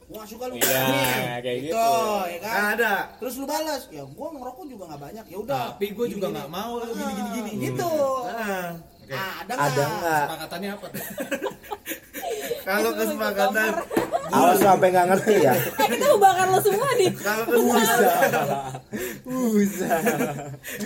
[0.08, 1.76] gua nggak suka lu Iya, kayak gitu.
[2.24, 2.56] ya kan?
[2.56, 5.24] Nah, ada Terus lu balas, ya gua ngerokok juga nggak banyak.
[5.28, 5.76] Ya udah.
[5.76, 7.52] Tapi gue juga nggak mau lu gini gini gini.
[7.68, 7.92] Gitu.
[8.32, 8.66] Nah,
[9.10, 10.22] Ah, ada Ada nggak?
[10.22, 11.04] Kesepakatannya apa tuh?
[12.70, 13.72] kalau kesepakatan
[14.30, 15.54] Awas sampai nggak ngerti ya.
[15.80, 17.10] Eh, kita mau bakar lo semua nih.
[17.18, 18.46] kalau kesepakatan
[19.26, 19.98] Usah.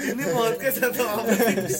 [0.00, 1.28] ini podcast atau apa?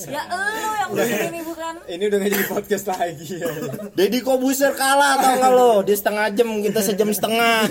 [0.09, 1.75] Ya elu yang bikin ini bukan.
[1.89, 3.49] Ini udah jadi podcast lagi ya.
[3.97, 5.73] Deddy Kobuser kalah tau nggak lo?
[5.89, 7.65] Dia setengah jam, kita sejam setengah.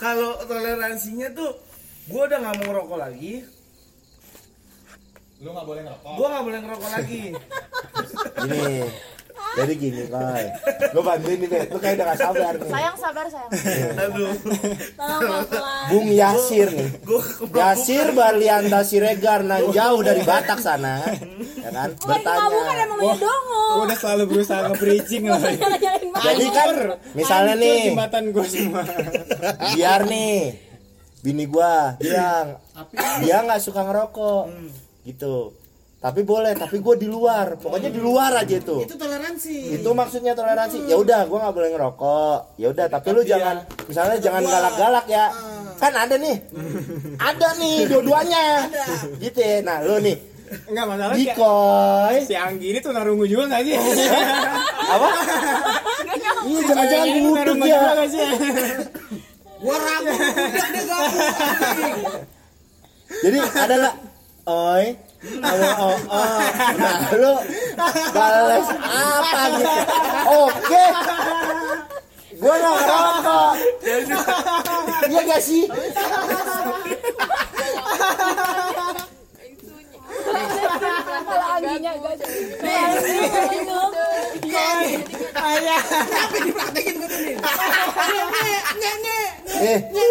[0.00, 1.52] kalau toleransinya tuh
[2.08, 3.44] gue udah nggak mau ngerokok lagi
[5.40, 6.12] Lu nggak boleh ngerokok.
[6.12, 7.22] gue nggak boleh ngerokok lagi
[8.40, 8.84] Gini,
[9.50, 10.44] jadi gini koi.
[10.90, 11.68] Gue bantuin nih, Bet.
[11.68, 12.70] Lu kayak udah gak sabar nih.
[12.70, 13.50] Sayang sabar sayang.
[13.96, 14.32] aduh
[14.94, 15.84] Tolong pelan.
[15.88, 16.88] Bung Yasir nih.
[17.50, 21.00] Yasir Barlianta Siregar nan jauh dari Batak sana.
[21.56, 21.88] Ya kan?
[21.90, 22.60] Kan Bertanya.
[22.84, 23.64] emang dia dongo.
[23.70, 24.76] Gue udah selalu berusaha loh.
[24.76, 26.68] Jangan Jadi kan
[27.12, 28.82] misalnya Hancur nih, jembatan gue semua.
[29.72, 30.36] biar nih
[31.20, 32.56] bini gua bilang
[33.20, 34.48] dia nggak suka ngerokok
[35.04, 35.54] gitu.
[36.00, 37.60] Tapi boleh tapi gue di luar.
[37.60, 38.88] Pokoknya di luar aja itu.
[38.88, 39.76] Itu toleransi.
[39.76, 40.88] itu maksudnya toleransi.
[40.88, 42.38] Ya udah gue nggak boleh ngerokok.
[42.56, 45.28] Ya udah tapi lu jangan misalnya jangan galak-galak ya.
[45.76, 46.36] Kan ada nih.
[47.28, 48.44] Ada nih dua-duanya.
[49.20, 49.60] Gitu ya.
[49.60, 50.16] Nah lu nih.
[50.66, 52.16] Enggak masalah Dikoy.
[52.26, 53.76] si Anggi ini tuh narungu juga gak sih?
[54.98, 55.08] apa?
[56.42, 57.78] Iya jangan-jangan Ini butut narungu ya.
[57.78, 58.20] juga gak sih?
[59.60, 61.16] Gua ragu udah dia gabung.
[63.20, 63.94] jadi ada nggak
[64.50, 64.84] oi
[65.44, 66.40] oh, oh,
[66.80, 67.34] nah lu
[68.10, 69.74] balas apa gitu?
[70.26, 70.84] Oke.
[72.40, 73.52] Gua nggak ngerokok.
[75.10, 75.64] Iya gak sih
[80.40, 82.46] Kalau Angginya dipraktekin
[89.04, 89.24] nih.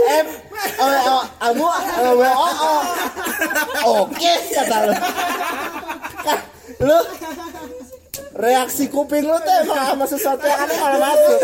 [0.10, 0.28] Em
[0.80, 4.94] oh kamu oh oh oke kata lu.
[6.80, 7.00] Lu
[8.40, 11.40] reaksi kuping lu tuh emang sama sesuatu yang aneh kalau masuk.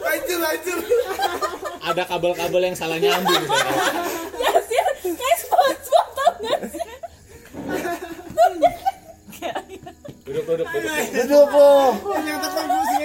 [0.00, 0.78] Lanjut lanjut.
[1.80, 3.44] Ada kabel-kabel yang salah nyambung.
[4.40, 6.86] Ya sih, kayak spot-spot tau gak sih?
[10.24, 10.66] Duduk duduk
[11.22, 11.76] duduk lu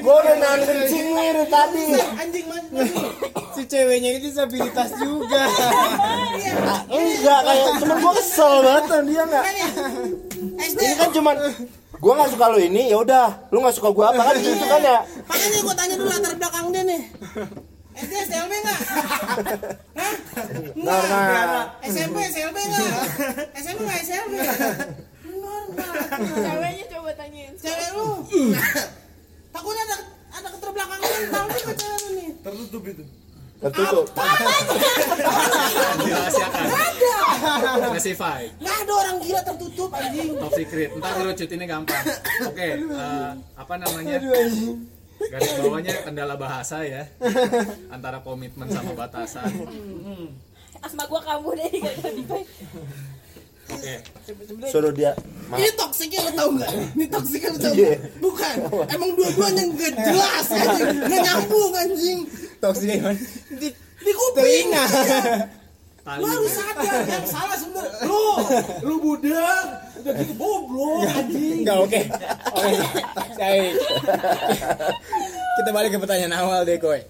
[0.01, 1.85] gua udah nahan kencing nih dari tadi
[2.15, 2.63] Anjing man.
[3.51, 5.43] Si ceweknya ini disabilitas juga.
[6.61, 9.43] Ah, enggak kayak cuman gua kesel banget sama dia enggak
[10.61, 10.79] SD.
[10.79, 11.35] ini kan cuman
[11.95, 14.79] gua nggak suka lu ini ya udah lu nggak suka gua apa kan gitu kan
[14.79, 17.01] ya Makanya gue tanya dulu latar belakang dia nih.
[17.95, 18.79] SD SLB enggak?
[19.95, 20.13] Hah?
[20.75, 22.87] normal SMP SLB enggak?
[23.55, 24.33] SMP enggak SLB?
[26.15, 27.53] Ceweknya coba tanyain.
[27.59, 28.07] Cewek lu.
[29.51, 29.97] Takutnya ada
[30.35, 32.29] ada keterbelakangan tahu juga cewek lu nih.
[32.43, 33.03] tertutup itu
[33.55, 34.05] tertutup
[36.05, 36.65] Dirahasiakan.
[37.95, 38.51] Classified.
[38.59, 40.29] Enggak ada orang gila tertutup anjing.
[40.37, 40.89] Top secret.
[40.99, 42.03] Ntar lu cutinnya gampang.
[42.51, 44.19] Oke, eh, apa namanya?
[45.15, 47.07] Garis bawahnya kendala bahasa ya.
[47.89, 49.47] Antara komitmen sama batasan.
[50.83, 51.71] Asma gua kamu deh
[53.65, 53.93] Oke.
[54.67, 56.71] suruh dia Ini toksiknya lu tahu enggak?
[56.95, 57.85] Ini toksiknya lu tahu Iya.
[57.87, 57.99] nggak?
[58.19, 58.55] Bukan.
[58.87, 60.89] Emang dua-duanya enggak jelas anjing.
[61.05, 62.19] Enggak nyambung anjing.
[62.57, 63.17] Toksiknya gimana?
[63.51, 64.67] Di, Di kuping.
[66.05, 66.21] Tali.
[66.21, 68.25] Lu harus sadar yang salah sebenarnya lu.
[68.85, 69.65] Lu budak,
[69.97, 71.57] udah gitu goblok anjing.
[71.61, 72.01] Enggak oke.
[72.53, 72.73] Oke.
[73.35, 73.73] Baik.
[75.55, 77.01] Kita balik ke pertanyaan awal deh, Koy.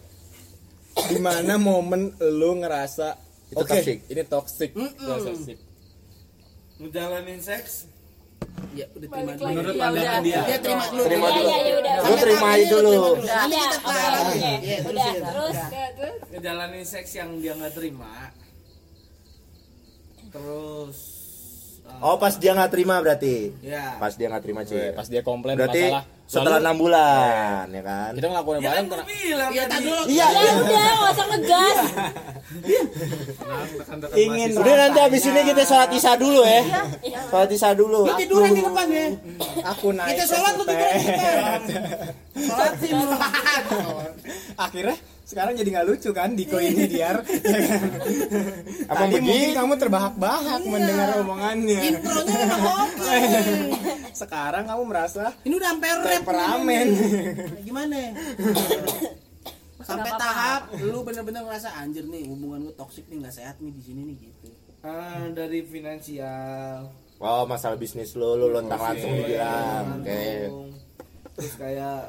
[1.06, 3.97] Di mana momen lu ngerasa Itu oke, toxic.
[4.08, 5.60] ini toxic relationship.
[6.78, 7.88] Ngejalanin seks
[8.71, 9.47] Ya udah terima dulu.
[9.49, 10.19] Menurut Ya pandangan udah.
[10.21, 10.41] dia.
[10.45, 11.03] Ya terima dulu.
[11.05, 11.47] Terima Iya, dulu.
[11.47, 11.93] iya, ya udah.
[11.95, 13.03] Lu terima itu dulu.
[13.17, 14.19] Nanti kita tanya lagi.
[14.19, 14.36] oke.
[14.36, 15.23] Iya, Udah, terusin.
[15.23, 18.13] terus Ya, terus ngejalanin seks yang dia nggak terima
[20.28, 20.97] terus
[21.97, 23.55] Oh pas dia nggak terima berarti.
[23.61, 24.88] ya Pas dia nggak terima cuy.
[24.91, 28.09] Pas dia komplain Berarti masalah setelah enam bulan ya kan.
[28.17, 29.89] kita ngelakuin ya kan bareng bilang Iya, tadi.
[30.09, 30.26] Iya.
[30.26, 31.78] ya udah, nggak usah ngegas.
[34.15, 34.49] Ingin.
[34.57, 36.61] Udah nanti abis ini kita sholat isya dulu ya.
[37.30, 38.09] Sholat isya dulu.
[38.09, 39.07] Lu tiduran di depan ya.
[39.69, 41.59] aku naik Kita sholat lu tiduran di depan.
[42.45, 42.91] Sholat sih.
[44.55, 47.17] Akhirnya sekarang jadi nggak lucu kan Diko ini diar.
[47.26, 47.82] ya kan?
[48.86, 49.57] Emang Tadi mungkin begitu?
[49.57, 51.82] kamu terbahak-bahak mendengar omongannya.
[51.91, 53.17] Intronya oke.
[54.21, 56.05] Sekarang kamu merasa Ini udah sampai rap.
[56.21, 56.88] temperamen.
[57.61, 57.97] Gimana?
[59.86, 63.82] Sampai tahap lu bener-bener ngerasa anjir nih hubungan lu toksik nih nggak sehat nih di
[63.82, 64.49] sini nih gitu.
[64.82, 70.01] Ah, dari finansial Oh masalah bisnis lu, lu lontang langsung dibilang.
[70.01, 70.09] Oke.
[70.09, 70.69] langsung.
[71.36, 72.01] terus kayak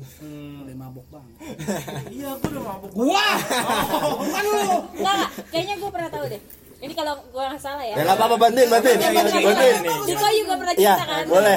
[0.00, 1.34] hmm, Udah mabok banget.
[2.14, 3.26] iya aku udah mabuk Gua.
[4.20, 4.60] Bukan lu.
[4.96, 5.28] Enggak.
[5.48, 6.42] Kayaknya gue pernah tahu deh.
[6.80, 7.92] Ini kalau gue nggak salah ya.
[7.92, 9.80] Ya nggak apa-apa bantuin, bantuin, bantuin.
[10.08, 11.24] Diko juga pernah Iya, cerita kan.
[11.28, 11.56] boleh.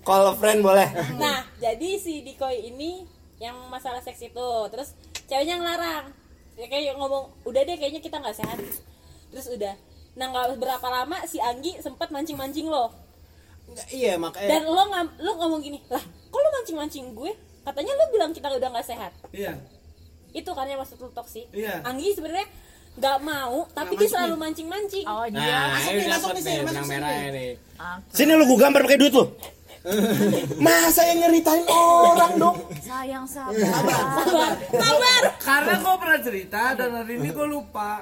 [0.00, 0.88] Call a friend boleh.
[1.16, 3.04] Nah, jadi si Dikoi ini
[3.36, 6.08] yang masalah seks itu, terus ceweknya ngelarang.
[6.54, 8.56] Ya kayak ngomong, udah deh kayaknya kita nggak sehat.
[9.28, 9.76] Terus udah.
[10.12, 12.92] Nah nggak berapa lama si Anggi sempat mancing-mancing lo.
[13.64, 14.48] Nggak, iya makanya.
[14.50, 17.32] Dan lo ngam- lo ngomong gini, lah, kok lo mancing-mancing gue?
[17.62, 19.12] Katanya lo bilang kita udah nggak sehat.
[19.30, 19.54] iya
[20.34, 21.46] Itu kan yang maksud lo toksik.
[21.54, 21.82] Iya.
[21.86, 22.46] Anggi sebenarnya
[22.92, 25.06] nggak mau, tapi dia selalu mancing-mancing.
[25.08, 25.40] Oh dia.
[25.40, 26.84] Nah, Masuk ini nih, masuk nih, masuk
[27.32, 27.50] nih.
[27.56, 28.12] Oke.
[28.12, 29.24] Sini lu gua gambar pakai duit lu.
[30.56, 32.56] Masa yang nyeritain orang dong?
[32.78, 33.50] Sayang sabar.
[33.50, 35.22] Sabar, sabar.
[35.38, 37.98] karena gue pernah cerita dan hari ini gue lupa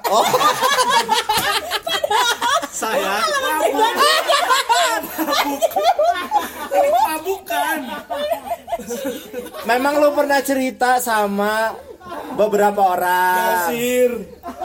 [2.71, 3.17] Saya
[7.19, 7.77] bukan
[9.63, 11.73] Memang lu pernah cerita sama
[12.33, 13.67] beberapa orang.
[13.67, 14.11] Yasir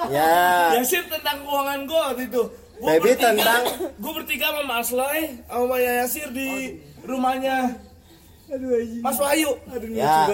[0.07, 0.73] Ya.
[0.75, 2.43] Yasir tentang keuangan gue waktu itu
[2.77, 3.65] Gua Baby bertiga- tentang-
[3.97, 6.77] Gue bertiga sama Mas Loy Sama Yasir di
[7.07, 7.57] rumahnya
[9.03, 9.51] Mas Wahyu
[9.91, 10.31] Ya.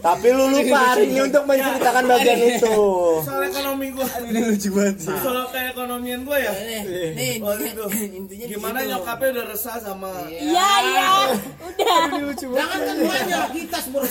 [0.00, 2.72] Tapi lu lupa hari ini untuk menceritakan bagian itu.
[3.20, 5.12] Soal ekonomi gue ini lucu banget sih.
[5.20, 6.52] Soal keekonomian gue ya
[7.12, 7.84] Nih, Waktu itu
[8.16, 11.08] intinya Gimana nyokapnya udah resah sama Iya, iya.
[11.60, 12.04] Udah.
[12.32, 14.02] Jangan kan banyak kita semua.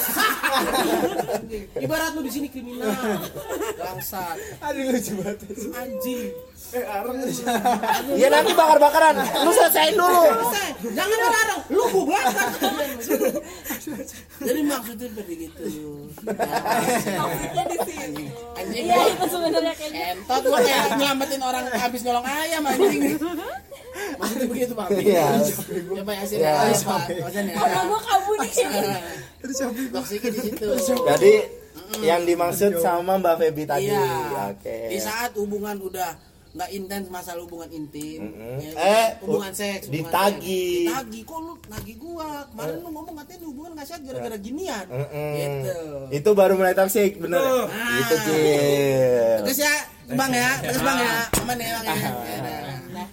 [1.90, 2.94] Ibarat lu di sini kriminal.
[3.82, 4.38] Bangsat.
[4.62, 5.38] Aduh lucu banget.
[5.74, 6.49] Anjing.
[6.70, 7.18] Eh areng
[8.14, 9.16] Ya nanti bakar-bakaran.
[9.42, 10.22] Lu selesaiin dulu.
[10.22, 10.70] Selesai.
[10.94, 11.62] Jangan larang.
[11.74, 12.76] Lu gua belakang.
[14.40, 15.64] Jadi maksudnya seperti gitu.
[16.22, 18.26] Maksudnya di sini.
[18.54, 18.86] Anjing.
[18.86, 20.06] Iya, itu sebenarnya kayaknya.
[20.14, 23.02] Entot lu kayak nyelamatin orang habis nyolong ayam anjing.
[24.20, 24.90] Maksudnya begitu Bang.
[24.94, 25.28] Iya.
[25.74, 26.38] Coba ya sih.
[26.38, 26.54] Iya.
[27.26, 27.56] Ojan ya.
[27.58, 28.00] Karena gua
[28.46, 28.80] sini.
[29.90, 30.68] Toksiknya di situ.
[30.86, 31.34] Jadi
[32.06, 33.90] yang dimaksud sama Mbak Feby tadi.
[33.90, 34.54] Iya.
[34.54, 34.94] Oke.
[34.94, 38.58] Di saat hubungan udah nggak intens masalah hubungan intim, Mm-mm.
[38.58, 40.66] ya, Eh, hubungan seks, hubungan ditagi.
[40.82, 40.90] seks.
[40.90, 42.30] ditagi, kok lu nagih gua?
[42.50, 45.30] Kemarin lu ngomong katanya hubungan nggak sehat gara-gara ginian, Mm-mm.
[45.36, 45.80] gitu.
[46.10, 47.38] Itu baru mulai toxic, bener.
[47.38, 47.66] Tuh.
[47.70, 49.38] Itu Cil.
[49.46, 49.74] Terus ya,
[50.10, 51.96] bang ya, terus bang ya, aman ya bang ya.
[52.90, 53.06] Ya,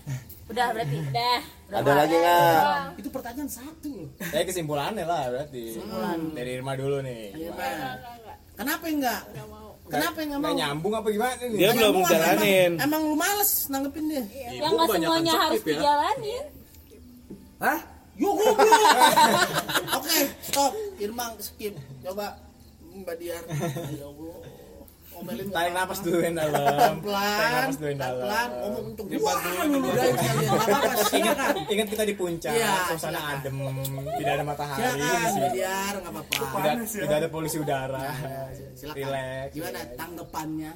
[0.46, 0.66] udah.
[0.72, 0.96] Berarti.
[1.02, 1.38] Udah.
[1.66, 2.54] Ada lagi nggak?
[2.96, 4.08] Itu pertanyaan satu loh.
[4.30, 5.76] Ya kesimpulannya lah berarti.
[6.32, 7.34] Dari Irma dulu nih.
[7.34, 7.78] Iya, Bang.
[8.56, 9.20] Kenapa enggak?
[9.26, 9.65] Kenapa enggak mau?
[9.86, 11.58] Nggak nyambung apa gimana nih?
[11.58, 12.72] Dia belum jalanin.
[12.74, 14.24] Emang, emang lu males nanggepin dia.
[14.58, 16.44] Yang nggak semuanya harus dijalanin.
[17.62, 17.80] Hah?
[18.16, 18.56] Yo goblok.
[20.00, 20.72] Oke, stop.
[20.96, 21.76] Irmang skip.
[22.00, 22.40] Coba
[22.96, 23.44] Mbak Diar.
[24.00, 24.36] Ya Allah.
[25.16, 26.92] Omelin Tarik napas dulu yang dalam.
[27.00, 27.38] pelan.
[27.40, 28.26] Tarik napas dulu yang dalam.
[28.26, 29.20] Pelan, ngomong kenceng.
[29.20, 30.44] Wah, lu ludahin sekalian.
[30.46, 31.54] Enggak apa-apa, silakan.
[31.66, 33.34] Ingat kita di puncak, Iya, suasana silakan.
[33.34, 33.56] adem,
[34.16, 35.40] tidak ada matahari di Silakan sini.
[35.40, 36.36] Mbak Diar, enggak apa-apa.
[36.36, 38.04] Tidak, tidak ada polusi udara.
[38.74, 38.96] Silakan.
[38.98, 39.48] Relax.
[39.52, 40.72] Gimana tanggapannya?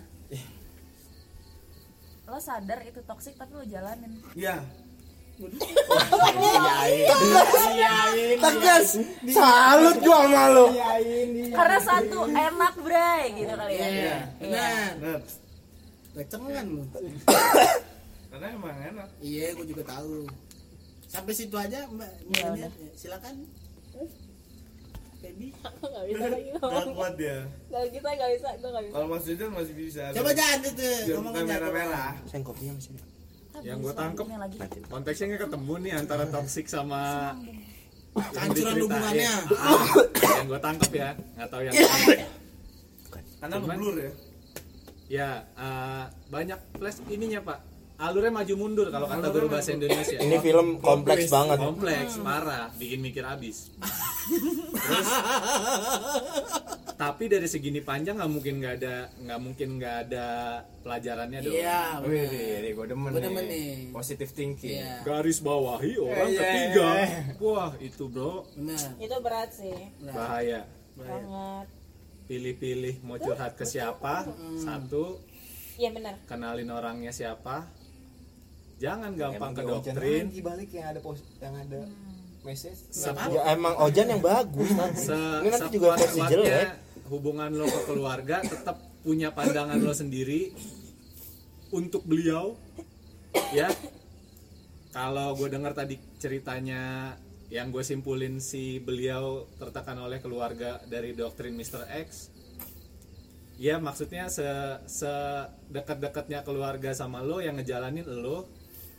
[2.25, 4.13] Lo sadar itu toksik tapi lo jalanin.
[4.33, 4.63] Iya
[8.41, 8.89] Tegas.
[9.31, 10.67] Salut gua sama lu.
[11.53, 13.87] Karena satu enak bray gitu kali ya.
[13.89, 14.91] Iya, benar.
[15.01, 15.21] Bener.
[16.11, 16.83] Kecengan lu.
[18.31, 20.29] Karena emang enak Iya, gue juga tahu.
[21.11, 22.13] Sampai situ aja, Mbak.
[22.37, 22.67] Iya.
[22.67, 23.43] Ya, Silakan.
[25.21, 25.53] Baby.
[25.61, 27.39] Aku nggak bisa lagi Gak kuat dia.
[27.69, 28.95] Nggak kita nggak bisa, gue nggak bisa.
[28.97, 30.03] Kalau Mas Jojo masih bisa.
[30.17, 32.13] Coba jangan itu ngomong merah-merah.
[32.25, 33.20] Sayang kopinya masih ada.
[33.61, 34.25] Yang gue tangkep.
[34.89, 37.35] konteksnya nggak ketemu nih antara toxic sama
[38.51, 38.83] diceritain.
[38.83, 39.33] hubungannya.
[39.55, 39.83] Ah,
[40.39, 41.11] yang gue tangkep ya.
[41.37, 41.75] Nggak tahu yang
[43.41, 44.13] Karena Cuman- ngeblur ya.
[45.11, 47.59] ya eh, banyak flash ininya pak
[48.01, 51.59] alurnya maju mundur kalau kata guru bahasa Indonesia Ini film kompleks banget.
[51.59, 53.69] kompleks parah bikin mikir abis
[54.73, 55.09] terus
[56.97, 60.27] tapi dari segini panjang nggak mungkin nggak ada nggak mungkin nggak ada
[60.81, 61.81] pelajarannya dong Iya.
[62.03, 62.61] Wih, benar.
[62.71, 63.49] gue demen Gua demen nih.
[63.49, 63.73] nih.
[63.91, 64.77] Positive thinking.
[64.79, 65.01] Iya.
[65.03, 67.07] garis bawahi orang Iya, iya, ketiga iya.
[67.39, 68.89] wah itu bro Benar.
[68.97, 69.77] Itu berat sih.
[70.03, 70.61] bahaya
[70.95, 71.67] Banget.
[72.27, 74.29] pilih-pilih mau curhat ke siapa
[74.59, 75.21] satu
[75.75, 76.15] Iya benar.
[76.25, 77.65] kenalin orangnya siapa
[78.81, 81.85] jangan gampang ke doktrin lagi balik yang ada post yang ada
[82.41, 82.81] message.
[82.89, 85.05] Se- Ya emang Ojan yang bagus nanti.
[85.05, 86.69] se- Ini nanti juga versi sekuat-kuatnya jelek.
[87.07, 90.57] hubungan lo ke keluarga tetap punya pandangan lo sendiri
[91.71, 92.57] untuk beliau
[93.51, 93.69] ya
[94.91, 97.15] kalau gue dengar tadi ceritanya
[97.49, 101.83] yang gue simpulin si beliau tertekan oleh keluarga dari doktrin Mr.
[102.01, 102.31] X
[103.57, 104.47] ya maksudnya se
[104.87, 108.47] sedekat-dekatnya keluarga sama lo yang ngejalanin lo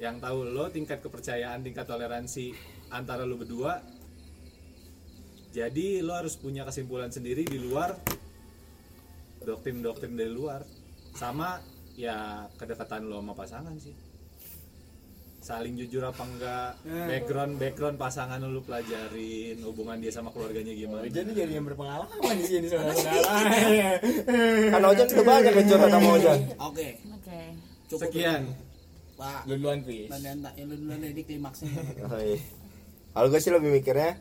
[0.02, 2.58] yang tahu lo tingkat kepercayaan tingkat toleransi
[2.90, 3.78] antara lo berdua
[5.54, 7.94] jadi lo harus punya kesimpulan sendiri di luar
[9.46, 10.66] doktrin-doktrin dari luar
[11.14, 11.62] sama
[11.94, 13.94] ya kedekatan lo sama pasangan sih
[15.42, 21.06] saling jujur apa enggak background background pasangan lo lu pelajarin hubungan dia sama keluarganya gimana
[21.06, 23.98] Ojan tuh jadi yang berpengalaman di sini saudara-saudara.
[24.70, 26.40] Kan Ojan udah banyak yang curhat sama Ojan.
[26.62, 26.88] Oke.
[27.10, 27.40] Oke.
[27.90, 28.02] Cukup.
[28.06, 28.42] sekian
[29.22, 29.42] Pak.
[29.46, 30.10] Duluan, Pis.
[30.10, 31.70] Dan yang tak, lu duluan klimaksnya.
[32.10, 32.42] Oh, iya.
[33.12, 34.18] Kalau gue sih lebih mikirnya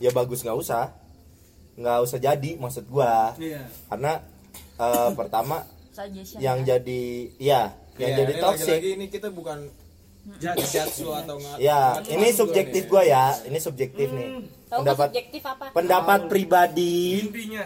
[0.00, 0.92] ya bagus nggak usah,
[1.76, 3.36] nggak usah jadi maksud gua.
[3.36, 3.68] Iya.
[3.92, 4.22] Karena
[4.80, 6.40] eh, pertama Suggestion.
[6.40, 6.76] yang ya.
[6.76, 7.02] jadi
[7.36, 7.62] ya
[7.96, 9.58] yang Iya, jadi ini toxic lagi-lagi ini kita bukan
[10.36, 11.56] judge judge lu atau enggak.
[11.62, 11.80] ya
[12.12, 14.28] ini subjektif gua ya ini subjektif nih
[14.68, 15.64] Tahu nggak pendapat subjektif apa?
[15.72, 17.64] pendapat pribadi Intinya.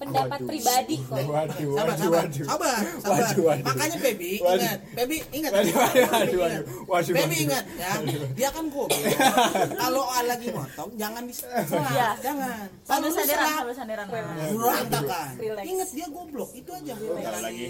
[0.00, 1.12] Pendapat pribadi kok.
[1.20, 2.46] Waduh, Sabar, waduh, sabar, waduh.
[2.48, 3.20] sabar, sabar.
[3.20, 3.64] Waduh, waduh.
[3.68, 4.56] Makanya baby Waduh.
[4.56, 5.50] ingat, baby ingat.
[5.52, 6.40] Waduh, waduh, Baby waduh, ingat.
[6.40, 6.62] waduh.
[6.88, 7.44] Waduh, Baby waduh.
[7.44, 7.90] ingat ya,
[8.32, 8.96] dia kan goblok.
[9.82, 11.34] Kalau lagi motong jangan di
[11.90, 12.08] Iya.
[12.18, 12.64] jangan.
[12.82, 14.06] Kalau sandaran, sambil sandaran.
[14.08, 15.28] berantakan.
[15.60, 16.94] Ingat dia goblok, itu aja.
[16.96, 17.64] Kalau lagi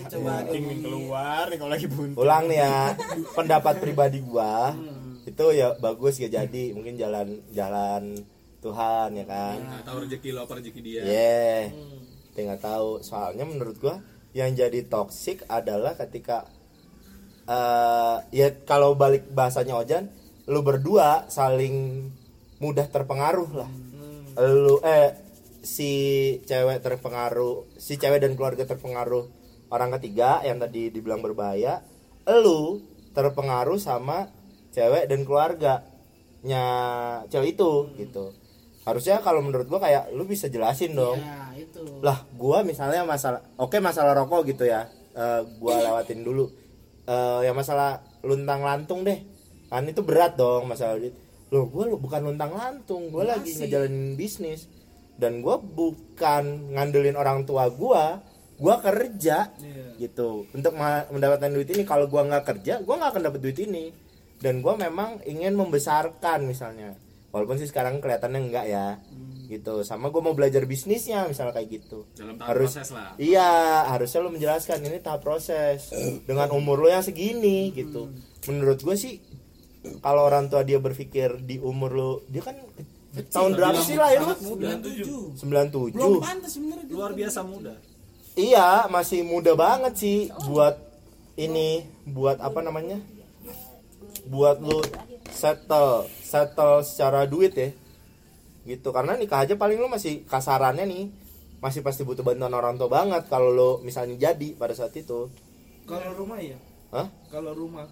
[0.61, 2.15] nih keluar nih kalau lagi bunting.
[2.15, 2.75] ulang nih ya
[3.39, 4.71] pendapat pribadi gua
[5.23, 8.15] itu ya bagus ya jadi mungkin jalan jalan
[8.61, 11.63] Tuhan ya kan nggak tahu rezeki lo apa rezeki dia yeah
[12.41, 13.05] Dia nggak tahu.
[13.05, 14.01] Soalnya menurut gua
[14.33, 16.49] yang jadi toxic adalah ketika
[17.45, 20.09] eh ya kalau balik bahasanya Ojan
[20.49, 22.09] lu berdua saling
[22.65, 23.69] mudah terpengaruh lah.
[24.41, 25.13] Lu eh
[25.61, 25.93] si
[26.49, 29.29] cewek terpengaruh si cewek dan keluarga terpengaruh
[29.69, 31.85] orang ketiga yang tadi dibilang berbahaya
[32.25, 32.81] lu
[33.13, 34.33] terpengaruh sama
[34.73, 36.65] cewek dan keluarganya
[37.29, 38.33] cewek itu gitu.
[38.89, 41.21] Harusnya kalau menurut gua kayak lu bisa jelasin dong.
[41.21, 41.70] Ya, itu.
[42.01, 46.47] Lah gua misalnya masalah oke masalah rokok gitu ya Eh, gua lewatin dulu.
[47.05, 49.19] Eh yang masalah luntang lantung deh.
[49.67, 51.15] Kan itu berat dong masalah duit.
[51.51, 54.71] Loh gua lu bukan luntang lantung gua lagi ngejalanin bisnis.
[55.19, 58.23] Dan gua bukan ngandelin orang tua gua
[58.57, 59.51] gua kerja
[59.99, 60.47] gitu.
[60.55, 60.79] Untuk
[61.11, 63.91] mendapatkan duit ini kalau gua nggak kerja gua nggak akan dapat duit ini.
[64.39, 66.95] Dan gua memang ingin membesarkan misalnya.
[67.35, 68.99] Walaupun sih sekarang kelihatannya enggak ya
[69.51, 69.83] gitu.
[69.83, 72.07] Sama gue mau belajar bisnisnya misalnya kayak gitu.
[72.15, 73.11] Dalam tahap harus proses lah.
[73.19, 73.51] Iya
[73.91, 75.91] harusnya lo menjelaskan ini tahap proses.
[76.29, 78.15] Dengan umur lo yang segini gitu.
[78.47, 79.19] Menurut gue sih
[79.99, 82.55] kalau orang tua dia berpikir di umur lo dia kan
[83.11, 84.79] tahun berapa sih lahir lo muda.
[84.79, 85.43] 97.
[85.43, 86.55] 97 Belum pantas
[86.87, 87.75] luar biasa muda.
[88.39, 90.19] Iya masih muda banget sih.
[90.47, 90.79] Buat
[91.35, 93.03] ini buat apa namanya?
[94.31, 94.79] Buat lu
[95.35, 97.75] settle settle secara duit ya
[98.63, 101.05] gitu karena nikah aja paling lu masih kasarannya nih
[101.59, 105.29] masih pasti butuh bantuan orang tua banget kalau lu misalnya jadi pada saat itu
[105.83, 106.57] Kalau rumah ya.
[106.91, 107.07] Hah?
[107.29, 107.87] Kalau rumah.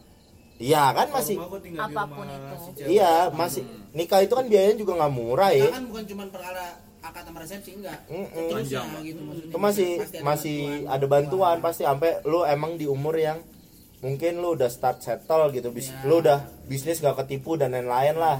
[0.56, 2.68] iya kan Kalau masih rumah gua tinggal Apa pun di rumah itu.
[2.74, 3.62] si iya masih
[3.92, 6.66] nikah itu kan biayanya juga nggak murah ya Nah, kan bukan cuma perkara
[7.00, 7.98] akad sama resepsi enggak.
[8.06, 8.26] Mm-mm.
[8.50, 9.48] Terusnya Panjang, gitu maksudnya.
[9.48, 10.90] itu masih Pasti ada masih bantuan.
[10.90, 13.38] ada bantuan pasti sampai lu emang di umur yang
[13.98, 16.02] mungkin lu udah start settle gitu bis, Ya.
[16.04, 18.38] lu udah bisnis gak ketipu dan lain-lain lah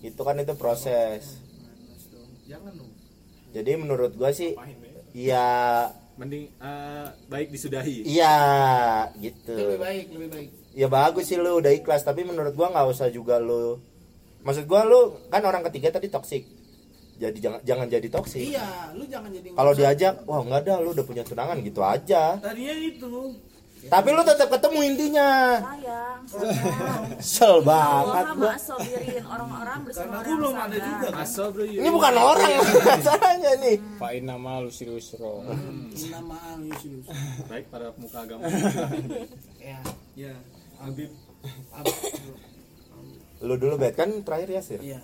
[0.00, 1.38] itu kan itu proses
[2.50, 2.90] Jangan dong.
[3.54, 4.58] jadi menurut gua sih
[5.14, 5.86] ya?
[6.18, 8.04] mending eh, baik disudahi.
[8.04, 8.36] Iya
[9.16, 9.54] Itu gitu.
[9.56, 10.48] Lebih baik, lebih baik.
[10.76, 13.78] ya bagus sih lu udah ikhlas tapi menurut gua nggak usah juga lu.
[14.42, 16.44] Maksud gua lu kan orang ketiga tadi toksik
[17.20, 20.96] jadi jangan jangan jadi toksik iya lu jangan jadi kalau diajak wah nggak ada lu
[20.96, 22.40] udah punya tunangan gitu aja.
[22.40, 23.12] Tadinya itu
[23.88, 25.30] tapi lu tetap ketemu intinya.
[25.62, 26.20] Sayang.
[27.16, 31.06] Sel banget gua sobirin orang-orang bersama orang belum ada juga.
[31.08, 31.64] kan Asal bro.
[31.64, 32.50] ini bukan orang
[32.90, 33.76] masalahnya nih.
[33.96, 35.40] Fa'in nama lu serius ro.
[36.12, 37.06] nama Yusius
[37.48, 38.44] Baik para pemuka agama.
[39.62, 39.80] ya
[40.12, 40.34] ya
[40.82, 41.10] Habib.
[43.40, 45.00] Lu dulu bet kan terakhir ya sih iya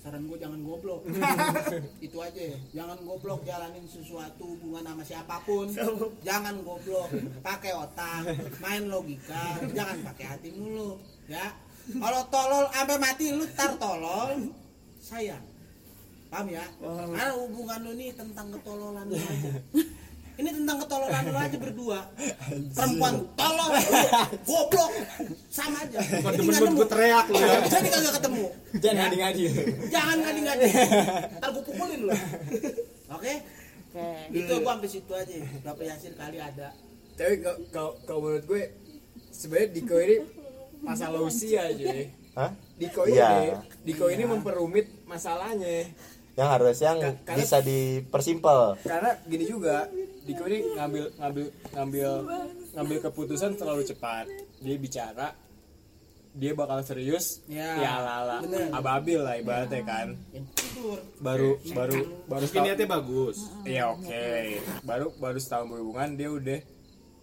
[0.00, 1.04] saran gue jangan goblok.
[2.06, 2.58] Itu aja ya.
[2.72, 5.68] Jangan goblok jalanin sesuatu hubungan sama siapa pun.
[6.24, 7.12] Jangan goblok.
[7.44, 8.24] Pakai otak.
[8.64, 9.60] Main logika.
[9.76, 10.96] Jangan pakai hati mulu.
[11.28, 11.52] Ya.
[11.90, 14.48] Kalau tolol sampai mati lu tar tolol.
[15.04, 15.44] Sayang.
[16.30, 16.64] Paham ya?
[16.80, 19.50] Karena hubungan lu ini tentang ketololan aja
[20.40, 21.98] ini tentang ketololan lu aja berdua
[22.72, 23.70] perempuan tolol
[24.42, 24.90] goblok
[25.48, 26.76] sama aja Bukan buat nemu.
[26.76, 27.58] gue teriak lu ya.
[27.66, 29.00] jadi kagak ketemu Jangan Ya.
[29.02, 29.42] ngadi-ngadi.
[29.88, 30.66] jangan ngadi-ngadi
[31.36, 32.14] ntar gue pukulin lu
[33.10, 33.32] oke
[33.90, 34.06] Oke.
[34.32, 36.70] itu gua sampai situ aja Bapak Yasir kali ada
[37.12, 37.34] Tapi
[37.68, 38.62] kalau kalau- menurut gue
[39.30, 40.16] sebenarnya Diko ini
[40.80, 41.92] masalah usia aja.
[42.32, 42.50] Hah?
[42.74, 43.60] Diko ini, Iya.
[43.82, 45.84] Diko ini memperumit masalahnya.
[46.32, 49.90] yang harusnya yang Ka- karena- bisa dipersimpel Karena gini juga,
[50.30, 52.08] Diko ini ngambil ngambil ngambil
[52.72, 54.30] ngambil keputusan terlalu cepat.
[54.58, 55.28] Dia bicara
[56.30, 58.70] dia bakal serius Ya, ya ala bener.
[58.70, 63.36] ababil lah ibaratnya kan yang tidur baru baru baru Mungkin setahun niatnya bagus.
[63.66, 64.22] iya oke
[64.80, 66.58] baru baru setahun berhubungan dia udah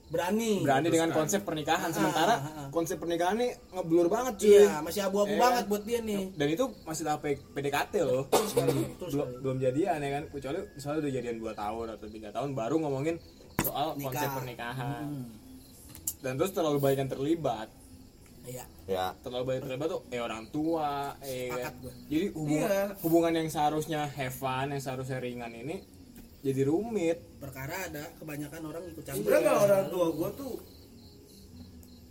[0.08, 0.64] berani.
[0.64, 1.92] Berani dengan konsep pernikahan.
[1.92, 2.68] Sementara ah, ah.
[2.72, 4.50] konsep pernikahan ini ngeblur banget cuy.
[4.64, 5.40] Iya masih abu-abu Eh.
[5.40, 6.24] banget buat dia nih.
[6.34, 8.24] Dan itu masih tahap PDKT loh.
[8.32, 10.24] Betul belum belum jadian ya kan?
[10.30, 13.16] Kecuali misalnya udah jadian 2 tahun atau tiga tahun baru ngomongin
[13.60, 14.06] soal Nikah.
[14.08, 15.04] konsep pernikahan.
[15.06, 15.28] Hmm.
[16.18, 17.68] dan terus terlalu banyak yang terlibat.
[18.42, 18.66] Iya.
[18.88, 19.06] Ya.
[19.22, 21.74] Terlalu banyak terlibat tuh eh orang tua eh Sepakat
[22.08, 22.84] jadi hubungan Iya.
[23.04, 25.84] hubungan yang seharusnya have fun yang seharusnya ringan ini
[26.48, 27.18] jadi rumit.
[27.44, 29.20] Perkara ada kebanyakan orang ikut campur.
[29.28, 30.54] Sebenarnya kalau orang tua gue tuh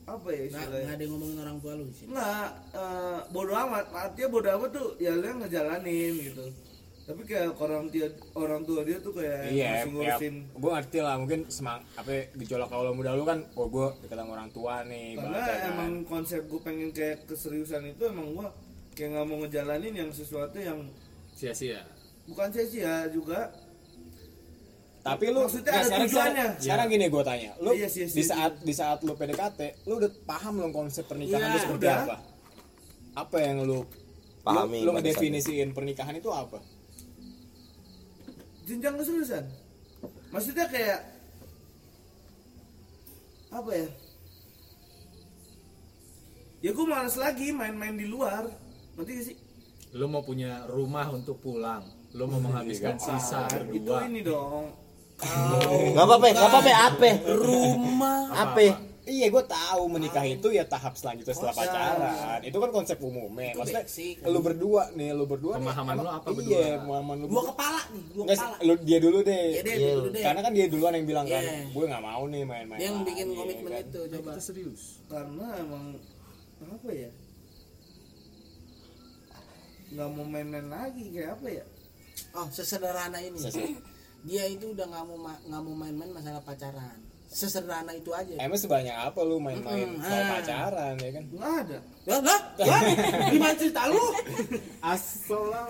[0.06, 0.70] apa ya nggak istilahnya?
[0.86, 2.08] nggak ada yang ngomongin orang tua lu di sini.
[2.14, 2.48] Nggak,
[2.78, 3.84] eh, bodo amat.
[3.90, 6.44] Artinya bodo amat tuh ya lu yang ngejalanin gitu.
[7.06, 10.34] Tapi kayak orang dia orang tua dia tuh kayak iya masih ya, ngurusin.
[10.58, 14.18] gue ngerti lah mungkin semang apa ya, gejolak kalau muda lu kan oh gue dekat
[14.18, 15.58] sama orang tua nih karena kan.
[15.70, 18.48] emang konsep gue pengen kayak keseriusan itu emang gue
[18.98, 20.82] kayak nggak mau ngejalanin yang sesuatu yang
[21.30, 21.86] Sia-sia.
[22.26, 23.54] bukan sia-sia juga
[25.06, 26.34] Tapi lu Maksudnya nggak, ada sekarang, tujuannya.
[26.34, 29.60] sekarang, sekarang gini gue tanya, lu Iya sih, di sih, saat di saat lu PDKT,
[29.86, 31.98] lu udah paham belum konsep pernikahan Iya, itu seperti udah.
[32.02, 32.16] apa?
[33.16, 33.86] Apa yang lu
[34.42, 36.58] Pahami Lu, lu ngedefinisiin pernikahan itu apa?
[38.66, 39.46] jenjang keseriusan
[40.28, 40.98] maksudnya kayak
[43.48, 43.88] apa ya
[46.60, 48.42] ya gue males lagi main-main di luar
[48.94, 49.36] ngerti gak sih
[49.94, 51.80] Lu mau punya rumah untuk pulang.
[52.12, 54.04] Lu mau menghabiskan sisa itu berdua.
[54.04, 54.68] ini dong
[55.16, 58.60] nggak apa-apa nggak apa-apa apa rumah apa
[59.06, 61.70] Iya, gue tahu menikah itu ya tahap selanjutnya setelah Konsep.
[61.70, 62.40] pacaran.
[62.42, 63.54] Itu kan konsep umumnya.
[63.54, 64.14] Itu Maksudnya basic.
[64.26, 66.58] lu berdua nih, lu berdua nih, Pemahaman lu emang- apa Iya, berdua?
[66.82, 67.26] pemahaman lu.
[67.30, 69.44] dua kepala nih dua Nggak, kepala lu dia dulu deh.
[69.46, 69.90] ya deh Iya.
[69.94, 71.70] dulu deh Karena kan dia duluan yang bilang kan, Iya.
[71.70, 72.78] gue nggak mau nih main-main.
[72.82, 73.82] dia yang bikin lagi," komitmen kan.
[73.86, 74.82] itu coba Kita serius.
[75.06, 75.84] karena emang
[76.66, 77.10] apa ya
[79.86, 81.64] nggak mau main-main lagi kayak apa ya
[82.34, 83.86] oh sesederhana ini Sesederhana.
[84.26, 86.98] Dia itu udah nggak mau ma- nggak mau main-main masalah pacaran.
[87.26, 88.38] Sesederhana itu aja.
[88.38, 90.28] Emang sebanyak apa lu main-main Mm-mm, soal ah.
[90.32, 91.24] pacaran ya kan?
[91.28, 91.78] nggak ada.
[92.06, 92.40] Lah lah
[93.28, 93.98] gimana cerita lu?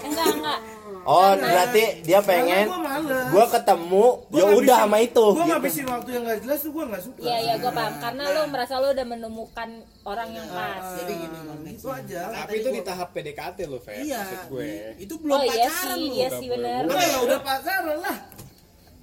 [0.05, 0.59] Enggak enggak.
[1.03, 5.49] Oh berarti dia pengen gua gua ketemu Gua ya udah sama itu gua gitu.
[5.49, 7.21] ngabisin waktu yang nggak jelas tuh gua nggak suka.
[7.25, 7.93] Iya iya gue paham.
[7.99, 9.69] Karena lu merasa lu udah menemukan
[10.05, 10.85] orang yang pas.
[10.99, 12.21] jadi gini itu konteksnya aja.
[12.37, 14.03] Tapi itu di tahap PDKT lu, Fer.
[14.03, 14.67] iya Maksud gue.
[14.99, 16.15] itu belum oh iya pacaran sih lu.
[16.15, 16.81] iya sih bener.
[16.85, 18.17] Udah ya udah pacaran lah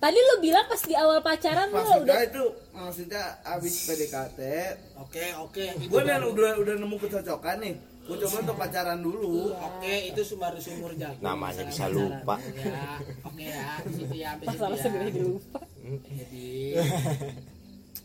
[0.03, 2.43] tadi lu bilang pas di awal pacaran lu maksudnya udah itu
[2.75, 4.39] maksudnya abis PDKT
[4.99, 5.63] oke oke.
[5.88, 7.75] Gue udah udah udah nemu kecocokan nih.
[8.03, 9.55] Gue coba untuk pacaran dulu.
[9.55, 11.23] Oke itu baru sumur jagung.
[11.23, 12.35] Namanya bisa lupa.
[12.41, 12.99] ya.
[13.23, 13.80] Oke ya.
[13.88, 14.84] Di situ ya masalah ya.
[14.84, 15.59] segera dilupa.
[16.11, 16.49] Jadi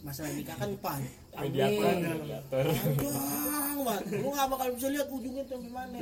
[0.06, 2.64] masalah nikah kan panjang Mediator, mediator.
[2.70, 4.04] Panjang banget.
[4.22, 5.98] lu gak bakal bisa lihat ujungnya tuh gimana.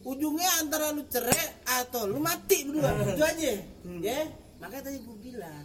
[0.00, 1.44] Ujungnya antara lu cerai
[1.78, 2.90] atau lu mati berdua.
[3.06, 3.52] Itu aja.
[4.02, 4.20] Ya
[4.60, 5.64] makanya tadi gue bilang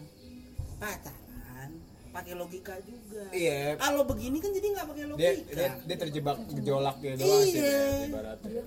[0.75, 1.69] pacaran
[2.09, 3.75] pakai logika juga Iya.
[3.75, 7.59] kalau begini kan jadi nggak pakai Dia, logika dia, dia terjebak gejolak gitu doang sih
[7.59, 7.83] Iya.
[8.07, 8.63] ibaratnya.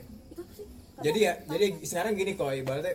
[0.98, 2.94] Jadi ya, jadi sekarang gini kok ibaratnya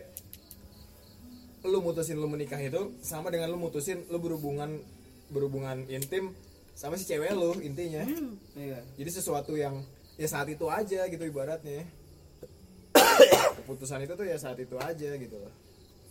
[1.64, 4.84] lu mutusin lu menikah itu sama dengan lu mutusin lu berhubungan
[5.28, 6.36] berhubungan intim
[6.74, 8.04] sama si cewek lu intinya.
[8.54, 9.82] iya Jadi sesuatu yang
[10.14, 11.88] ya saat itu aja gitu ibaratnya.
[13.58, 15.54] keputusan itu tuh ya saat itu aja gitu loh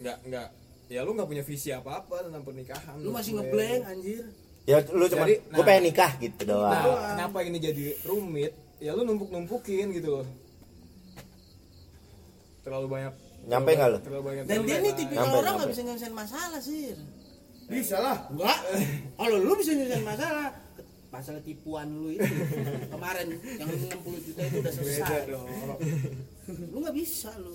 [0.00, 0.48] nggak nggak
[0.92, 4.24] ya lu nggak punya visi apa apa tentang pernikahan Lu masih ngeblank anjir.
[4.62, 5.64] ya lu cuma Jadi, gue nah.
[5.64, 10.26] pengen nikah gitu doang Nah, kenapa ini jadi rumit ya lu numpuk numpukin gitu loh
[12.62, 13.98] terlalu banyak Nyampe nggak lu?
[13.98, 15.58] terlalu banyak Dan dia nih tipikal Nyampe, orang nyampe.
[15.58, 16.82] nggak bisa nyelesain masalah sih.
[17.64, 18.16] Bisa lah.
[18.28, 18.58] Enggak.
[19.18, 20.46] Kalau lu bisa nyelesain masalah,
[21.10, 22.22] masalah tipuan lu itu
[22.86, 25.20] kemarin yang 60 juta itu udah selesai.
[26.70, 27.50] Lu nggak bisa lu.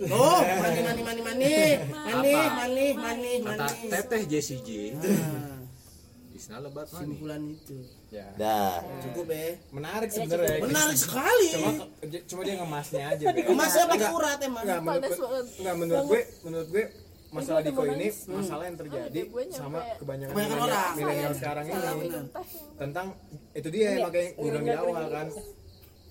[0.00, 1.52] Oh, mani mani mani mani.
[1.90, 2.54] Mani Apa?
[2.56, 3.88] mani mani Kata mani.
[3.88, 5.58] teteh Jessie J Nah,
[6.30, 7.76] Isna lebat money Simpulan itu.
[8.08, 9.58] ya dah Cukup ya.
[9.68, 11.46] menarik sebenarnya Menarik sekali.
[11.50, 11.70] cuma
[12.24, 13.40] cuma dia ngemasnya aja Be.
[13.44, 14.62] Emasnya pakai Nggak- urat emang.
[14.62, 15.46] nggak menurut gue banget.
[15.58, 16.84] nggak menurut gue menurut gue
[17.28, 18.16] masalah Gue Diko ini nangis.
[18.24, 20.92] masalah yang terjadi Gue nyampe- sama kebanyakan Kebanyakan milenial- orang.
[20.96, 22.08] milenial sekarang ini
[22.78, 23.06] tentang
[23.52, 25.26] itu dia yang makanya gue bilang di Enggak, awal enggak, kan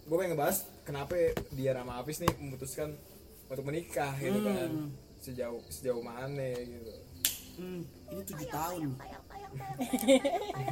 [0.04, 1.14] gue pengen ngebahas kenapa
[1.50, 2.90] dia sama Apis nih memutuskan
[3.48, 4.70] untuk menikah gitu kan.
[5.24, 6.94] Sejauh sejauh mana gitu.
[7.58, 7.82] Hmm,
[8.14, 8.82] ini tujuh tahun.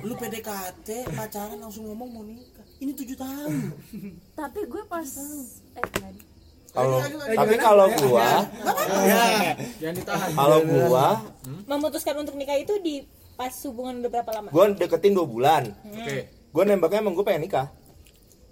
[0.06, 2.66] Lu PDKT pacaran langsung ngomong mau nikah.
[2.78, 3.74] Ini tujuh tahun.
[4.40, 5.10] tapi gue pas
[5.76, 5.86] eh
[6.76, 8.30] kalau Eh, tapi kalau Ya, gua
[9.96, 10.30] ditahan.
[10.36, 11.08] Kalau gua
[11.64, 13.08] memutuskan untuk nikah itu di
[13.40, 14.48] pas hubungan udah berapa lama?
[14.52, 15.64] Gua deketin dua bulan.
[15.88, 16.28] Oke.
[16.52, 17.72] Gua nembaknya emang gua pengen nikah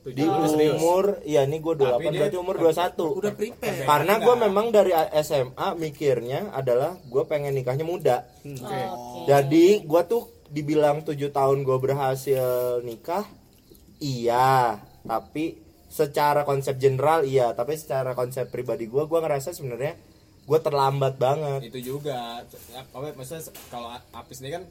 [0.05, 0.75] di serius.
[0.75, 3.84] umur iya nih gua 28 Tapi dia- berarti umur 21 Udah prepare.
[3.84, 8.27] karena gue memang dari SMA mikirnya adalah gue pengen nikahnya muda.
[8.41, 8.80] Oke.
[9.25, 12.43] jadi gue tuh dibilang tujuh tahun gue berhasil
[12.81, 13.23] nikah
[13.97, 14.77] iya.
[15.01, 15.55] Tapi
[15.85, 17.51] secara konsep general iya.
[17.51, 19.95] Tapi secara konsep pribadi gue gue ngerasa sebenarnya
[20.43, 21.61] gue terlambat banget.
[21.65, 22.43] Itu juga.
[22.69, 23.39] Ya, apa maksudnya
[23.69, 24.63] kalau Apis ini kan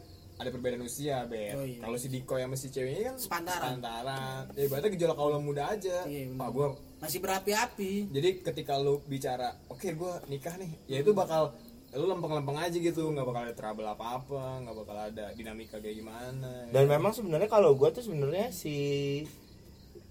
[0.42, 1.78] ada perbedaan usia bet Oh, iya.
[1.78, 3.60] kalau si Diko yang masih ceweknya kan Sepantaran.
[3.72, 4.40] sepantaran.
[4.52, 6.02] Ya berarti gejolak kaula muda aja.
[6.04, 6.38] Iya, benar.
[6.38, 6.66] Wah, gua
[6.98, 7.92] Masih berapi-api.
[8.08, 10.70] jadi ketika lu bicara oke gua nikah nih.
[10.86, 11.54] Ya itu bakal
[11.90, 13.04] lu lempeng-lempeng aja gitu.
[13.06, 16.66] Nggak bakal ada trouble apa-apa nggak bakal ada dinamika kayak gimana.
[16.68, 18.74] Dan memang sebenarnya kalau gue tuh sebenarnya si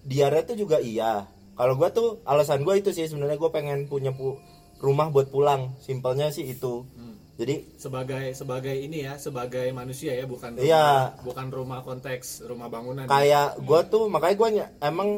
[0.02, 1.26] diare tuh juga iya.
[1.52, 4.40] Kalau gue tuh alasan gue itu sih sebenarnya gue pengen punya pu-
[4.78, 5.76] rumah buat pulang.
[5.78, 6.86] Simpelnya sih itu
[7.32, 10.88] jadi sebagai sebagai ini ya sebagai manusia ya bukan rumah, Iya.
[11.20, 14.48] bukan rumah konteks rumah bangunan kayak gue tuh makanya gue
[14.80, 15.08] emang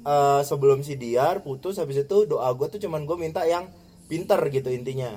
[0.00, 3.66] eh, sebelum si Diar putus habis itu doa gue tuh cuman gue minta yang
[4.04, 5.16] pinter gitu intinya.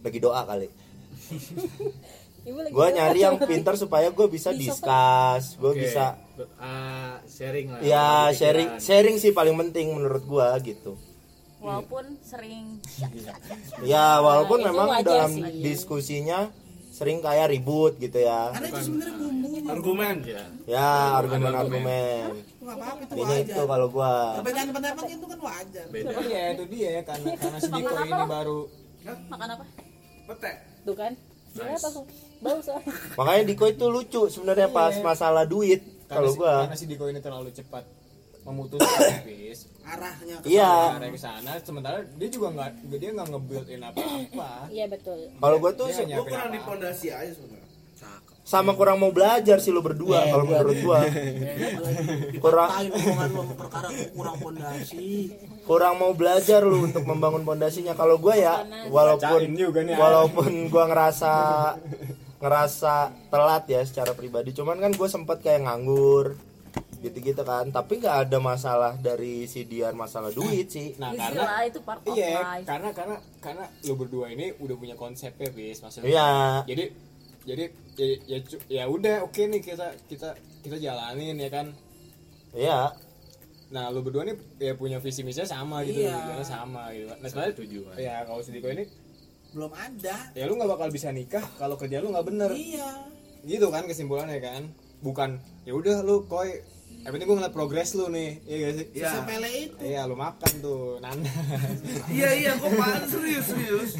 [0.00, 0.68] Lagi doa kali.
[2.44, 5.80] Ibu lagi gue nyari yang pinter supaya gue bisa discuss gue Oke.
[5.82, 6.20] bisa
[6.54, 7.80] Ah, sharing lah.
[7.80, 7.88] Ya
[8.28, 8.32] pikiran.
[8.32, 10.92] sharing sharing sih paling penting menurut gue gitu
[11.64, 12.76] walaupun sering
[13.82, 15.64] ya walaupun itu memang dalam sih.
[15.64, 16.52] diskusinya
[16.94, 18.54] sering kayak ribut gitu ya.
[18.54, 19.50] Karena itu sebenarnya bumbu.
[19.66, 20.16] Argumen.
[20.22, 20.44] ya.
[20.70, 23.42] Ya apa-apa itu ini wajar.
[23.50, 25.84] itu kalau gue Perbedaan pendapat itu kan wajar.
[25.90, 26.14] beda.
[26.22, 28.60] Iya itu dia karena karena si Diko ini baru.
[29.26, 29.64] Makan apa?
[30.30, 30.54] Petek.
[30.86, 31.12] tuh kan?
[32.44, 35.80] Bau soalnya makanya Diko itu lucu sebenarnya pas masalah duit
[36.10, 37.86] kalau gue karena si Diko ini terlalu cepat
[38.44, 40.96] memutuskan habis Arahnya ke iya.
[40.96, 44.72] arah ke sana sementara dia juga nggak dia nggak nge-build-in apa-apa.
[44.72, 45.28] Iya betul.
[45.36, 47.62] Kalau gue tuh Gue kurang di pondasi aja sebenarnya.
[48.44, 51.00] sama kurang mau belajar sih lo berdua kalau menurut gue
[52.44, 55.08] kurang Dipatahin omongan lu sama perkara kurang fondasi.
[55.64, 57.96] kurang mau belajar lu untuk membangun pondasinya.
[57.96, 58.60] Kalau gue ya
[58.92, 61.32] walaupun Bacain juga nih, walaupun gue ngerasa
[62.44, 62.94] ngerasa
[63.32, 64.52] telat ya secara pribadi.
[64.52, 66.36] Cuman kan gue sempet kayak nganggur
[67.04, 67.68] gitu-gitu kan.
[67.68, 70.96] Tapi nggak ada masalah dari si Dian masalah duit sih.
[70.96, 72.64] Nah Easy karena lah itu part of iya life.
[72.64, 76.08] karena karena karena lu berdua ini udah punya konsepnya bis maksudnya.
[76.08, 76.28] Iya.
[76.64, 76.84] Jadi
[77.44, 77.64] jadi
[77.94, 80.32] ya ya, ya udah oke nih kita kita
[80.64, 81.66] kita jalanin ya kan?
[82.50, 82.96] Iya.
[83.68, 86.16] Nah lu berdua nih ya punya visi misinya sama gitu Iya.
[86.16, 87.12] tujuannya sama gitu.
[87.12, 87.94] Nah sebenarnya tujuan.
[87.96, 88.84] Ya kalau si Diko ini
[89.54, 90.34] Belum ada.
[90.34, 92.50] ya lu nggak bakal bisa nikah kalau kerja lu nggak bener.
[92.50, 92.90] Iya.
[93.44, 94.72] gitu kan kesimpulannya kan?
[95.04, 96.64] Bukan ya udah lu koi
[97.04, 99.08] yang penting gue ngeliat progres lu nih iya gak sih Iya.
[99.14, 99.76] Sepele itu.
[99.78, 101.28] iya lu makan tuh nanas
[102.16, 103.90] Iya iya, gue paham serius serius.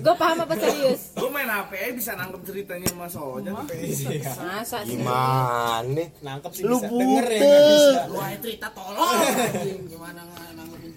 [0.00, 3.52] gue paham apa serius Gue main HP aja bisa nangkep ceritanya Mas Ojan.
[3.52, 8.66] masa sih gimana nih nangkep sih Lu bisa denger ya nggak bisa Lu aja cerita
[8.70, 9.08] tolong.
[9.92, 10.20] Gimana.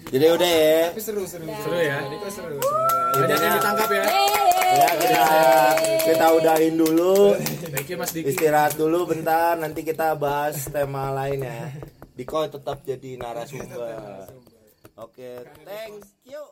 [0.08, 0.80] Jadi udah ya.
[0.92, 1.76] Tapi seru seru Seru.
[1.76, 2.00] Ya?
[2.28, 4.04] Seru sebenarnya banyak yang ditangkap ya.
[4.68, 5.24] Ya kita
[6.04, 7.36] kita udahin dulu.
[7.72, 8.32] Thank you mas Diki.
[8.32, 11.72] Istirahat dulu bentar nanti kita bahas tema lain ya.
[12.16, 14.28] Diko tetap jadi narasumber.
[14.98, 16.42] Oke thank you